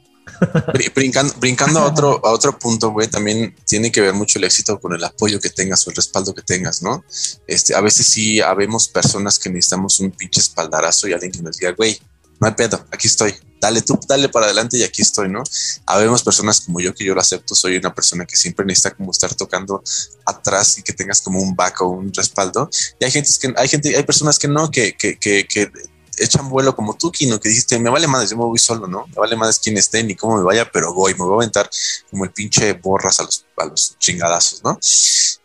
Brincando, 0.96 1.34
brincando 1.40 1.80
a 1.80 1.88
otro, 1.88 2.22
a 2.24 2.30
otro 2.30 2.58
punto, 2.60 2.92
güey, 2.92 3.08
también 3.08 3.56
tiene 3.66 3.92
que 3.92 4.02
ver 4.02 4.14
mucho 4.14 4.38
el 4.38 4.46
éxito 4.46 4.80
con 4.80 4.94
el 4.94 5.04
apoyo 5.04 5.40
que 5.40 5.50
tengas 5.50 5.86
o 5.88 5.90
el 5.90 5.96
respaldo 5.96 6.36
que 6.36 6.44
tengas, 6.44 6.84
¿no? 6.84 7.04
Este, 7.48 7.74
a 7.74 7.82
veces 7.82 8.06
sí 8.06 8.40
habemos 8.40 8.88
personas 8.88 9.40
que 9.40 9.50
necesitamos 9.50 10.00
un 10.00 10.12
pinche 10.12 10.40
espaldarazo 10.40 11.08
y 11.08 11.14
alguien 11.14 11.32
que 11.32 11.42
nos 11.42 11.58
diga, 11.58 11.72
güey, 11.72 12.00
no 12.40 12.48
hay 12.48 12.54
pedo, 12.54 12.86
aquí 12.92 13.08
estoy, 13.08 13.34
dale 13.64 13.82
tú, 13.82 13.98
dale 14.06 14.28
para 14.28 14.48
adelante 14.48 14.78
y 14.78 14.84
aquí 14.84 15.02
estoy, 15.02 15.30
¿no? 15.30 15.42
Habemos 15.86 16.22
personas 16.22 16.60
como 16.60 16.82
yo 16.82 16.94
que 16.94 17.06
yo 17.06 17.16
lo 17.16 17.22
acepto, 17.22 17.56
soy 17.56 17.78
una 17.78 17.96
persona 17.96 18.26
que 18.26 18.36
siempre 18.36 18.66
necesita 18.66 18.94
como 18.94 19.12
estar 19.12 19.34
tocando 19.36 19.82
atrás 20.26 20.78
y 20.80 20.84
que 20.84 20.92
tengas 20.92 21.22
como 21.22 21.42
un 21.42 21.56
back 21.56 21.82
o 21.82 21.88
un 21.88 22.14
respaldo. 22.14 22.70
Y 23.00 23.06
hay 23.06 23.12
gente 23.12 23.32
que, 23.40 23.54
hay 23.56 23.70
gente, 23.70 23.96
hay 23.96 24.04
personas 24.04 24.38
que 24.38 24.50
no, 24.50 24.70
que, 24.70 24.98
que, 24.98 25.18
que, 25.18 25.48
que 25.48 25.72
echan 26.18 26.50
vuelo 26.50 26.76
como 26.76 26.98
tú, 26.98 27.10
Kino, 27.10 27.40
que 27.40 27.48
dijiste, 27.48 27.80
me 27.80 27.90
vale 27.90 28.06
más, 28.06 28.30
yo 28.30 28.36
me 28.36 28.44
voy 28.44 28.60
solo, 28.60 28.86
¿no? 28.86 29.08
Me 29.08 29.16
vale 29.16 29.38
más 29.38 29.60
quién 29.60 29.78
esté 29.78 30.04
ni 30.04 30.14
cómo 30.14 30.36
me 30.36 30.44
vaya, 30.44 30.70
pero 30.70 30.94
voy, 30.94 31.14
me 31.14 31.24
voy 31.24 31.32
a 31.32 31.36
aventar 31.38 31.70
como 32.12 32.26
el 32.26 32.32
pinche 32.32 32.74
borras 32.74 33.22
a 33.22 33.24
los, 33.24 33.46
a 33.58 33.66
los 33.66 33.98
chingadazos, 33.98 34.62
¿no? 34.62 34.78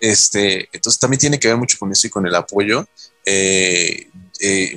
Este, 0.01 0.69
entonces 0.73 0.99
también 0.99 1.21
tiene 1.21 1.39
que 1.39 1.47
ver 1.47 1.57
mucho 1.57 1.79
con 1.79 1.93
eso 1.93 2.09
y 2.09 2.11
con 2.11 2.27
el 2.27 2.35
apoyo. 2.35 2.85
Eh, 3.25 4.11
eh, 4.41 4.75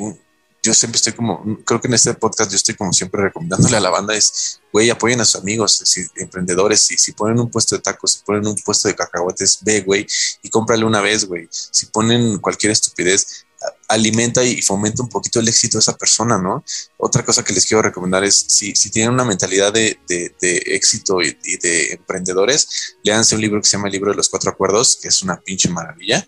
yo 0.64 0.74
siempre 0.74 0.98
estoy 0.98 1.14
como, 1.14 1.44
creo 1.66 1.82
que 1.82 1.88
en 1.88 1.96
este 1.96 2.14
podcast 2.14 2.52
yo 2.52 2.56
estoy 2.56 2.76
como 2.76 2.94
siempre 2.94 3.22
recomendándole 3.22 3.78
a 3.78 3.80
la 3.80 3.90
banda 3.90 4.16
es, 4.16 4.62
güey, 4.72 4.90
apoyen 4.90 5.20
a 5.22 5.26
sus 5.26 5.42
amigos, 5.42 5.84
emprendedores, 6.16 6.82
si, 6.82 6.98
si 6.98 7.14
ponen 7.14 7.40
un 7.40 7.50
puesto 7.50 7.76
de 7.76 7.82
tacos, 7.82 8.14
si 8.14 8.20
ponen 8.24 8.46
un 8.46 8.56
puesto 8.56 8.88
de 8.88 8.96
cacahuetes, 8.96 9.60
ve, 9.62 9.82
güey, 9.82 10.06
y 10.44 10.50
cómprale 10.50 10.86
una 10.86 11.02
vez, 11.02 11.26
güey. 11.26 11.48
Si 11.50 11.88
ponen 11.88 12.38
cualquier 12.38 12.72
estupidez, 12.72 13.46
alimenta 13.88 14.44
y 14.44 14.62
fomenta 14.62 15.04
un 15.04 15.10
poquito 15.10 15.40
el 15.40 15.48
éxito 15.48 15.78
de 15.78 15.82
esa 15.82 15.98
persona, 15.98 16.38
¿no? 16.38 16.64
Otra 16.98 17.24
cosa 17.26 17.44
que 17.44 17.54
les 17.54 17.66
quiero 17.66 17.82
recomendar 17.82 18.24
es, 18.24 18.36
si, 18.48 18.76
si 18.76 18.92
tienen 18.92 19.14
una 19.14 19.26
mentalidad 19.26 19.74
de, 19.74 20.00
de, 20.08 20.64
éxito 20.68 21.22
y, 21.22 21.58
de 21.58 21.94
emprendedores, 21.94 22.98
léanse 23.04 23.36
un 23.36 23.42
libro 23.42 23.62
que 23.62 23.68
se 23.68 23.78
llama 23.78 23.88
El 23.88 23.94
libro 23.94 24.12
de 24.12 24.18
los 24.18 24.30
cuatro 24.30 24.52
acuerdos, 24.52 25.00
que 25.02 25.08
es 25.08 25.24
una 25.24 25.40
pinche 25.42 25.70
maravilla. 25.70 26.26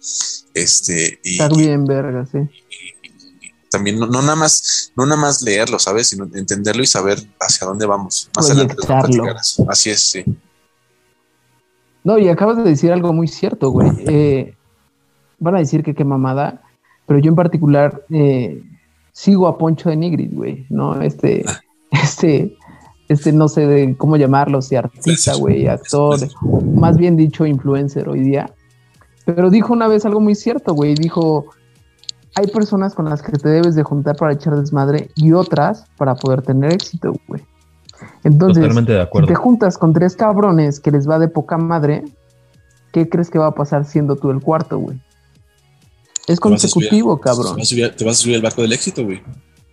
Este, 0.53 1.19
y, 1.23 1.33
Está 1.33 1.49
bien, 1.49 1.85
verga, 1.85 2.27
sí 2.31 2.39
también 3.73 3.97
no, 3.97 4.07
nada 4.07 4.35
más, 4.35 4.93
no 4.95 5.03
nada 5.07 5.19
más 5.19 5.41
leerlo, 5.41 5.79
¿sabes? 5.79 6.09
Sino 6.09 6.25
entenderlo 6.35 6.83
y 6.83 6.85
saber 6.85 7.17
hacia 7.39 7.65
dónde 7.65 7.87
vamos. 7.87 8.29
Más 8.35 8.51
adelante 8.51 8.75
Así 9.67 9.89
es, 9.89 9.99
sí. 9.99 10.23
No, 12.03 12.19
y 12.19 12.29
acabas 12.29 12.57
de 12.57 12.63
decir 12.63 12.91
algo 12.91 13.13
muy 13.13 13.27
cierto, 13.27 13.71
güey. 13.71 13.89
Eh, 14.07 14.55
van 15.39 15.55
a 15.55 15.59
decir 15.59 15.81
que 15.83 15.95
qué 15.95 16.05
mamada, 16.05 16.61
pero 17.07 17.19
yo 17.19 17.29
en 17.29 17.35
particular 17.35 18.05
eh, 18.11 18.61
sigo 19.11 19.47
a 19.47 19.57
Poncho 19.57 19.89
de 19.89 19.95
Nigris, 19.95 20.35
güey, 20.35 20.67
¿no? 20.69 21.01
Este, 21.01 21.43
este, 21.91 22.55
este, 23.07 23.31
no 23.31 23.47
sé 23.47 23.65
de 23.65 23.97
cómo 23.97 24.17
llamarlo, 24.17 24.61
si 24.61 24.75
artista, 24.75 25.33
güey, 25.33 25.67
actor, 25.67 26.19
más 26.75 26.95
bien 26.95 27.17
dicho, 27.17 27.47
influencer 27.47 28.07
hoy 28.07 28.19
día. 28.19 28.53
Pero 29.25 29.49
dijo 29.49 29.73
una 29.73 29.87
vez 29.87 30.05
algo 30.05 30.19
muy 30.19 30.35
cierto, 30.35 30.75
güey. 30.75 30.93
Dijo, 30.93 31.47
hay 32.35 32.47
personas 32.47 32.95
con 32.95 33.05
las 33.05 33.21
que 33.21 33.31
te 33.33 33.49
debes 33.49 33.75
de 33.75 33.83
juntar 33.83 34.15
para 34.15 34.33
echar 34.33 34.59
desmadre 34.59 35.09
y 35.15 35.33
otras 35.33 35.85
para 35.97 36.15
poder 36.15 36.41
tener 36.41 36.73
éxito, 36.73 37.13
güey. 37.27 37.43
Entonces, 38.23 38.73
si 38.73 39.25
te 39.25 39.35
juntas 39.35 39.77
con 39.77 39.93
tres 39.93 40.15
cabrones 40.15 40.79
que 40.79 40.91
les 40.91 41.09
va 41.09 41.19
de 41.19 41.27
poca 41.27 41.57
madre, 41.57 42.03
¿qué 42.91 43.07
crees 43.07 43.29
que 43.29 43.39
va 43.39 43.47
a 43.47 43.55
pasar 43.55 43.85
siendo 43.85 44.15
tú 44.15 44.31
el 44.31 44.41
cuarto, 44.41 44.77
güey? 44.77 44.99
Es 46.27 46.39
consecutivo, 46.39 47.19
cabrón. 47.19 47.55
Te 47.55 48.05
vas, 48.05 48.17
a 48.17 48.21
subir, 48.21 48.35
al 48.35 48.41
barco 48.41 48.61
del 48.61 48.73
éxito, 48.73 49.03
güey. 49.03 49.21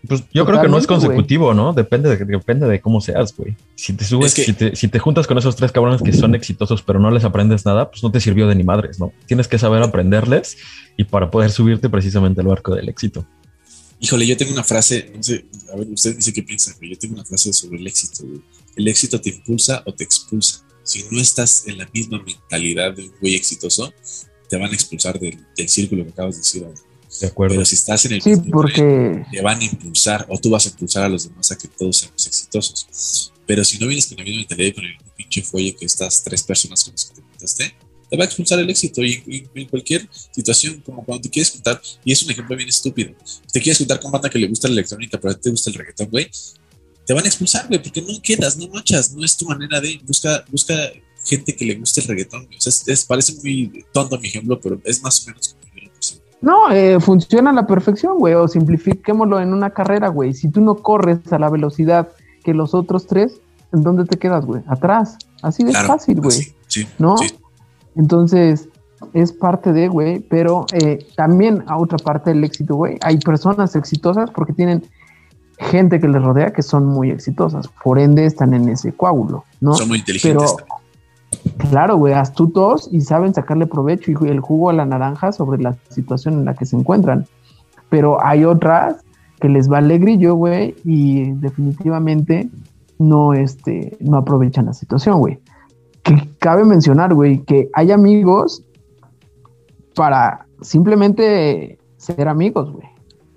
Pues 0.06 0.24
yo 0.32 0.46
creo 0.46 0.62
que 0.62 0.68
no 0.68 0.78
es 0.78 0.86
consecutivo, 0.86 1.52
¿no? 1.52 1.72
Depende 1.72 2.16
de, 2.16 2.24
depende 2.24 2.66
de 2.66 2.80
cómo 2.80 3.00
seas, 3.00 3.36
güey. 3.36 3.54
Si 3.74 3.92
te 3.92 4.04
subes, 4.04 4.32
si, 4.32 4.52
te, 4.52 4.74
si 4.74 4.88
te 4.88 4.98
juntas 4.98 5.26
con 5.26 5.36
esos 5.36 5.56
tres 5.56 5.72
cabrones 5.72 6.02
que 6.02 6.12
son 6.12 6.34
exitosos, 6.34 6.82
pero 6.82 6.98
no 6.98 7.10
les 7.10 7.24
aprendes 7.24 7.66
nada, 7.66 7.90
pues 7.90 8.02
no 8.02 8.10
te 8.10 8.20
sirvió 8.20 8.46
de 8.46 8.54
ni 8.54 8.64
madres, 8.64 8.98
¿no? 8.98 9.12
Tienes 9.26 9.46
que 9.46 9.58
saber 9.58 9.82
aprenderles 9.82 10.56
y 10.96 11.04
para 11.04 11.30
poder 11.30 11.50
subirte 11.50 11.88
precisamente 11.90 12.40
al 12.40 12.46
barco 12.46 12.74
del 12.74 12.88
éxito. 12.88 13.26
Híjole, 14.00 14.26
yo 14.26 14.36
tengo 14.36 14.52
una 14.52 14.64
frase, 14.64 15.12
no 15.14 15.22
sé, 15.22 15.44
a 15.70 15.76
ver, 15.76 15.88
usted 15.88 16.16
dice 16.16 16.32
qué 16.32 16.42
piensa, 16.42 16.74
pero 16.80 16.92
yo 16.92 16.98
tengo 16.98 17.14
una 17.14 17.24
frase 17.24 17.52
sobre 17.52 17.78
el 17.78 17.86
éxito. 17.86 18.24
El 18.76 18.88
éxito 18.88 19.20
te 19.20 19.28
impulsa 19.28 19.82
o 19.84 19.92
te 19.92 20.04
expulsa. 20.04 20.64
Si 20.82 21.04
no 21.10 21.20
estás 21.20 21.64
en 21.66 21.76
la 21.76 21.88
misma 21.92 22.22
mentalidad 22.22 22.94
de 22.94 23.02
un 23.02 23.12
güey 23.20 23.34
exitoso, 23.34 23.92
te 24.48 24.56
van 24.56 24.70
a 24.70 24.74
expulsar 24.74 25.20
del, 25.20 25.38
círculo 25.68 26.04
que 26.04 26.10
acabas 26.10 26.36
de 26.36 26.40
decir. 26.40 26.66
De 27.20 27.27
acuerdo. 27.27 27.55
Pero 27.55 27.64
si 27.64 27.75
estás 27.75 28.05
en 28.07 28.12
el 28.12 28.23
sí, 28.23 28.37
porque... 28.51 29.25
te 29.31 29.42
van 29.42 29.61
a 29.61 29.64
impulsar 29.64 30.27
o 30.29 30.38
tú 30.38 30.51
vas 30.51 30.66
a 30.66 30.70
impulsar 30.70 31.05
a 31.05 31.09
los 31.09 31.29
demás 31.29 31.51
a 31.51 31.59
que 31.59 31.68
todos 31.68 31.99
seamos 31.99 32.27
exitosos. 32.27 33.33
Pero 33.46 33.64
si 33.64 33.79
no 33.79 33.87
vienes 33.88 34.07
con 34.07 34.18
la 34.18 34.25
misma 34.25 34.40
mentalidad 34.40 34.68
y 34.68 34.73
con 34.73 34.85
el 34.85 34.96
pinche 35.16 35.42
fuelle 35.42 35.75
que 35.75 35.87
estas 35.87 36.23
tres 36.23 36.42
personas 36.42 36.85
con 36.85 36.92
las 36.92 37.05
que 37.07 37.14
te 37.16 37.23
contaste, 37.23 37.75
te 38.11 38.16
va 38.16 38.25
a 38.25 38.27
expulsar 38.27 38.59
el 38.59 38.68
éxito 38.68 39.03
y, 39.03 39.49
en 39.55 39.68
cualquier 39.68 40.09
situación, 40.33 40.83
como 40.85 41.05
cuando 41.05 41.23
te 41.23 41.31
quieres 41.31 41.53
juntar, 41.53 41.81
y 42.05 42.12
es 42.12 42.23
un 42.23 42.31
ejemplo 42.31 42.57
bien 42.57 42.68
estúpido, 42.68 43.14
te 43.53 43.61
quieres 43.61 43.79
juntar 43.79 44.01
con 44.01 44.11
banda 44.11 44.29
que 44.29 44.38
le 44.38 44.49
gusta 44.49 44.66
la 44.66 44.75
electrónica, 44.75 45.18
pero 45.18 45.31
a 45.31 45.35
ti 45.35 45.42
te 45.42 45.51
gusta 45.51 45.70
el 45.70 45.77
reggaetón, 45.77 46.09
güey, 46.11 46.29
te 47.07 47.14
van 47.14 47.25
a 47.25 47.29
expulsar, 47.29 47.68
güey, 47.68 47.81
porque 47.81 48.03
no 48.03 48.20
quedas, 48.20 48.57
no 48.57 48.68
machas, 48.68 49.12
no 49.12 49.25
es 49.25 49.37
tu 49.37 49.46
manera 49.46 49.81
de, 49.81 50.01
busca, 50.05 50.44
busca 50.51 50.75
gente 51.25 51.55
que 51.55 51.64
le 51.64 51.77
guste 51.77 52.01
el 52.01 52.09
reggaetón, 52.09 52.49
o 52.57 52.61
sea, 52.61 52.73
es, 52.92 53.05
parece 53.05 53.35
muy 53.35 53.85
tonto 53.92 54.18
mi 54.18 54.27
ejemplo, 54.27 54.61
pero 54.61 54.81
es 54.85 55.01
más 55.03 55.23
o 55.23 55.31
menos 55.31 55.51
como 55.51 55.60
no, 56.42 56.70
eh, 56.70 56.98
funciona 57.00 57.50
a 57.50 57.53
la 57.53 57.66
perfección, 57.66 58.18
güey. 58.18 58.35
O 58.35 58.48
simplifiquémoslo 58.48 59.40
en 59.40 59.53
una 59.53 59.70
carrera, 59.70 60.09
güey. 60.09 60.35
Si 60.35 60.48
tú 60.50 60.61
no 60.61 60.76
corres 60.76 61.33
a 61.33 61.38
la 61.38 61.50
velocidad 61.50 62.09
que 62.44 62.55
los 62.55 62.74
otros 62.74 63.07
tres, 63.07 63.40
¿en 63.72 63.83
dónde 63.83 64.05
te 64.05 64.18
quedas, 64.18 64.46
güey? 64.46 64.62
Atrás. 64.66 65.18
Así 65.42 65.64
de 65.64 65.72
fácil, 65.72 66.20
güey. 66.20 66.55
Sí, 66.66 66.87
¿No? 66.98 67.16
Sí. 67.18 67.31
Entonces, 67.96 68.68
es 69.12 69.33
parte 69.33 69.72
de, 69.72 69.88
güey, 69.88 70.20
pero 70.20 70.66
eh, 70.72 71.07
también 71.16 71.64
a 71.66 71.79
otra 71.79 71.98
parte 71.98 72.31
del 72.31 72.44
éxito, 72.44 72.76
güey, 72.76 72.98
hay 73.03 73.18
personas 73.18 73.74
exitosas 73.74 74.30
porque 74.30 74.53
tienen 74.53 74.84
gente 75.59 76.01
que 76.01 76.09
les 76.09 76.22
rodea 76.22 76.53
que 76.53 76.62
son 76.62 76.86
muy 76.86 77.11
exitosas, 77.11 77.68
por 77.82 77.99
ende 77.99 78.24
están 78.24 78.55
en 78.55 78.68
ese 78.68 78.93
coágulo, 78.93 79.45
¿no? 79.61 79.74
Son 79.74 79.88
muy 79.88 79.99
inteligentes. 79.99 80.55
Pero, 80.57 80.80
claro, 81.57 81.97
güey, 81.97 82.14
astutos 82.14 82.89
y 82.93 83.01
saben 83.01 83.35
sacarle 83.35 83.66
provecho 83.66 84.11
y 84.11 84.28
el 84.28 84.41
jugo 84.41 84.70
a 84.70 84.72
la 84.72 84.85
naranja 84.85 85.33
sobre 85.33 85.62
la 85.62 85.76
situación 85.89 86.35
en 86.35 86.45
la 86.45 86.55
que 86.55 86.66
se 86.66 86.76
encuentran. 86.76 87.26
Pero 87.89 88.24
hay 88.24 88.45
otras 88.45 88.97
que 89.41 89.49
les 89.49 89.68
vale 89.68 89.99
grillo, 89.99 90.35
güey, 90.35 90.74
y 90.85 91.33
definitivamente 91.33 92.49
no, 92.99 93.33
este, 93.33 93.97
no 94.01 94.18
aprovechan 94.18 94.66
la 94.66 94.74
situación, 94.74 95.18
güey. 95.18 95.39
Que 96.03 96.28
cabe 96.39 96.64
mencionar, 96.64 97.14
güey, 97.14 97.39
que 97.39 97.68
hay 97.72 97.91
amigos 97.91 98.62
para 99.95 100.47
simplemente 100.61 101.78
ser 101.97 102.28
amigos, 102.28 102.72
güey. 102.72 102.87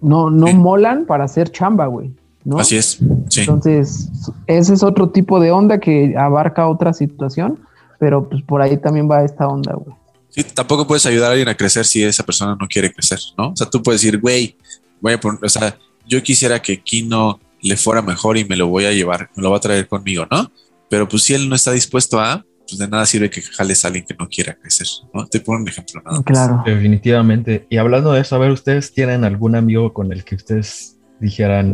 No, 0.02 0.30
no 0.30 0.48
molan 0.54 1.06
para 1.06 1.24
hacer 1.24 1.50
chamba, 1.50 1.88
güey. 1.88 2.12
¿no? 2.44 2.58
Así 2.58 2.76
es. 2.76 3.00
Sí. 3.30 3.42
Entonces, 3.42 4.10
ese 4.48 4.74
es 4.74 4.84
otro 4.84 5.10
tipo 5.10 5.40
de 5.40 5.52
onda 5.52 5.80
que 5.80 6.16
abarca 6.18 6.68
otra 6.68 6.94
situación, 6.94 7.60
pero 8.04 8.28
pues 8.28 8.44
por 8.44 8.62
ahí 8.62 8.76
también 8.76 9.10
va 9.10 9.24
esta 9.24 9.48
onda, 9.48 9.72
güey. 9.76 9.96
Sí, 10.28 10.44
tampoco 10.44 10.86
puedes 10.86 11.06
ayudar 11.06 11.30
a 11.30 11.32
alguien 11.32 11.48
a 11.48 11.56
crecer 11.56 11.86
si 11.86 12.04
esa 12.04 12.26
persona 12.26 12.58
no 12.60 12.68
quiere 12.68 12.92
crecer, 12.92 13.18
¿no? 13.38 13.52
O 13.52 13.56
sea, 13.56 13.70
tú 13.70 13.82
puedes 13.82 14.02
decir, 14.02 14.20
güey, 14.20 14.58
voy 15.00 15.14
a 15.14 15.20
poner, 15.22 15.40
o 15.42 15.48
sea, 15.48 15.78
yo 16.06 16.22
quisiera 16.22 16.62
que 16.62 16.82
Kino 16.82 17.40
le 17.62 17.78
fuera 17.78 18.02
mejor 18.02 18.36
y 18.36 18.44
me 18.44 18.58
lo 18.58 18.68
voy 18.68 18.84
a 18.84 18.92
llevar, 18.92 19.30
me 19.38 19.44
lo 19.44 19.52
va 19.52 19.58
a 19.58 19.62
traer 19.62 19.88
conmigo, 19.88 20.28
¿no? 20.30 20.52
Pero 20.90 21.08
pues 21.08 21.24
si 21.24 21.34
él 21.34 21.48
no 21.48 21.56
está 21.56 21.72
dispuesto 21.72 22.20
a, 22.20 22.44
pues 22.68 22.78
de 22.78 22.90
nada 22.90 23.06
sirve 23.06 23.30
que 23.30 23.42
jales 23.42 23.86
a 23.86 23.88
alguien 23.88 24.06
que 24.06 24.16
no 24.20 24.28
quiera 24.28 24.54
crecer, 24.56 24.88
¿no? 25.14 25.26
Te 25.28 25.40
pongo 25.40 25.62
un 25.62 25.68
ejemplo 25.70 26.02
nada 26.04 26.18
más. 26.18 26.26
Claro. 26.26 26.62
Definitivamente. 26.66 27.66
Y 27.70 27.78
hablando 27.78 28.12
de 28.12 28.20
eso, 28.20 28.36
a 28.36 28.40
ver, 28.40 28.52
¿ustedes 28.52 28.94
tienen 28.94 29.24
algún 29.24 29.56
amigo 29.56 29.94
con 29.94 30.12
el 30.12 30.26
que 30.26 30.36
ustedes 30.36 30.98
dijeran, 31.22 31.72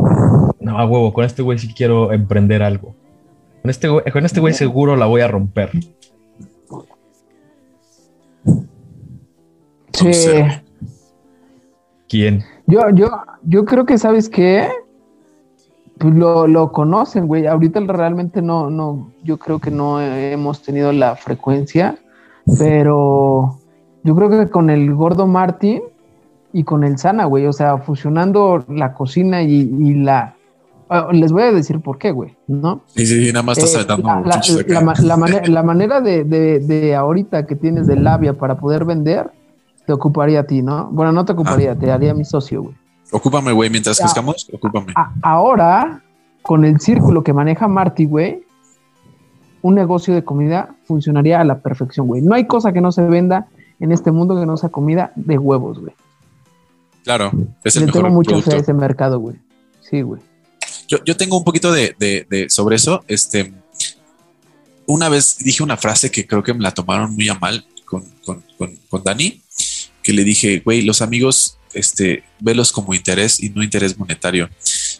no, 0.60 0.78
a 0.78 0.86
huevo, 0.86 1.12
con 1.12 1.26
este 1.26 1.42
güey 1.42 1.58
sí 1.58 1.74
quiero 1.74 2.14
emprender 2.14 2.62
algo? 2.62 2.96
Con 3.64 3.72
este 3.72 3.88
güey, 3.88 4.06
con 4.12 4.26
este 4.26 4.40
güey 4.40 4.54
seguro 4.54 4.96
la 4.96 5.08
voy 5.08 5.22
a 5.22 5.28
romper. 5.28 5.72
Sí. 10.00 10.42
¿Quién? 12.08 12.44
Yo, 12.68 12.90
yo, 12.92 13.10
yo 13.44 13.66
creo 13.66 13.86
que, 13.86 13.98
¿sabes 13.98 14.30
qué? 14.30 14.68
Pues 15.98 16.14
lo, 16.16 16.48
lo 16.48 16.72
conocen, 16.72 17.28
güey. 17.28 17.46
Ahorita 17.46 17.80
realmente 17.82 18.42
no, 18.42 18.70
no, 18.70 19.12
yo 19.24 19.38
creo 19.38 19.60
que 19.60 19.70
no 19.72 20.02
hemos 20.02 20.62
tenido 20.62 20.92
la 20.94 21.16
frecuencia, 21.16 21.98
pero 22.58 23.60
yo 24.04 24.16
creo 24.16 24.30
que 24.30 24.50
con 24.50 24.70
el 24.70 24.94
gordo 24.96 25.28
Martín 25.28 25.82
y 26.54 26.64
con 26.64 26.84
el 26.84 26.98
Sana, 26.98 27.26
güey, 27.26 27.46
o 27.46 27.54
sea, 27.54 27.78
fusionando 27.78 28.64
la 28.70 28.94
cocina 28.94 29.42
y, 29.44 29.56
y 29.80 29.94
la... 29.96 30.36
ah, 30.90 31.10
Les 31.12 31.32
voy 31.32 31.44
a 31.44 31.52
decir 31.52 31.80
por 31.82 31.98
qué, 32.00 32.12
güey, 32.12 32.36
¿no? 32.48 32.82
Sí, 32.88 33.06
sí, 33.06 33.28
nada 33.32 33.44
más 33.44 33.58
estás 33.58 33.76
Eh, 33.84 34.64
la, 34.68 34.82
la- 35.04 35.16
la 35.18 35.18
la 35.48 35.64
manera 35.64 36.02
de, 36.02 36.24
de- 36.24 36.60
de 36.60 36.96
ahorita 36.96 37.46
que 37.46 37.56
tienes 37.56 37.86
de 37.88 37.98
labia 37.98 38.34
para 38.34 38.56
poder 38.58 38.86
vender, 38.86 39.30
te 39.90 39.94
ocuparía 39.94 40.42
a 40.42 40.44
ti, 40.44 40.62
¿no? 40.62 40.88
Bueno, 40.92 41.12
no 41.12 41.26
te 41.26 41.32
ocuparía, 41.32 41.76
te 41.76 41.92
haría 41.92 42.14
mi 42.14 42.24
socio, 42.24 42.62
güey. 42.62 42.76
Ocúpame, 43.12 43.52
güey, 43.54 43.72
mientras 43.72 43.98
Ya. 43.98 44.04
crezcamos, 44.04 44.48
ocúpame. 44.54 44.94
A- 44.96 45.12
ahora, 45.24 46.04
con 46.44 46.64
el 46.64 46.80
círculo 46.80 47.24
que 47.24 47.34
maneja 47.34 47.68
Marty, 47.68 48.06
güey, 48.06 48.44
un 49.64 49.74
negocio 49.74 50.14
de 50.14 50.24
comida 50.24 50.76
funcionaría 50.86 51.42
a 51.42 51.44
la 51.44 51.58
perfección, 51.58 52.06
güey. 52.06 52.22
No 52.22 52.36
hay 52.36 52.46
cosa 52.46 52.72
que 52.72 52.82
no 52.82 52.92
se 52.92 53.02
venda 53.02 53.48
en 53.80 53.92
este 53.92 54.12
mundo 54.12 54.40
que 54.40 54.46
no 54.46 54.58
sea 54.58 54.70
comida 54.70 55.12
de 55.16 55.40
huevos, 55.40 55.80
güey. 55.80 55.94
Claro, 57.04 57.32
es 57.64 57.76
el 57.76 57.88
Le 57.88 57.92
tengo 57.92 58.04
mejor 58.10 58.16
mucha 58.16 58.40
fe 58.44 58.54
a 58.58 58.60
ese 58.60 58.74
mercado, 58.76 59.18
güey. 59.20 59.38
Sí, 59.82 60.04
güey. 60.04 60.22
Yo, 60.88 61.00
yo 61.04 61.18
tengo 61.18 61.36
un 61.36 61.44
poquito 61.44 61.72
de, 61.72 61.96
de- 61.98 62.28
de- 62.30 62.48
sobre 62.52 62.76
eso. 62.76 63.04
Este, 63.08 63.52
una 64.86 65.10
vez 65.10 65.40
dije 65.40 65.64
una 65.64 65.78
frase 65.78 66.12
que 66.12 66.28
creo 66.28 66.44
que 66.44 66.54
me 66.54 66.62
la 66.62 66.76
tomaron 66.76 67.16
muy 67.16 67.28
a 67.28 67.34
mal 67.40 67.66
con, 67.86 68.04
con, 68.24 68.44
con, 68.56 68.76
con 68.88 69.04
Dani, 69.04 69.42
que 70.04 70.14
le 70.14 70.24
dije, 70.24 70.62
güey, 70.64 70.82
los 70.82 71.02
amigos, 71.02 71.58
este, 71.74 72.24
velos 72.40 72.72
como 72.72 72.94
interés 72.94 73.40
y 73.40 73.50
no 73.50 73.64
interés 73.64 73.98
monetario. 73.98 74.50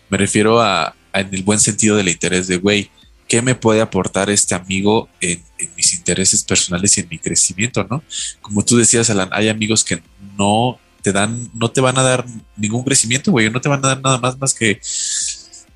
Me 0.10 0.18
refiero 0.18 0.62
a, 0.62 0.96
en 1.14 1.34
el 1.34 1.44
buen 1.44 1.60
sentido 1.60 1.96
del 1.96 2.10
interés 2.10 2.48
de, 2.48 2.58
güey, 2.58 2.90
¿qué 3.28 3.42
me 3.42 3.56
puede 3.56 3.82
aportar 3.82 4.30
este 4.30 4.56
amigo 4.56 5.08
en, 5.22 5.42
mis 5.76 5.94
intereses 5.94 6.44
personales 6.44 6.98
y 6.98 7.02
en 7.02 7.10
mi 7.10 7.20
crecimiento, 7.20 7.86
no? 7.90 8.04
Como 8.42 8.64
tú 8.64 8.78
decías, 8.78 9.10
Alan, 9.10 9.30
hay 9.32 9.50
amigos 9.50 9.84
que 9.84 10.02
no 10.38 10.80
te 11.02 11.12
dan, 11.12 11.50
no 11.54 11.70
te 11.70 11.82
van 11.82 11.98
a 11.98 12.04
dar 12.04 12.26
ningún 12.58 12.84
crecimiento, 12.84 13.32
güey, 13.32 13.50
no 13.50 13.62
te 13.62 13.70
van 13.70 13.84
a 13.86 13.90
dar 13.90 14.02
nada 14.02 14.18
más 14.18 14.38
más 14.38 14.54
que 14.54 14.80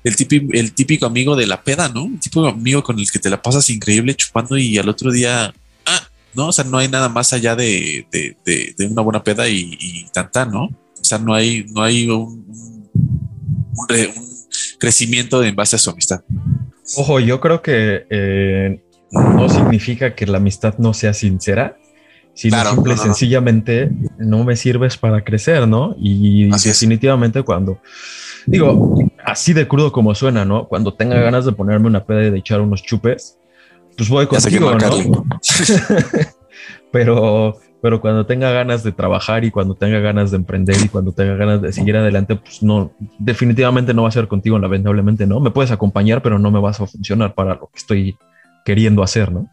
el 0.04 0.16
típico, 0.16 0.52
el 0.52 0.72
típico 0.72 1.06
amigo 1.06 1.36
de 1.36 1.46
la 1.46 1.62
peda, 1.62 1.88
¿no? 1.88 2.06
El 2.06 2.20
típico 2.20 2.46
amigo 2.46 2.82
con 2.82 2.98
el 2.98 3.10
que 3.10 3.18
te 3.18 3.30
la 3.30 3.40
pasas 3.40 3.70
increíble 3.70 4.14
chupando 4.14 4.58
y 4.58 4.76
al 4.76 4.88
otro 4.88 5.10
día, 5.10 5.54
no, 6.36 6.48
o 6.48 6.52
sea, 6.52 6.64
no 6.64 6.78
hay 6.78 6.88
nada 6.88 7.08
más 7.08 7.32
allá 7.32 7.54
de, 7.56 8.06
de, 8.10 8.36
de- 8.44 8.74
de 8.76 8.86
una 8.86 9.02
buena 9.02 9.22
peda 9.22 9.48
y, 9.48 9.76
y 9.80 10.06
tanta, 10.12 10.44
¿no? 10.44 10.64
O 10.64 11.04
sea, 11.04 11.18
no 11.18 11.34
hay, 11.34 11.64
no 11.72 11.82
hay 11.82 12.08
un, 12.08 12.44
un- 12.48 12.90
un 13.76 13.88
re- 13.88 14.08
un 14.16 14.24
crecimiento 14.78 15.42
en 15.42 15.54
base 15.54 15.76
a 15.76 15.78
su 15.78 15.90
amistad. 15.90 16.22
Ojo, 16.96 17.18
yo 17.20 17.40
creo 17.40 17.62
que 17.62 18.06
eh, 18.10 18.80
no 19.10 19.48
significa 19.48 20.14
que 20.14 20.26
la 20.26 20.38
amistad 20.38 20.74
no 20.78 20.92
sea 20.94 21.14
sincera, 21.14 21.76
sino 22.34 22.56
Claro, 22.56 22.70
simple 22.74 22.94
no, 22.96 23.02
sencillamente 23.02 23.90
no 24.18 24.44
me 24.44 24.56
sirves 24.56 24.96
para 24.96 25.22
crecer, 25.22 25.68
¿no? 25.68 25.94
Y 25.98 26.52
Así 26.52 26.68
es. 26.68 26.74
definitivamente 26.80 27.42
cuando, 27.42 27.80
digo, 28.46 28.94
así 29.24 29.52
de 29.52 29.68
crudo 29.68 29.92
como 29.92 30.14
suena, 30.14 30.44
¿no? 30.44 30.66
Cuando 30.68 30.94
tenga 30.94 31.20
ganas 31.20 31.44
de 31.44 31.52
ponerme 31.52 31.86
una 31.86 32.04
peda 32.04 32.24
y 32.26 32.30
de 32.30 32.38
echar 32.38 32.60
unos 32.60 32.82
chupes, 32.82 33.38
pues 33.96 34.08
voy 34.08 34.26
contigo. 34.26 34.74
¿no? 34.74 35.24
pero, 36.92 37.58
pero 37.82 38.00
cuando 38.00 38.26
tenga 38.26 38.50
ganas 38.50 38.82
de 38.82 38.92
trabajar 38.92 39.44
y 39.44 39.50
cuando 39.50 39.74
tenga 39.74 40.00
ganas 40.00 40.30
de 40.30 40.36
emprender 40.38 40.76
y 40.82 40.88
cuando 40.88 41.12
tenga 41.12 41.34
ganas 41.34 41.62
de 41.62 41.72
seguir 41.72 41.96
adelante, 41.96 42.36
pues 42.36 42.62
no, 42.62 42.92
definitivamente 43.18 43.94
no 43.94 44.02
va 44.02 44.08
a 44.08 44.12
ser 44.12 44.28
contigo, 44.28 44.58
lamentablemente, 44.58 45.26
¿no? 45.26 45.40
Me 45.40 45.50
puedes 45.50 45.70
acompañar, 45.70 46.22
pero 46.22 46.38
no 46.38 46.50
me 46.50 46.60
vas 46.60 46.80
a 46.80 46.86
funcionar 46.86 47.34
para 47.34 47.54
lo 47.54 47.68
que 47.72 47.78
estoy 47.78 48.16
queriendo 48.64 49.02
hacer, 49.02 49.32
¿no? 49.32 49.50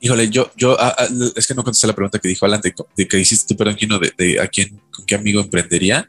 Híjole, 0.00 0.28
yo, 0.30 0.50
yo, 0.56 0.76
ah, 0.80 0.96
ah, 0.98 1.06
es 1.36 1.46
que 1.46 1.54
no 1.54 1.62
contesté 1.62 1.86
la 1.86 1.92
pregunta 1.92 2.18
que 2.18 2.26
dijo 2.26 2.44
Alan, 2.44 2.60
de, 2.60 2.74
de 2.96 3.06
que 3.06 3.20
hiciste 3.20 3.54
tú, 3.54 3.56
perdón, 3.56 3.76
Kino, 3.76 4.00
de, 4.00 4.12
de 4.18 4.40
a 4.40 4.48
quién, 4.48 4.80
con 4.90 5.06
qué 5.06 5.14
amigo 5.14 5.40
emprendería. 5.40 6.08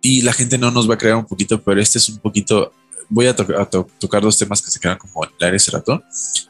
Y 0.00 0.22
la 0.22 0.32
gente 0.32 0.56
no 0.56 0.70
nos 0.70 0.88
va 0.88 0.94
a 0.94 0.98
creer 0.98 1.16
un 1.16 1.26
poquito, 1.26 1.60
pero 1.60 1.78
este 1.78 1.98
es 1.98 2.08
un 2.08 2.16
poquito, 2.16 2.72
voy 3.10 3.26
a, 3.26 3.36
to- 3.36 3.60
a 3.60 3.68
to- 3.68 3.86
tocar 3.98 4.22
dos 4.22 4.38
temas 4.38 4.62
que 4.62 4.70
se 4.70 4.80
quedan 4.80 4.96
como 4.96 5.22
en 5.24 5.30
el 5.38 5.44
aire 5.44 5.56
ese 5.58 5.70
rato, 5.72 6.02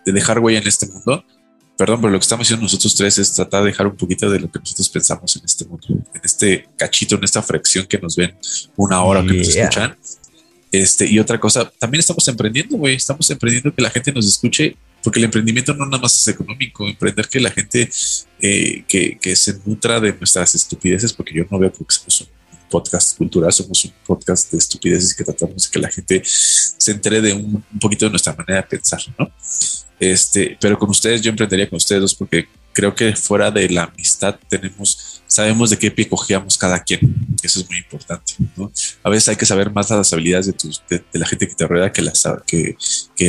de 0.06 0.12
dejar 0.12 0.38
huella 0.38 0.60
en 0.60 0.68
este 0.68 0.86
mundo. 0.86 1.24
Perdón, 1.76 2.00
pero 2.02 2.12
lo 2.12 2.18
que 2.18 2.24
estamos 2.24 2.46
haciendo 2.46 2.62
nosotros 2.64 2.94
tres 2.94 3.18
es 3.18 3.32
tratar 3.32 3.62
de 3.62 3.68
dejar 3.70 3.86
un 3.86 3.96
poquito 3.96 4.28
de 4.30 4.38
lo 4.38 4.50
que 4.52 4.58
nosotros 4.58 4.88
pensamos 4.90 5.34
en 5.36 5.42
este 5.46 5.64
mundo, 5.64 5.86
en 5.88 6.20
este 6.22 6.68
cachito, 6.76 7.16
en 7.16 7.24
esta 7.24 7.42
fracción 7.42 7.86
que 7.86 7.98
nos 7.98 8.14
ven 8.16 8.36
una 8.76 9.02
hora 9.02 9.20
o 9.20 9.26
que 9.26 9.32
nos 9.32 9.48
Yeah. 9.54 9.64
escuchan. 9.64 9.96
Este, 10.72 11.06
y 11.06 11.18
otra 11.18 11.40
cosa, 11.40 11.68
también 11.78 12.00
estamos 12.00 12.28
emprendiendo, 12.28 12.76
güey. 12.76 12.94
Estamos 12.96 13.28
emprendiendo 13.30 13.74
que 13.74 13.82
la 13.82 13.90
gente 13.90 14.12
nos 14.12 14.26
escuche, 14.26 14.76
porque 15.02 15.18
el 15.18 15.24
emprendimiento 15.24 15.72
no 15.74 15.86
nada 15.86 16.02
más 16.02 16.14
es 16.16 16.28
económico. 16.28 16.86
Emprender 16.86 17.26
que 17.28 17.40
la 17.40 17.50
gente 17.50 17.90
eh, 18.40 18.84
que, 18.86 19.18
que 19.18 19.34
se 19.34 19.58
nutra 19.64 19.98
de 20.00 20.12
nuestras 20.12 20.54
estupideces, 20.54 21.12
porque 21.14 21.34
yo 21.34 21.44
no 21.50 21.58
veo 21.58 21.72
porque 21.72 21.94
somos 21.94 22.20
un 22.20 22.26
podcast 22.70 23.18
cultural, 23.18 23.52
somos 23.52 23.84
un 23.84 23.92
podcast 24.06 24.50
de 24.52 24.58
estupideces 24.58 25.14
que 25.14 25.24
tratamos 25.24 25.64
de 25.64 25.70
que 25.70 25.78
la 25.78 25.90
gente 25.90 26.22
se 26.24 26.92
entere 26.92 27.20
de 27.20 27.32
un, 27.34 27.62
poquito 27.80 28.06
de 28.06 28.10
nuestra 28.10 28.34
manera 28.34 28.62
de 28.62 28.68
pensar, 28.68 29.00
¿no? 29.18 29.30
Este, 29.98 30.56
pero 30.58 30.78
con 30.78 30.88
ustedes, 30.88 31.20
yo 31.20 31.30
emprendería 31.30 31.68
con 31.68 31.76
ustedes 31.76 32.00
dos 32.00 32.14
porque 32.14 32.48
creo 32.72 32.94
que 32.94 33.14
fuera 33.14 33.50
de 33.50 33.68
la 33.68 33.84
amistad 33.84 34.36
tenemos, 34.48 35.22
sabemos 35.26 35.68
de 35.70 35.78
qué 35.78 35.90
pie 35.90 36.08
cojeamos 36.08 36.56
cada 36.56 36.82
quien. 36.82 37.00
Eso 37.42 37.60
es 37.60 37.68
muy 37.68 37.78
importante, 37.78 38.34
¿no? 38.56 38.72
A 39.02 39.10
veces 39.10 39.28
hay 39.28 39.36
que 39.36 39.44
saber 39.44 39.70
más 39.70 39.90
las 39.90 40.12
habilidades 40.12 40.46
de, 40.46 40.52
tus, 40.54 40.82
de, 40.88 41.02
la 41.12 41.26
gente 41.26 41.48
que 41.48 41.54
te 41.54 41.66
rodea 41.66 41.92
que 41.92 42.00
las, 42.02 42.26
que 42.46 42.76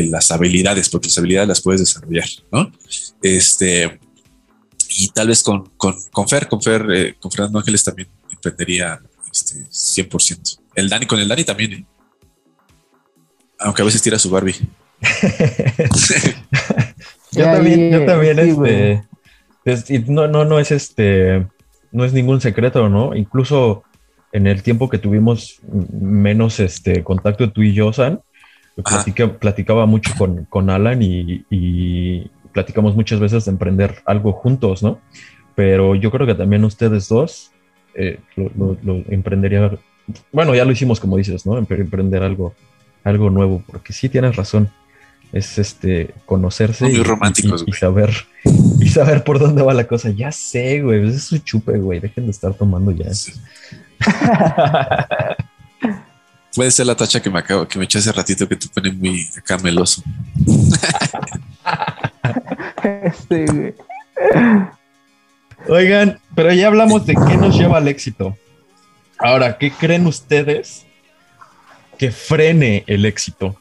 las 0.03 0.31
habilidades, 0.31 0.87
porque 0.89 1.07
las 1.07 1.17
habilidades 1.17 1.49
las 1.49 1.61
puedes 1.61 1.81
desarrollar, 1.81 2.29
¿no? 2.51 2.71
Este, 3.21 3.99
y 4.97 5.09
tal 5.09 5.27
vez 5.27 5.43
con, 5.43 5.69
con, 5.77 5.95
con 6.11 6.27
Fer, 6.27 6.47
con 6.47 6.61
Fer, 6.61 6.85
eh, 6.93 7.15
con 7.19 7.31
Fernando 7.31 7.59
Ángeles 7.59 7.83
también 7.83 8.07
emprendería 8.31 9.01
este, 9.32 9.55
100%. 9.69 10.59
El 10.75 10.89
Dani, 10.89 11.05
con 11.05 11.19
el 11.19 11.27
Dani 11.27 11.43
también, 11.43 11.73
¿eh? 11.73 11.86
Aunque 13.59 13.82
a 13.82 13.86
veces 13.86 14.01
tira 14.01 14.17
su 14.17 14.29
Barbie. 14.29 14.55
Yo 17.32 17.43
también, 17.43 17.91
yo 17.91 17.99
ya, 17.99 18.05
también, 18.05 18.38
sí, 18.38 18.49
este, 18.49 19.03
es- 19.65 19.89
y 19.89 19.99
no, 19.99 20.27
no, 20.27 20.45
no 20.45 20.59
es 20.59 20.71
este, 20.71 21.47
no 21.91 22.03
es 22.05 22.13
ningún 22.13 22.41
secreto, 22.41 22.89
¿no? 22.89 23.15
Incluso 23.15 23.84
en 24.32 24.47
el 24.47 24.63
tiempo 24.63 24.89
que 24.89 24.97
tuvimos 24.97 25.59
menos 25.91 26.59
este 26.59 27.03
contacto 27.03 27.51
tú 27.51 27.61
y 27.61 27.73
yo, 27.73 27.91
San, 27.93 28.21
platica- 29.05 29.38
platicaba 29.39 29.86
mucho 29.86 30.11
con, 30.17 30.45
con 30.45 30.69
Alan 30.69 31.01
y, 31.01 31.45
y 31.49 32.29
platicamos 32.53 32.95
muchas 32.95 33.19
veces 33.19 33.45
de 33.45 33.51
emprender 33.51 34.01
algo 34.05 34.32
juntos, 34.34 34.82
¿no? 34.84 34.99
Pero 35.55 35.95
yo 35.95 36.11
creo 36.11 36.25
que 36.25 36.36
también 36.36 36.63
ustedes 36.63 37.07
dos 37.09 37.50
eh, 37.95 38.19
lo, 38.35 38.51
lo- 38.57 38.77
lo 38.83 39.03
emprendería 39.09 39.71
bueno, 40.33 40.53
ya 40.55 40.65
lo 40.65 40.71
hicimos 40.71 40.99
como 40.99 41.15
dices, 41.17 41.45
¿no? 41.45 41.53
Empre- 41.61 41.79
Emprender 41.81 42.23
algo, 42.23 42.53
algo 43.03 43.29
nuevo, 43.29 43.63
porque 43.67 43.93
sí 43.93 44.09
tienes 44.09 44.35
razón. 44.35 44.69
Es 45.31 45.57
este 45.57 46.13
conocerse 46.25 46.83
Muy 46.85 46.95
y, 46.97 47.03
románticos, 47.03 47.61
y- 47.61 47.63
y 47.63 47.67
güey. 47.67 47.79
saber 47.79 48.09
y 48.81 48.89
saber 48.89 49.23
por 49.23 49.39
dónde 49.39 49.61
va 49.63 49.73
la 49.73 49.87
cosa. 49.87 50.09
Ya 50.09 50.31
sé, 50.33 50.81
güey, 50.81 51.07
es 51.07 51.23
su 51.23 51.37
chupe, 51.37 51.77
güey. 51.77 52.01
Dejen 52.01 52.25
de 52.25 52.31
estar 52.31 52.53
tomando 52.53 52.91
ya. 52.91 53.13
Sí. 53.13 53.31
Puede 56.53 56.69
ser 56.71 56.85
la 56.87 56.95
tacha 56.95 57.21
que 57.21 57.29
me 57.29 57.39
acabo, 57.39 57.65
que 57.65 57.79
me 57.79 57.85
eché 57.85 57.99
hace 57.99 58.11
ratito 58.11 58.45
que 58.49 58.57
te 58.57 58.67
pone 58.67 58.91
muy 58.91 59.25
acá 59.37 59.57
meloso. 59.59 60.03
Este, 63.03 63.45
güey. 63.45 63.73
Oigan, 65.68 66.20
pero 66.36 66.53
ya 66.53 66.68
hablamos 66.68 67.05
de 67.05 67.14
qué 67.14 67.38
nos 67.38 67.57
lleva 67.57 67.78
al 67.78 67.88
éxito. 67.88 68.38
Ahora, 69.18 69.57
¿qué 69.57 69.72
creen 69.72 70.07
ustedes 70.07 70.86
que 71.97 72.12
frene 72.12 72.84
el 72.88 73.05
éxito? 73.05 73.55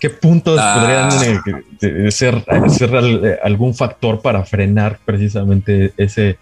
¿Qué 0.00 0.10
puntos 0.10 0.58
Ah. 0.60 0.74
podrían 0.80 1.40
eh, 1.82 2.10
ser, 2.10 2.42
eh, 2.48 3.38
algún 3.42 3.74
factor 3.74 4.22
para 4.22 4.44
frenar 4.44 4.98
precisamente 5.04 5.92
ese, 5.96 6.38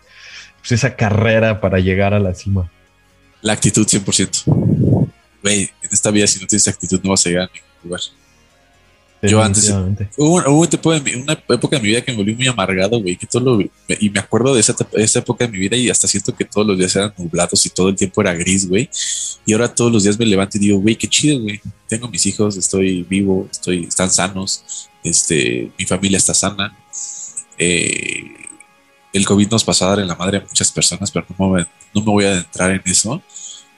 pues, 0.60 0.72
esa 0.72 0.94
carrera 0.94 1.60
para 1.60 1.78
llegar 1.80 2.14
a 2.14 2.20
la 2.20 2.34
cima? 2.34 2.70
La 3.42 3.52
actitud 3.52 3.86
100%. 3.86 4.44
Güey, 5.42 5.62
en 5.82 5.90
esta 5.92 6.10
vida 6.10 6.26
si 6.26 6.40
no 6.40 6.46
tienes 6.46 6.66
actitud 6.68 7.00
no 7.02 7.10
vas 7.10 7.26
a 7.26 7.28
llegar 7.28 7.44
a 7.44 7.52
ningún 7.52 7.68
lugar. 7.84 8.00
Yo 9.22 9.42
antes-. 9.42 9.70
Hubo, 10.16 10.36
hubo 10.46 10.58
una, 10.60 10.68
época 10.70 10.94
de 10.94 11.00
mi, 11.00 11.14
una 11.20 11.32
época 11.32 11.76
de 11.76 11.82
mi 11.82 11.88
vida 11.88 12.02
que 12.02 12.12
me 12.12 12.18
volví 12.18 12.34
muy 12.34 12.46
amargado, 12.46 13.00
güey, 13.00 13.16
que 13.16 13.26
todo 13.26 13.42
lo, 13.42 13.60
y 13.60 14.10
me 14.10 14.20
acuerdo 14.20 14.54
de 14.54 14.60
esa, 14.60 14.76
esa 14.92 15.18
época 15.18 15.46
de 15.46 15.52
mi 15.52 15.58
vida 15.58 15.76
y 15.76 15.90
hasta 15.90 16.06
siento 16.06 16.34
que 16.34 16.44
todos 16.44 16.66
los 16.66 16.78
días 16.78 16.94
eran 16.94 17.12
nublados 17.18 17.64
y 17.66 17.70
todo 17.70 17.88
el 17.88 17.96
tiempo 17.96 18.20
era 18.20 18.34
gris, 18.34 18.68
güey. 18.68 18.88
Y 19.44 19.52
ahora 19.52 19.74
todos 19.74 19.90
los 19.90 20.04
días 20.04 20.18
me 20.18 20.26
levanto 20.26 20.58
y 20.58 20.60
digo, 20.60 20.78
güey, 20.78 20.96
qué 20.96 21.08
chido, 21.08 21.40
güey. 21.40 21.60
Tengo 21.88 22.08
mis 22.08 22.24
hijos, 22.26 22.56
estoy 22.56 23.02
vivo, 23.02 23.48
estoy, 23.50 23.84
están 23.84 24.10
sanos, 24.10 24.88
este, 25.02 25.72
mi 25.78 25.84
familia 25.84 26.18
está 26.18 26.34
sana. 26.34 26.76
Eh, 27.56 28.24
el 29.12 29.24
COVID 29.26 29.50
nos 29.50 29.64
pasó 29.64 29.86
a 29.86 29.90
dar 29.90 30.00
en 30.00 30.08
la 30.08 30.14
madre 30.14 30.38
a 30.38 30.40
muchas 30.42 30.70
personas, 30.70 31.10
pero 31.10 31.26
no 31.38 31.48
me, 31.48 31.66
no 31.94 32.02
me 32.02 32.12
voy 32.12 32.24
a 32.24 32.32
adentrar 32.32 32.70
en 32.70 32.82
eso. 32.84 33.20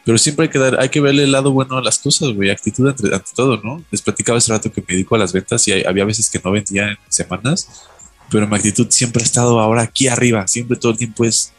Pero 0.05 0.17
siempre 0.19 0.45
hay 0.47 0.51
que 0.51 0.59
dar, 0.59 0.81
hay 0.81 0.89
que 0.89 1.01
verle 1.01 1.25
el 1.25 1.33
lado 1.33 1.53
bueno 1.53 1.77
a 1.77 1.83
las 1.83 1.99
cosas, 1.99 2.31
güey. 2.33 2.51
Actitud 2.51 2.89
ante, 2.89 3.15
ante 3.15 3.31
todo, 3.35 3.59
¿no? 3.63 3.83
Les 3.91 4.01
platicaba 4.03 4.39
hace 4.39 4.51
rato 4.53 4.73
que 4.73 4.81
me 4.81 4.95
dedico 4.95 5.15
a 5.15 5.19
las 5.19 5.33
ventas 5.33 5.67
y 5.69 5.73
hay- 5.73 5.85
había 5.85 6.05
veces 6.05 6.31
que 6.31 6.41
no 6.43 6.51
vendía 6.53 6.89
en 6.89 6.97
semanas, 7.09 7.69
pero 8.31 8.47
mi 8.49 8.57
actitud 8.57 8.87
siempre 8.91 9.23
ha 9.23 9.27
estado 9.27 9.61
ahora 9.61 9.83
aquí 9.83 10.09
arriba. 10.09 10.47
Siempre 10.49 10.77
todo 10.79 10.93
el 10.93 10.99
tiempo 10.99 11.25
es. 11.25 11.53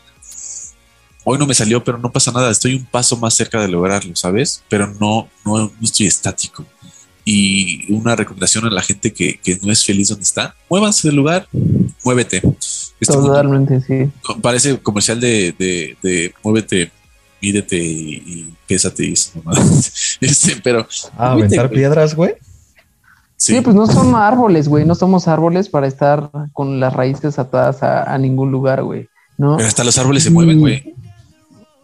Hoy 1.24 1.38
no 1.38 1.46
me 1.46 1.54
salió, 1.54 1.84
pero 1.84 2.00
no 2.00 2.12
pasa 2.12 2.32
nada. 2.32 2.50
Estoy 2.50 2.74
un 2.74 2.86
paso 2.86 3.16
más 3.16 3.36
cerca 3.36 3.62
de 3.62 3.68
lograrlo, 3.68 4.16
¿sabes? 4.16 4.64
Pero 4.70 4.88
no, 5.00 5.30
no, 5.46 5.58
no 5.60 5.72
estoy 5.84 6.08
estático. 6.08 6.66
Y 7.24 7.94
una 7.94 8.16
recomendación 8.16 8.66
a 8.66 8.72
la 8.72 8.82
gente 8.82 9.14
que, 9.14 9.40
que 9.40 9.60
no 9.62 9.72
es 9.72 9.86
feliz 9.86 10.08
donde 10.10 10.24
está: 10.24 10.56
muévanse 10.68 11.08
del 11.08 11.16
lugar, 11.18 11.48
muévete. 12.04 12.38
Este 13.00 13.14
mundo- 13.14 13.30
Totalmente, 13.30 13.82
sí. 13.82 14.10
parece 14.42 14.80
comercial 14.80 15.20
de, 15.20 15.54
de, 15.60 15.98
de 16.02 16.34
muévete, 16.44 16.92
mídete 17.42 17.78
y, 17.78 18.14
y 18.26 18.54
pésate 18.68 19.06
y 19.06 19.14
eso, 19.14 19.40
mamá. 19.44 19.58
Este, 20.22 20.58
pero 20.64 20.86
Ah, 21.18 21.32
aventar 21.32 21.68
güey. 21.68 21.80
piedras, 21.80 22.16
güey. 22.16 22.36
sí, 23.36 23.56
Sí, 23.56 23.62
pues 23.62 23.76
no 23.76 23.88
son 23.88 24.16
árboles, 24.16 24.68
güey. 24.68 24.86
No 24.86 24.96
somos 24.96 25.28
árboles 25.28 25.70
para 25.70 25.88
estar 25.88 26.30
con 26.54 26.80
las 26.80 26.94
raíces 26.94 27.40
atadas 27.40 27.82
a, 27.84 28.04
a 28.14 28.18
ningún 28.18 28.52
lugar, 28.52 28.84
güey. 28.84 29.08
¿No? 29.38 29.56
pero 29.58 29.68
hasta 29.68 29.84
los 29.84 29.98
árboles 29.98 30.24
se 30.24 30.30
mueven, 30.30 30.60
güey. 30.60 30.94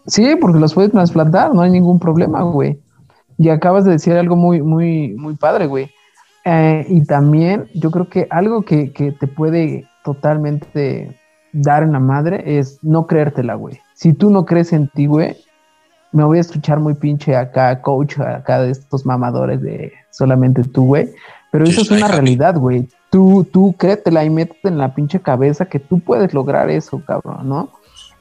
Sí, 0.05 0.35
porque 0.39 0.59
los 0.59 0.73
puedes 0.73 0.91
trasplantar, 0.91 1.53
no 1.53 1.61
hay 1.61 1.71
ningún 1.71 1.99
problema, 1.99 2.43
güey. 2.43 2.79
Y 3.39 3.49
acabas 3.49 3.83
de 3.85 3.91
decir 3.91 4.13
algo 4.13 4.35
muy, 4.35 4.61
muy, 4.61 5.09
muy 5.15 5.35
padre, 5.35 5.65
güey. 5.67 5.89
Eh, 6.45 6.85
y 6.87 7.03
también 7.05 7.67
yo 7.73 7.91
creo 7.91 8.07
que 8.07 8.27
algo 8.29 8.61
que, 8.61 8.91
que 8.93 9.11
te 9.11 9.27
puede 9.27 9.85
totalmente 10.05 11.19
dar 11.51 11.83
en 11.83 11.91
la 11.93 11.99
madre 11.99 12.59
es 12.59 12.79
no 12.83 13.05
creértela, 13.07 13.55
güey. 13.55 13.79
Si 13.95 14.13
tú 14.13 14.29
no 14.29 14.45
crees 14.45 14.71
en 14.73 14.87
ti, 14.87 15.07
güey, 15.07 15.35
me 16.11 16.23
voy 16.23 16.37
a 16.37 16.41
escuchar 16.41 16.79
muy 16.79 16.93
pinche 16.93 17.35
acá, 17.35 17.81
coach, 17.81 18.19
acá 18.19 18.61
de 18.61 18.71
estos 18.71 19.05
mamadores 19.05 19.61
de 19.61 19.93
solamente 20.11 20.63
tú, 20.63 20.85
güey. 20.85 21.09
Pero 21.51 21.65
eso 21.65 21.81
es 21.81 21.91
una 21.91 22.07
realidad, 22.07 22.57
güey. 22.57 22.87
Tú, 23.09 23.47
tú 23.51 23.73
créetela 23.77 24.23
y 24.25 24.29
métete 24.29 24.67
en 24.67 24.77
la 24.77 24.93
pinche 24.93 25.19
cabeza 25.19 25.65
que 25.65 25.79
tú 25.79 25.99
puedes 25.99 26.33
lograr 26.33 26.69
eso, 26.69 27.01
cabrón, 27.05 27.47
¿no? 27.47 27.71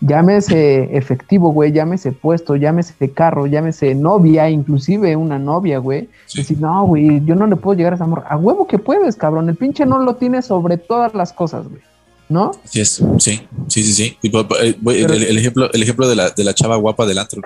Llámese 0.00 0.96
efectivo, 0.96 1.50
güey, 1.52 1.72
llámese 1.72 2.12
puesto, 2.12 2.54
llámese 2.54 3.10
carro, 3.12 3.46
llámese 3.46 3.94
novia, 3.94 4.50
inclusive 4.50 5.16
una 5.16 5.38
novia, 5.38 5.78
güey. 5.78 6.08
Sí. 6.26 6.38
Decir, 6.38 6.60
no, 6.60 6.84
güey, 6.84 7.24
yo 7.24 7.34
no 7.34 7.46
le 7.46 7.56
puedo 7.56 7.78
llegar 7.78 7.94
a 7.94 7.96
ese 7.96 8.04
amor. 8.04 8.24
A 8.28 8.36
huevo 8.36 8.66
que 8.66 8.78
puedes, 8.78 9.16
cabrón. 9.16 9.48
El 9.48 9.56
pinche 9.56 9.86
no 9.86 9.98
lo 9.98 10.16
tiene 10.16 10.42
sobre 10.42 10.76
todas 10.76 11.14
las 11.14 11.32
cosas, 11.32 11.66
güey. 11.66 11.80
¿No? 12.28 12.50
Así 12.64 12.80
es. 12.80 13.02
Sí, 13.18 13.48
sí, 13.68 13.82
sí, 13.82 13.92
sí. 13.92 14.18
Tipo, 14.20 14.40
eh, 14.60 14.76
el, 14.86 15.22
el 15.22 15.38
ejemplo, 15.38 15.70
el 15.72 15.82
ejemplo 15.82 16.08
de 16.08 16.16
la, 16.16 16.30
de 16.30 16.44
la 16.44 16.54
chava 16.54 16.76
guapa 16.76 17.06
del 17.06 17.18
antro. 17.18 17.40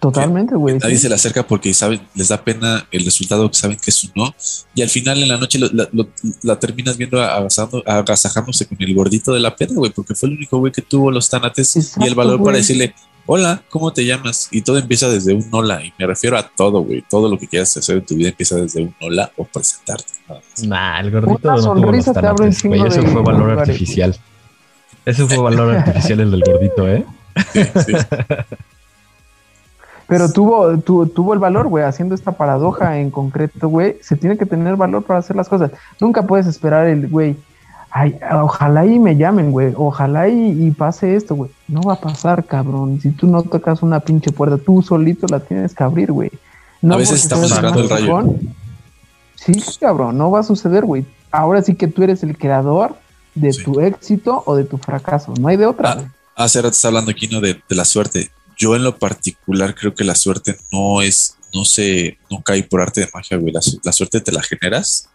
Totalmente, 0.00 0.54
güey. 0.54 0.78
Nadie 0.78 0.96
sí. 0.96 1.02
se 1.02 1.08
le 1.08 1.14
acerca 1.14 1.46
porque 1.46 1.72
saben, 1.74 2.00
les 2.14 2.28
da 2.28 2.42
pena 2.42 2.86
el 2.90 3.04
resultado 3.04 3.48
que 3.50 3.56
saben 3.56 3.76
que 3.76 3.90
es 3.90 4.04
un 4.04 4.10
no. 4.16 4.34
Y 4.74 4.82
al 4.82 4.88
final 4.88 5.22
en 5.22 5.28
la 5.28 5.36
noche 5.36 5.58
lo- 5.58 5.68
la, 5.72 5.88
lo- 5.92 6.08
la 6.42 6.58
terminas 6.58 6.96
viendo 6.96 7.22
abrazando- 7.22 7.82
agasajándose 7.86 8.66
con 8.66 8.76
el 8.80 8.94
gordito 8.94 9.32
de 9.32 9.40
la 9.40 9.54
pena, 9.54 9.74
güey, 9.74 9.92
porque 9.92 10.14
fue 10.14 10.28
el 10.30 10.36
único 10.36 10.58
güey 10.58 10.72
que 10.72 10.82
tuvo 10.82 11.10
los 11.10 11.28
tanates 11.28 11.76
y 12.00 12.04
el 12.06 12.14
valor 12.14 12.42
para 12.42 12.56
decirle, 12.56 12.94
hola, 13.26 13.62
¿cómo 13.68 13.92
te 13.92 14.04
llamas? 14.04 14.48
Y 14.50 14.62
todo 14.62 14.78
empieza 14.78 15.08
desde 15.08 15.34
un 15.34 15.46
hola. 15.52 15.84
Y 15.84 15.92
me 15.98 16.06
refiero 16.06 16.36
a 16.38 16.42
todo, 16.42 16.80
güey. 16.82 17.04
Todo 17.08 17.28
lo 17.28 17.38
que 17.38 17.46
quieras 17.46 17.76
hacer 17.76 17.98
en 17.98 18.06
tu 18.06 18.14
vida 18.16 18.30
empieza 18.30 18.56
desde 18.56 18.82
un 18.82 18.94
hola 19.00 19.30
o 19.36 19.44
presentarte. 19.44 20.12
Nah, 20.64 21.00
el 21.00 21.10
gordito 21.10 21.38
Una 21.48 21.56
no 21.56 21.62
tuvo 21.62 21.74
los 21.74 21.82
sonrisa 21.84 22.12
te 22.14 22.18
abre 22.26 22.46
un 22.48 22.52
tanates, 22.54 22.96
güey. 22.98 23.12
fue 23.12 23.22
valor 23.22 23.50
artificial. 23.60 24.16
Ese 25.04 25.26
fue 25.26 25.38
valor 25.38 25.76
artificial 25.76 26.20
el 26.20 26.30
del 26.30 26.42
gordito, 26.44 26.88
¿eh? 26.88 27.04
Sí, 27.52 27.60
sí. 27.86 27.92
Pero 30.12 30.30
tuvo, 30.32 30.78
tu- 30.78 31.06
tuvo 31.06 31.32
el 31.34 31.38
valor, 31.40 31.68
güey, 31.68 31.84
haciendo 31.84 32.14
esta 32.14 32.32
paradoja 32.32 32.98
en 32.98 33.10
concreto, 33.10 33.68
güey. 33.68 33.96
Se 34.02 34.16
tiene 34.16 34.36
que 34.36 34.46
tener 34.46 34.76
valor 34.76 35.02
para 35.04 35.20
hacer 35.20 35.36
las 35.36 35.48
cosas. 35.48 35.70
Nunca 36.00 36.26
puedes 36.26 36.46
esperar 36.46 36.86
el, 36.86 37.08
güey, 37.08 37.36
ay, 37.90 38.18
ojalá 38.42 38.84
y 38.86 38.98
me 38.98 39.16
llamen, 39.16 39.50
güey. 39.50 39.72
Ojalá 39.76 40.28
y, 40.28 40.66
y 40.66 40.70
pase 40.72 41.14
esto, 41.16 41.34
güey. 41.34 41.50
No 41.68 41.80
va 41.82 41.94
a 41.94 42.00
pasar, 42.00 42.44
cabrón. 42.44 43.00
Si 43.00 43.10
tú 43.10 43.26
no 43.26 43.42
tocas 43.42 43.82
una 43.82 44.00
pinche 44.00 44.30
puerta, 44.32 44.58
tú 44.58 44.82
solito 44.82 45.26
la 45.28 45.40
tienes 45.40 45.74
que 45.74 45.82
abrir, 45.84 46.12
güey. 46.12 46.30
No 46.80 46.94
A 46.94 46.98
veces 46.98 47.22
estamos 47.22 47.50
esperando 47.50 47.80
el 47.80 47.88
rayo. 47.88 48.34
Sí, 49.34 49.52
cabrón, 49.80 50.18
no 50.18 50.30
va 50.30 50.40
a 50.40 50.42
suceder, 50.44 50.84
güey. 50.84 51.04
Ahora 51.30 51.62
sí 51.62 51.74
que 51.74 51.88
tú 51.88 52.02
eres 52.02 52.22
el 52.22 52.36
creador 52.36 52.94
de 53.34 53.52
Sí. 53.52 53.64
tu 53.64 53.80
éxito 53.80 54.42
o 54.46 54.54
de 54.54 54.64
tu 54.64 54.78
fracaso. 54.78 55.32
No 55.40 55.48
hay 55.48 55.56
de 55.56 55.66
otra, 55.66 55.92
Ah. 55.92 56.04
Hace 56.34 56.60
rato 56.60 56.70
está 56.72 56.88
hablando 56.88 57.10
aquí, 57.10 57.28
¿no? 57.28 57.40
De, 57.40 57.60
de 57.68 57.74
la 57.76 57.84
suerte. 57.84 58.30
Yo 58.62 58.76
en 58.76 58.84
lo 58.84 58.96
particular 58.96 59.74
creo 59.74 59.92
que 59.94 60.04
la 60.04 60.14
suerte 60.14 60.56
no 60.70 61.02
es, 61.02 61.36
no 61.52 61.64
se, 61.64 62.16
no 62.30 62.42
cae 62.42 62.62
por 62.62 62.80
arte 62.80 63.00
de 63.00 63.08
magia, 63.12 63.36
güey. 63.36 63.52
La, 63.52 63.60
la 63.82 63.92
suerte 63.92 64.20
te 64.20 64.30
la 64.30 64.42
generas 64.42 65.08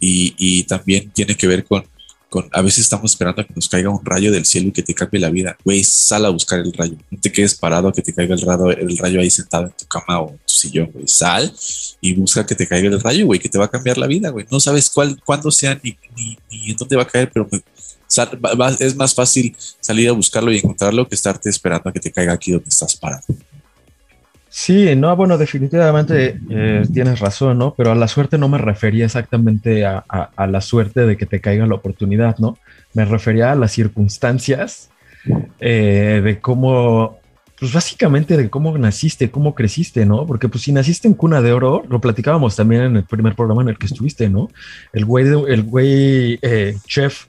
y, 0.00 0.34
y 0.36 0.64
también 0.64 1.10
tiene 1.12 1.34
que 1.34 1.46
ver 1.46 1.64
con, 1.64 1.82
con, 2.28 2.46
a 2.52 2.60
veces 2.62 2.80
estamos 2.80 3.10
esperando 3.12 3.40
a 3.40 3.46
que 3.46 3.54
nos 3.54 3.68
caiga 3.68 3.88
un 3.88 4.04
rayo 4.04 4.30
del 4.30 4.44
cielo 4.44 4.68
y 4.68 4.72
que 4.72 4.82
te 4.82 4.92
cambie 4.94 5.18
la 5.20 5.30
vida. 5.30 5.56
Güey, 5.64 5.82
sal 5.82 6.26
a 6.26 6.28
buscar 6.28 6.58
el 6.60 6.72
rayo. 6.74 6.96
No 7.10 7.18
te 7.20 7.32
quedes 7.32 7.54
parado 7.54 7.88
a 7.88 7.92
que 7.92 8.02
te 8.02 8.12
caiga 8.12 8.34
el 8.34 8.40
rayo, 8.42 8.70
el 8.70 8.98
rayo 8.98 9.20
ahí 9.20 9.30
sentado 9.30 9.64
en 9.66 9.72
tu 9.72 9.86
cama 9.86 10.20
o 10.20 10.30
en 10.32 10.38
tu 10.38 10.54
sillón, 10.54 10.90
güey. 10.92 11.08
Sal 11.08 11.50
y 12.02 12.12
busca 12.14 12.44
que 12.44 12.54
te 12.54 12.66
caiga 12.66 12.88
el 12.88 13.00
rayo, 13.00 13.24
güey, 13.26 13.40
que 13.40 13.48
te 13.48 13.56
va 13.58 13.64
a 13.66 13.70
cambiar 13.70 13.96
la 13.98 14.06
vida, 14.06 14.28
güey. 14.30 14.44
No 14.50 14.60
sabes 14.60 14.90
cuál, 14.90 15.18
cuándo 15.24 15.50
sea 15.50 15.80
ni, 15.82 15.96
ni, 16.16 16.36
ni 16.50 16.70
en 16.72 16.76
dónde 16.76 16.96
va 16.96 17.02
a 17.04 17.08
caer, 17.08 17.30
pero 17.32 17.48
me- 17.50 17.62
sal- 18.06 18.38
va- 18.42 18.70
es 18.78 18.96
más 18.96 19.14
fácil 19.14 19.54
salir 19.80 20.08
a 20.08 20.12
buscarlo 20.12 20.52
y 20.52 20.58
encontrarlo 20.58 21.08
que 21.08 21.14
estarte 21.14 21.48
esperando 21.50 21.90
a 21.90 21.92
que 21.92 22.00
te 22.00 22.12
caiga 22.12 22.32
aquí 22.32 22.52
donde 22.52 22.68
estás 22.68 22.96
parado. 22.96 23.22
Sí, 24.56 24.94
no, 24.94 25.16
bueno, 25.16 25.36
definitivamente 25.36 26.38
eh, 26.48 26.86
tienes 26.92 27.18
razón, 27.18 27.58
¿no? 27.58 27.74
Pero 27.74 27.90
a 27.90 27.96
la 27.96 28.06
suerte 28.06 28.38
no 28.38 28.48
me 28.48 28.58
refería 28.58 29.04
exactamente 29.04 29.84
a, 29.84 30.04
la 30.46 30.60
suerte 30.60 31.06
de 31.06 31.16
que 31.16 31.26
te 31.26 31.40
caiga 31.40 31.66
la 31.66 31.74
oportunidad, 31.74 32.38
¿no? 32.38 32.56
Me 32.92 33.04
refería 33.04 33.50
a 33.50 33.56
las 33.56 33.72
circunstancias 33.72 34.90
eh, 35.58 36.20
de 36.22 36.38
cómo, 36.38 37.18
pues 37.58 37.72
básicamente 37.72 38.36
de 38.36 38.48
cómo 38.48 38.78
naciste, 38.78 39.28
cómo 39.28 39.56
creciste, 39.56 40.06
¿no? 40.06 40.24
Porque 40.24 40.48
pues 40.48 40.62
si 40.62 40.70
naciste 40.70 41.08
en 41.08 41.14
cuna 41.14 41.42
de 41.42 41.52
oro, 41.52 41.82
lo 41.88 42.00
platicábamos 42.00 42.54
también 42.54 42.82
en 42.82 42.96
el 42.96 43.04
primer 43.04 43.34
programa 43.34 43.62
en 43.62 43.70
el 43.70 43.78
que 43.78 43.86
estuviste, 43.86 44.28
¿no? 44.28 44.50
El 44.92 45.04
güey, 45.04 45.26
el 45.48 45.64
güey 45.64 46.38
eh, 46.42 46.76
chef 46.86 47.24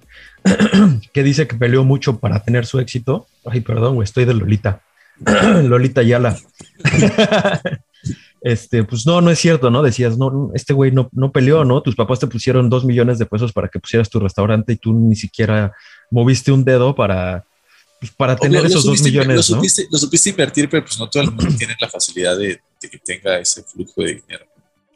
que 1.13 1.23
dice 1.23 1.47
que 1.47 1.55
peleó 1.55 1.83
mucho 1.83 2.19
para 2.19 2.43
tener 2.43 2.65
su 2.65 2.79
éxito. 2.79 3.27
Ay, 3.45 3.61
perdón, 3.61 3.95
güey, 3.95 4.05
estoy 4.05 4.25
de 4.25 4.33
Lolita. 4.33 4.81
Lolita 5.63 6.03
Yala. 6.03 6.37
este, 8.41 8.83
pues 8.83 9.05
no, 9.05 9.21
no 9.21 9.31
es 9.31 9.39
cierto, 9.39 9.69
¿no? 9.71 9.81
Decías, 9.81 10.17
no, 10.17 10.51
este 10.53 10.73
güey 10.73 10.91
no, 10.91 11.09
no 11.13 11.31
peleó, 11.31 11.65
¿no? 11.65 11.81
Tus 11.81 11.95
papás 11.95 12.19
te 12.19 12.27
pusieron 12.27 12.69
dos 12.69 12.85
millones 12.85 13.17
de 13.17 13.25
pesos 13.25 13.51
para 13.51 13.67
que 13.69 13.79
pusieras 13.79 14.09
tu 14.09 14.19
restaurante 14.19 14.73
y 14.73 14.77
tú 14.77 14.93
ni 14.93 15.15
siquiera 15.15 15.73
moviste 16.11 16.51
un 16.51 16.63
dedo 16.63 16.93
para, 16.93 17.45
pues, 17.99 18.11
para 18.11 18.35
tener 18.35 18.57
Lo- 18.61 18.63
lo 18.63 18.69
esos 18.69 18.85
dos 18.85 19.01
millones, 19.01 19.27
lo 19.49 19.55
¿no? 19.55 19.61
supiste, 19.61 19.87
lo 19.89 19.97
supiste 19.97 20.29
invertir, 20.29 20.69
pero 20.69 20.83
pues 20.85 20.99
no 20.99 21.09
todo 21.09 21.23
el 21.23 21.31
mundo 21.31 21.47
tiene 21.57 21.75
la 21.79 21.89
facilidad 21.89 22.37
de, 22.37 22.59
de 22.81 22.89
que 22.89 22.99
tenga 22.99 23.39
ese 23.39 23.63
flujo 23.63 24.03
de 24.03 24.15
dinero. 24.15 24.45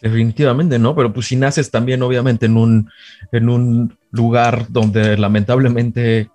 Definitivamente, 0.01 0.79
¿no? 0.79 0.95
Pero 0.95 1.11
pues 1.11 1.27
si 1.27 1.35
naces 1.35 1.69
también, 1.71 2.01
obviamente, 2.01 2.45
en 2.45 2.57
un, 2.57 2.89
en 3.31 3.49
un 3.49 3.97
lugar 4.11 4.67
donde 4.69 5.17
lamentablemente 5.17 6.29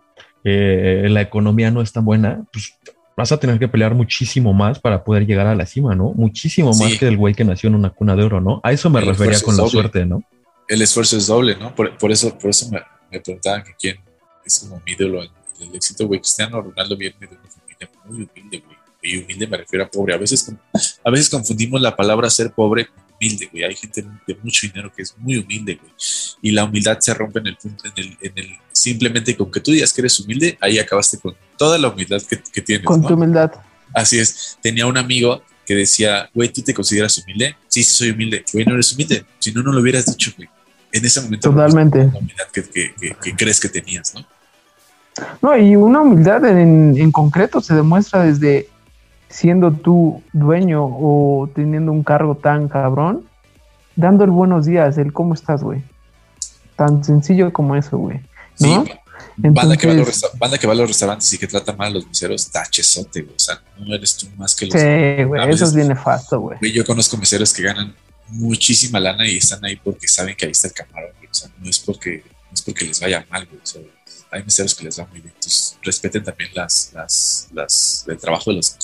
eh, 0.45 1.07
la 1.09 1.23
economía 1.23 1.71
no 1.71 1.81
es 1.81 1.93
tan 1.93 2.05
buena, 2.05 2.45
pues 2.53 2.75
vas 3.17 3.33
a 3.33 3.39
tener 3.39 3.59
que 3.59 3.69
pelear 3.69 3.95
muchísimo 3.95 4.53
más 4.53 4.79
para 4.81 5.05
poder 5.05 5.27
llegar 5.27 5.47
a 5.47 5.55
la 5.55 5.67
cima, 5.67 5.95
¿no? 5.95 6.12
Muchísimo 6.15 6.73
más 6.75 6.99
que 6.99 7.09
el 7.09 7.17
güey 7.17 7.35
que 7.35 7.45
nació 7.45 7.69
en 7.69 7.77
una 7.77 7.91
cuna 7.91 8.17
de 8.17 8.25
oro, 8.25 8.41
¿no? 8.41 8.61
A 8.62 8.73
eso 8.73 8.91
me 8.91 9.01
El 9.01 9.07
refería 9.07 9.41
con 9.41 9.57
la 9.57 9.62
doble. 9.62 9.71
suerte, 9.73 10.05
¿no? 10.05 10.23
El 10.69 10.83
esfuerzo 10.83 11.17
es 11.17 11.27
doble, 11.27 11.57
¿no? 11.57 11.75
Por, 11.75 11.97
por 11.97 12.11
eso, 12.11 12.37
por 12.39 12.51
eso 12.51 12.69
me, 12.71 12.81
me 13.11 13.21
preguntaban 13.21 13.62
que 13.62 13.73
quién 13.79 13.97
es 14.45 14.59
como 14.61 14.83
mi 14.85 14.93
ídolo 14.93 15.23
en 15.23 15.31
el 15.61 15.75
éxito, 15.75 16.07
güey. 16.07 16.21
Cristiano 16.21 16.61
Ronaldo 16.61 16.97
viene 16.97 17.17
de 17.21 17.27
una 17.29 17.49
familia 17.49 17.91
muy 18.05 18.29
humilde, 18.31 18.62
güey. 18.67 18.77
Y 19.03 19.23
humilde 19.23 19.47
me 19.47 19.59
refiero 19.59 19.85
a 19.85 19.89
pobre. 19.89 20.15
A 20.15 20.19
veces, 20.19 20.53
a 21.05 21.11
veces 21.11 21.29
confundimos 21.31 21.81
la 21.81 21.95
palabra 21.95 22.29
ser 22.31 22.53
pobre 22.53 22.87
con 22.87 23.04
humilde, 23.25 23.49
güey. 23.51 23.64
Hay 23.64 23.75
gente 23.75 24.05
de 24.27 24.37
mucho 24.43 24.66
dinero 24.66 24.93
que 24.95 25.03
es 25.03 25.14
muy 25.18 25.39
humilde, 25.39 25.77
güey. 25.77 25.93
Y 26.43 26.51
la 26.53 26.64
humildad 26.64 26.99
se 27.01 27.14
rompe 27.14 27.39
en 27.41 27.47
el 27.49 27.57
punto, 27.57 27.85
en 27.87 27.93
el, 27.97 28.18
en 28.20 28.33
el 28.39 28.49
simplemente 28.72 29.37
con 29.37 29.51
que 29.51 29.61
tú 29.61 29.70
digas 29.72 29.93
que 29.93 30.01
eres 30.03 30.18
humilde, 30.20 30.59
ahí 30.61 30.79
acabaste 30.79 31.18
con 31.18 31.35
toda 31.57 31.79
la 31.79 31.89
humildad 31.89 32.20
que, 32.22 32.41
que 32.53 32.61
tienes, 32.61 32.87
Con 32.87 33.01
¿no? 33.03 33.09
tu 33.09 33.14
humildad. 33.14 33.53
Así 33.95 34.18
es. 34.18 34.59
Tenía 34.62 34.87
un 34.87 34.99
amigo 34.99 35.43
que 35.66 35.75
decía, 35.75 36.29
güey, 36.35 36.51
¿tú 36.51 36.61
te 36.62 36.75
consideras 36.75 37.16
humilde? 37.18 37.57
Sí, 37.68 37.83
sí, 37.83 37.95
soy 37.95 38.11
humilde. 38.11 38.45
Güey, 38.53 38.64
no 38.66 38.75
eres 38.75 38.93
humilde. 38.93 39.25
Si 39.39 39.53
no, 39.53 39.62
no 39.62 39.72
lo 39.72 39.81
hubieras 39.81 40.07
dicho, 40.07 40.33
güey. 40.37 40.49
En 40.93 41.05
ese 41.05 41.20
momento. 41.20 41.51
Totalmente. 41.51 41.99
La 41.99 42.18
humildad 42.18 42.45
que, 42.53 42.62
que- 42.64 42.95
que- 43.01 43.16
que 43.22 43.35
crees 43.37 43.59
que 43.61 43.68
tenías, 43.68 44.14
¿no? 44.14 44.25
No, 45.41 45.57
y 45.57 45.77
una 45.77 46.03
humildad 46.03 46.45
en, 46.45 46.97
en 46.97 47.12
concreto 47.12 47.61
se 47.61 47.72
demuestra 47.75 48.25
desde 48.25 48.68
siendo 49.35 49.72
tú 49.72 50.22
dueño 50.32 50.85
o 50.85 51.51
teniendo 51.53 51.91
un 51.91 52.05
cargo 52.05 52.37
tan 52.37 52.68
cabrón, 52.68 53.26
dando 53.97 54.22
el 54.22 54.30
buenos 54.30 54.64
días, 54.64 54.97
el 54.97 55.12
cómo 55.12 55.35
estás, 55.35 55.64
güey. 55.64 55.82
Tan 56.76 57.03
sencillo 57.03 57.53
como 57.53 57.74
eso, 57.74 57.99
güey. 57.99 58.20
Sí. 58.55 58.72
¿No? 58.72 58.85
Banda, 59.37 59.76
que 59.76 59.89
va 59.89 59.93
a 59.93 59.97
los 59.97 60.07
Entonces- 60.07 60.39
banda 60.39 60.57
que 60.59 60.66
va 60.68 60.72
a 60.72 60.76
los 60.76 60.89
restaurantes 60.89 61.32
y 61.32 61.39
que 61.39 61.49
trata 61.49 61.72
mal 61.72 61.89
a 61.89 61.95
los 61.95 62.07
meseros, 62.07 62.49
tachesote, 62.49 63.22
güey. 63.22 63.35
O 63.35 63.39
sea, 63.39 63.61
no 63.76 63.93
eres 63.93 64.16
tú 64.16 64.28
más 64.37 64.55
que 64.55 64.66
los. 64.66 64.74
Sí, 64.80 65.24
güey, 65.24 65.51
eso 65.51 65.64
es 65.64 65.74
bien 65.74 65.89
nefasto, 65.89 66.39
güey. 66.39 66.72
Yo 66.72 66.85
conozco 66.85 67.16
meseros 67.16 67.53
que 67.53 67.62
ganan 67.64 67.93
muchísima 68.28 69.01
lana 69.01 69.26
y 69.26 69.39
están 69.39 69.64
ahí 69.64 69.74
porque 69.82 70.07
saben 70.07 70.37
que 70.37 70.47
ahí 70.47 70.53
está 70.53 70.68
el 70.68 70.74
camarón, 70.74 71.11
güey. 71.18 71.28
O 71.28 71.35
sea, 71.35 71.51
no 71.59 71.68
es 71.68 71.80
porque, 71.80 72.22
no 72.24 72.55
es 72.55 72.62
porque 72.62 72.85
les 72.85 73.01
vaya 73.01 73.26
mal, 73.28 73.45
güey. 73.47 73.61
O 73.61 73.66
sea, 73.66 73.82
hay 74.30 74.45
meseros 74.45 74.74
que 74.76 74.85
les 74.85 74.99
va 75.01 75.07
muy 75.07 75.20
bien. 75.20 75.32
Entonces, 75.35 75.76
respeten 75.82 76.22
también 76.22 76.51
las, 76.55 76.93
las, 76.95 77.49
las, 77.53 78.05
el 78.09 78.18
trabajo 78.18 78.51
de 78.51 78.57
los. 78.57 78.76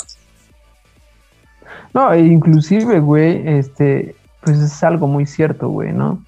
No, 1.95 2.13
e 2.13 2.21
inclusive, 2.21 3.01
güey, 3.01 3.43
este, 3.47 4.15
pues 4.43 4.59
es 4.59 4.83
algo 4.83 5.07
muy 5.07 5.27
cierto, 5.27 5.69
güey, 5.69 5.93
¿no? 5.93 6.23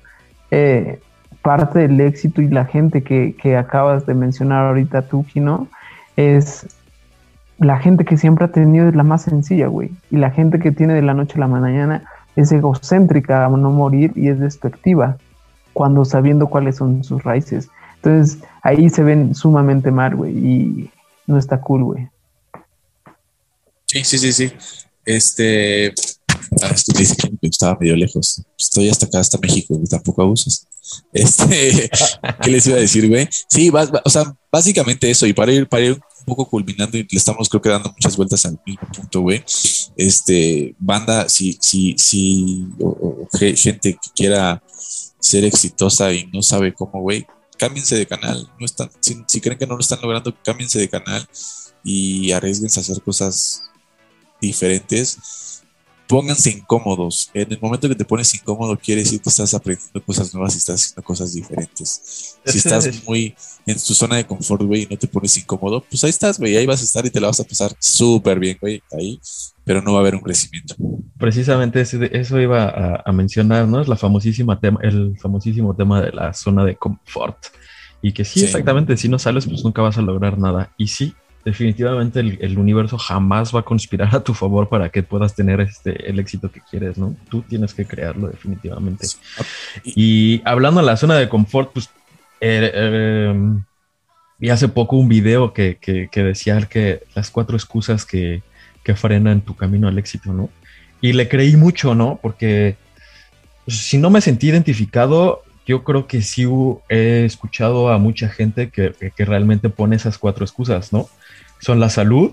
Eh, 0.50 1.00
parte 1.42 1.80
del 1.80 2.00
éxito 2.00 2.40
y 2.42 2.48
la 2.48 2.64
gente 2.64 3.02
que, 3.02 3.34
que 3.40 3.56
acabas 3.56 4.06
de 4.06 4.14
mencionar 4.14 4.66
ahorita 4.66 5.02
tú, 5.02 5.24
¿no? 5.34 5.66
Es 6.16 6.66
la 7.58 7.78
gente 7.78 8.04
que 8.04 8.16
siempre 8.16 8.44
ha 8.44 8.48
tenido 8.48 8.88
es 8.88 8.94
la 8.94 9.02
más 9.02 9.22
sencilla, 9.22 9.68
güey. 9.68 9.90
Y 10.10 10.16
la 10.16 10.30
gente 10.30 10.58
que 10.58 10.72
tiene 10.72 10.94
de 10.94 11.02
la 11.02 11.14
noche 11.14 11.34
a 11.36 11.40
la 11.40 11.48
mañana 11.48 12.04
es 12.36 12.50
egocéntrica 12.52 13.44
a 13.44 13.48
no 13.48 13.70
morir 13.70 14.12
y 14.16 14.28
es 14.28 14.40
despectiva, 14.40 15.16
cuando 15.72 16.04
sabiendo 16.04 16.48
cuáles 16.48 16.76
son 16.76 17.04
sus 17.04 17.22
raíces. 17.22 17.68
Entonces, 17.96 18.42
ahí 18.62 18.88
se 18.90 19.02
ven 19.02 19.34
sumamente 19.34 19.90
mal, 19.90 20.16
güey, 20.16 20.32
y 20.36 20.90
no 21.26 21.38
está 21.38 21.60
cool, 21.60 21.84
güey. 21.84 22.08
Sí, 23.86 24.02
sí, 24.04 24.18
sí, 24.18 24.32
sí. 24.32 24.52
Este. 25.04 25.92
Ah, 26.62 26.70
esto 26.74 26.92
me 26.94 27.00
dice 27.00 27.16
que 27.16 27.48
estaba 27.48 27.78
medio 27.80 27.96
lejos. 27.96 28.42
Estoy 28.58 28.88
hasta 28.88 29.06
acá, 29.06 29.20
hasta 29.20 29.38
México, 29.38 29.80
tampoco 29.88 30.22
abusas. 30.22 30.66
Este, 31.12 31.88
¿qué 32.42 32.50
les 32.50 32.66
iba 32.66 32.76
a 32.76 32.80
decir, 32.80 33.08
güey? 33.08 33.26
Sí, 33.48 33.70
o 34.04 34.10
sea, 34.10 34.34
básicamente 34.50 35.10
eso. 35.10 35.26
Y 35.26 35.32
para 35.32 35.50
ir, 35.52 35.66
para 35.68 35.84
ir 35.84 35.92
un 35.92 36.24
poco 36.26 36.46
culminando, 36.48 36.98
y 36.98 37.02
le 37.02 37.08
estamos, 37.12 37.48
creo 37.48 37.62
que 37.62 37.68
dando 37.70 37.90
muchas 37.92 38.14
vueltas 38.16 38.44
al 38.44 38.60
mismo 38.66 38.86
punto, 38.94 39.20
güey. 39.20 39.42
Este, 39.96 40.74
banda, 40.78 41.28
si, 41.30 41.56
si, 41.62 41.94
si, 41.96 42.66
o, 42.80 42.88
o- 42.88 43.22
o 43.22 43.28
ge- 43.38 43.56
gente 43.56 43.94
que 43.94 44.10
quiera 44.14 44.62
ser 45.20 45.44
exitosa 45.44 46.12
y 46.12 46.26
no 46.26 46.42
sabe 46.42 46.74
cómo, 46.74 47.00
güey, 47.00 47.26
cámbiense 47.58 47.96
de 47.96 48.06
canal. 48.06 48.50
No 48.58 48.66
están, 48.66 48.90
si, 49.00 49.16
si 49.26 49.40
creen 49.40 49.58
que 49.58 49.66
no 49.66 49.74
lo 49.76 49.80
están 49.80 50.00
logrando, 50.02 50.34
cámbiense 50.44 50.78
de 50.78 50.88
canal 50.90 51.26
y 51.84 52.32
arriesguense 52.32 52.80
a 52.80 52.82
hacer 52.82 53.00
cosas 53.02 53.62
diferentes, 54.42 55.62
pónganse 56.06 56.50
incómodos. 56.50 57.30
En 57.32 57.50
el 57.52 57.58
momento 57.60 57.88
que 57.88 57.94
te 57.94 58.04
pones 58.04 58.34
incómodo, 58.34 58.76
quiere 58.76 59.00
decir 59.02 59.20
que 59.22 59.30
estás 59.30 59.54
aprendiendo 59.54 60.04
cosas 60.04 60.34
nuevas 60.34 60.54
y 60.54 60.58
estás 60.58 60.82
haciendo 60.82 61.02
cosas 61.02 61.32
diferentes. 61.32 62.36
Si 62.44 62.58
estás 62.58 62.84
es- 62.84 63.02
muy 63.08 63.34
en 63.66 63.76
tu 63.76 63.94
zona 63.94 64.16
de 64.16 64.26
confort, 64.26 64.62
güey, 64.62 64.82
y 64.82 64.86
no 64.90 64.98
te 64.98 65.06
pones 65.08 65.38
incómodo, 65.38 65.82
pues 65.88 66.04
ahí 66.04 66.10
estás, 66.10 66.38
güey, 66.38 66.56
ahí 66.56 66.66
vas 66.66 66.82
a 66.82 66.84
estar 66.84 67.06
y 67.06 67.10
te 67.10 67.20
la 67.20 67.28
vas 67.28 67.40
a 67.40 67.44
pasar 67.44 67.74
súper 67.78 68.38
bien, 68.38 68.58
güey, 68.60 68.82
ahí, 68.92 69.18
pero 69.64 69.80
no 69.80 69.92
va 69.92 69.98
a 69.98 70.00
haber 70.02 70.16
un 70.16 70.20
crecimiento. 70.20 70.74
Precisamente 71.18 71.80
eso 71.80 72.40
iba 72.40 72.64
a, 72.64 73.02
a 73.06 73.12
mencionar, 73.12 73.66
¿no? 73.68 73.80
Es 73.80 73.88
la 73.88 73.96
famosísima 73.96 74.58
tema, 74.60 74.80
el 74.82 75.16
famosísimo 75.18 75.74
tema 75.76 76.02
de 76.02 76.12
la 76.12 76.34
zona 76.34 76.64
de 76.64 76.76
confort. 76.76 77.38
Y 78.04 78.12
que 78.12 78.24
sí, 78.24 78.40
Sí. 78.40 78.46
exactamente, 78.46 78.96
si 78.96 79.08
no 79.08 79.16
sales, 79.20 79.46
pues 79.46 79.62
nunca 79.62 79.80
vas 79.80 79.96
a 79.96 80.02
lograr 80.02 80.36
nada. 80.36 80.72
Y 80.76 80.88
sí, 80.88 81.14
definitivamente 81.44 82.20
el, 82.20 82.38
el 82.40 82.58
universo 82.58 82.98
jamás 82.98 83.54
va 83.54 83.60
a 83.60 83.64
conspirar 83.64 84.14
a 84.14 84.22
tu 84.22 84.34
favor 84.34 84.68
para 84.68 84.88
que 84.90 85.02
puedas 85.02 85.34
tener 85.34 85.60
este, 85.60 86.08
el 86.08 86.18
éxito 86.18 86.50
que 86.50 86.60
quieres, 86.70 86.98
¿no? 86.98 87.16
Tú 87.30 87.42
tienes 87.42 87.74
que 87.74 87.84
crearlo 87.84 88.28
definitivamente. 88.28 89.06
Y 89.84 90.40
hablando 90.44 90.80
de 90.80 90.86
la 90.86 90.96
zona 90.96 91.16
de 91.16 91.28
confort, 91.28 91.72
pues 91.72 91.86
eh, 92.40 92.70
eh, 92.74 93.34
vi 94.38 94.50
hace 94.50 94.68
poco 94.68 94.96
un 94.96 95.08
video 95.08 95.52
que, 95.52 95.76
que- 95.80 96.08
que 96.10 96.22
decía 96.22 96.60
que 96.62 97.02
las 97.14 97.30
cuatro 97.30 97.56
excusas 97.56 98.04
que, 98.04 98.42
que 98.84 98.94
frenan 98.96 99.40
tu 99.40 99.54
camino 99.56 99.88
al 99.88 99.98
éxito, 99.98 100.32
¿no? 100.32 100.48
Y 101.00 101.12
le 101.12 101.28
creí 101.28 101.56
mucho, 101.56 101.94
¿no? 101.94 102.18
Porque 102.22 102.76
pues, 103.64 103.78
si 103.78 103.98
no 103.98 104.10
me 104.10 104.20
sentí 104.20 104.48
identificado, 104.48 105.42
yo 105.66 105.84
creo 105.84 106.06
que 106.08 106.22
sí 106.22 106.44
he 106.88 107.24
escuchado 107.24 107.90
a 107.92 107.98
mucha 107.98 108.28
gente 108.28 108.70
que- 108.70 108.92
que 109.14 109.24
realmente 109.24 109.68
pone 109.68 109.94
esas 109.96 110.18
cuatro 110.18 110.44
excusas, 110.44 110.92
¿no? 110.92 111.08
Son 111.62 111.80
la 111.80 111.88
salud, 111.88 112.32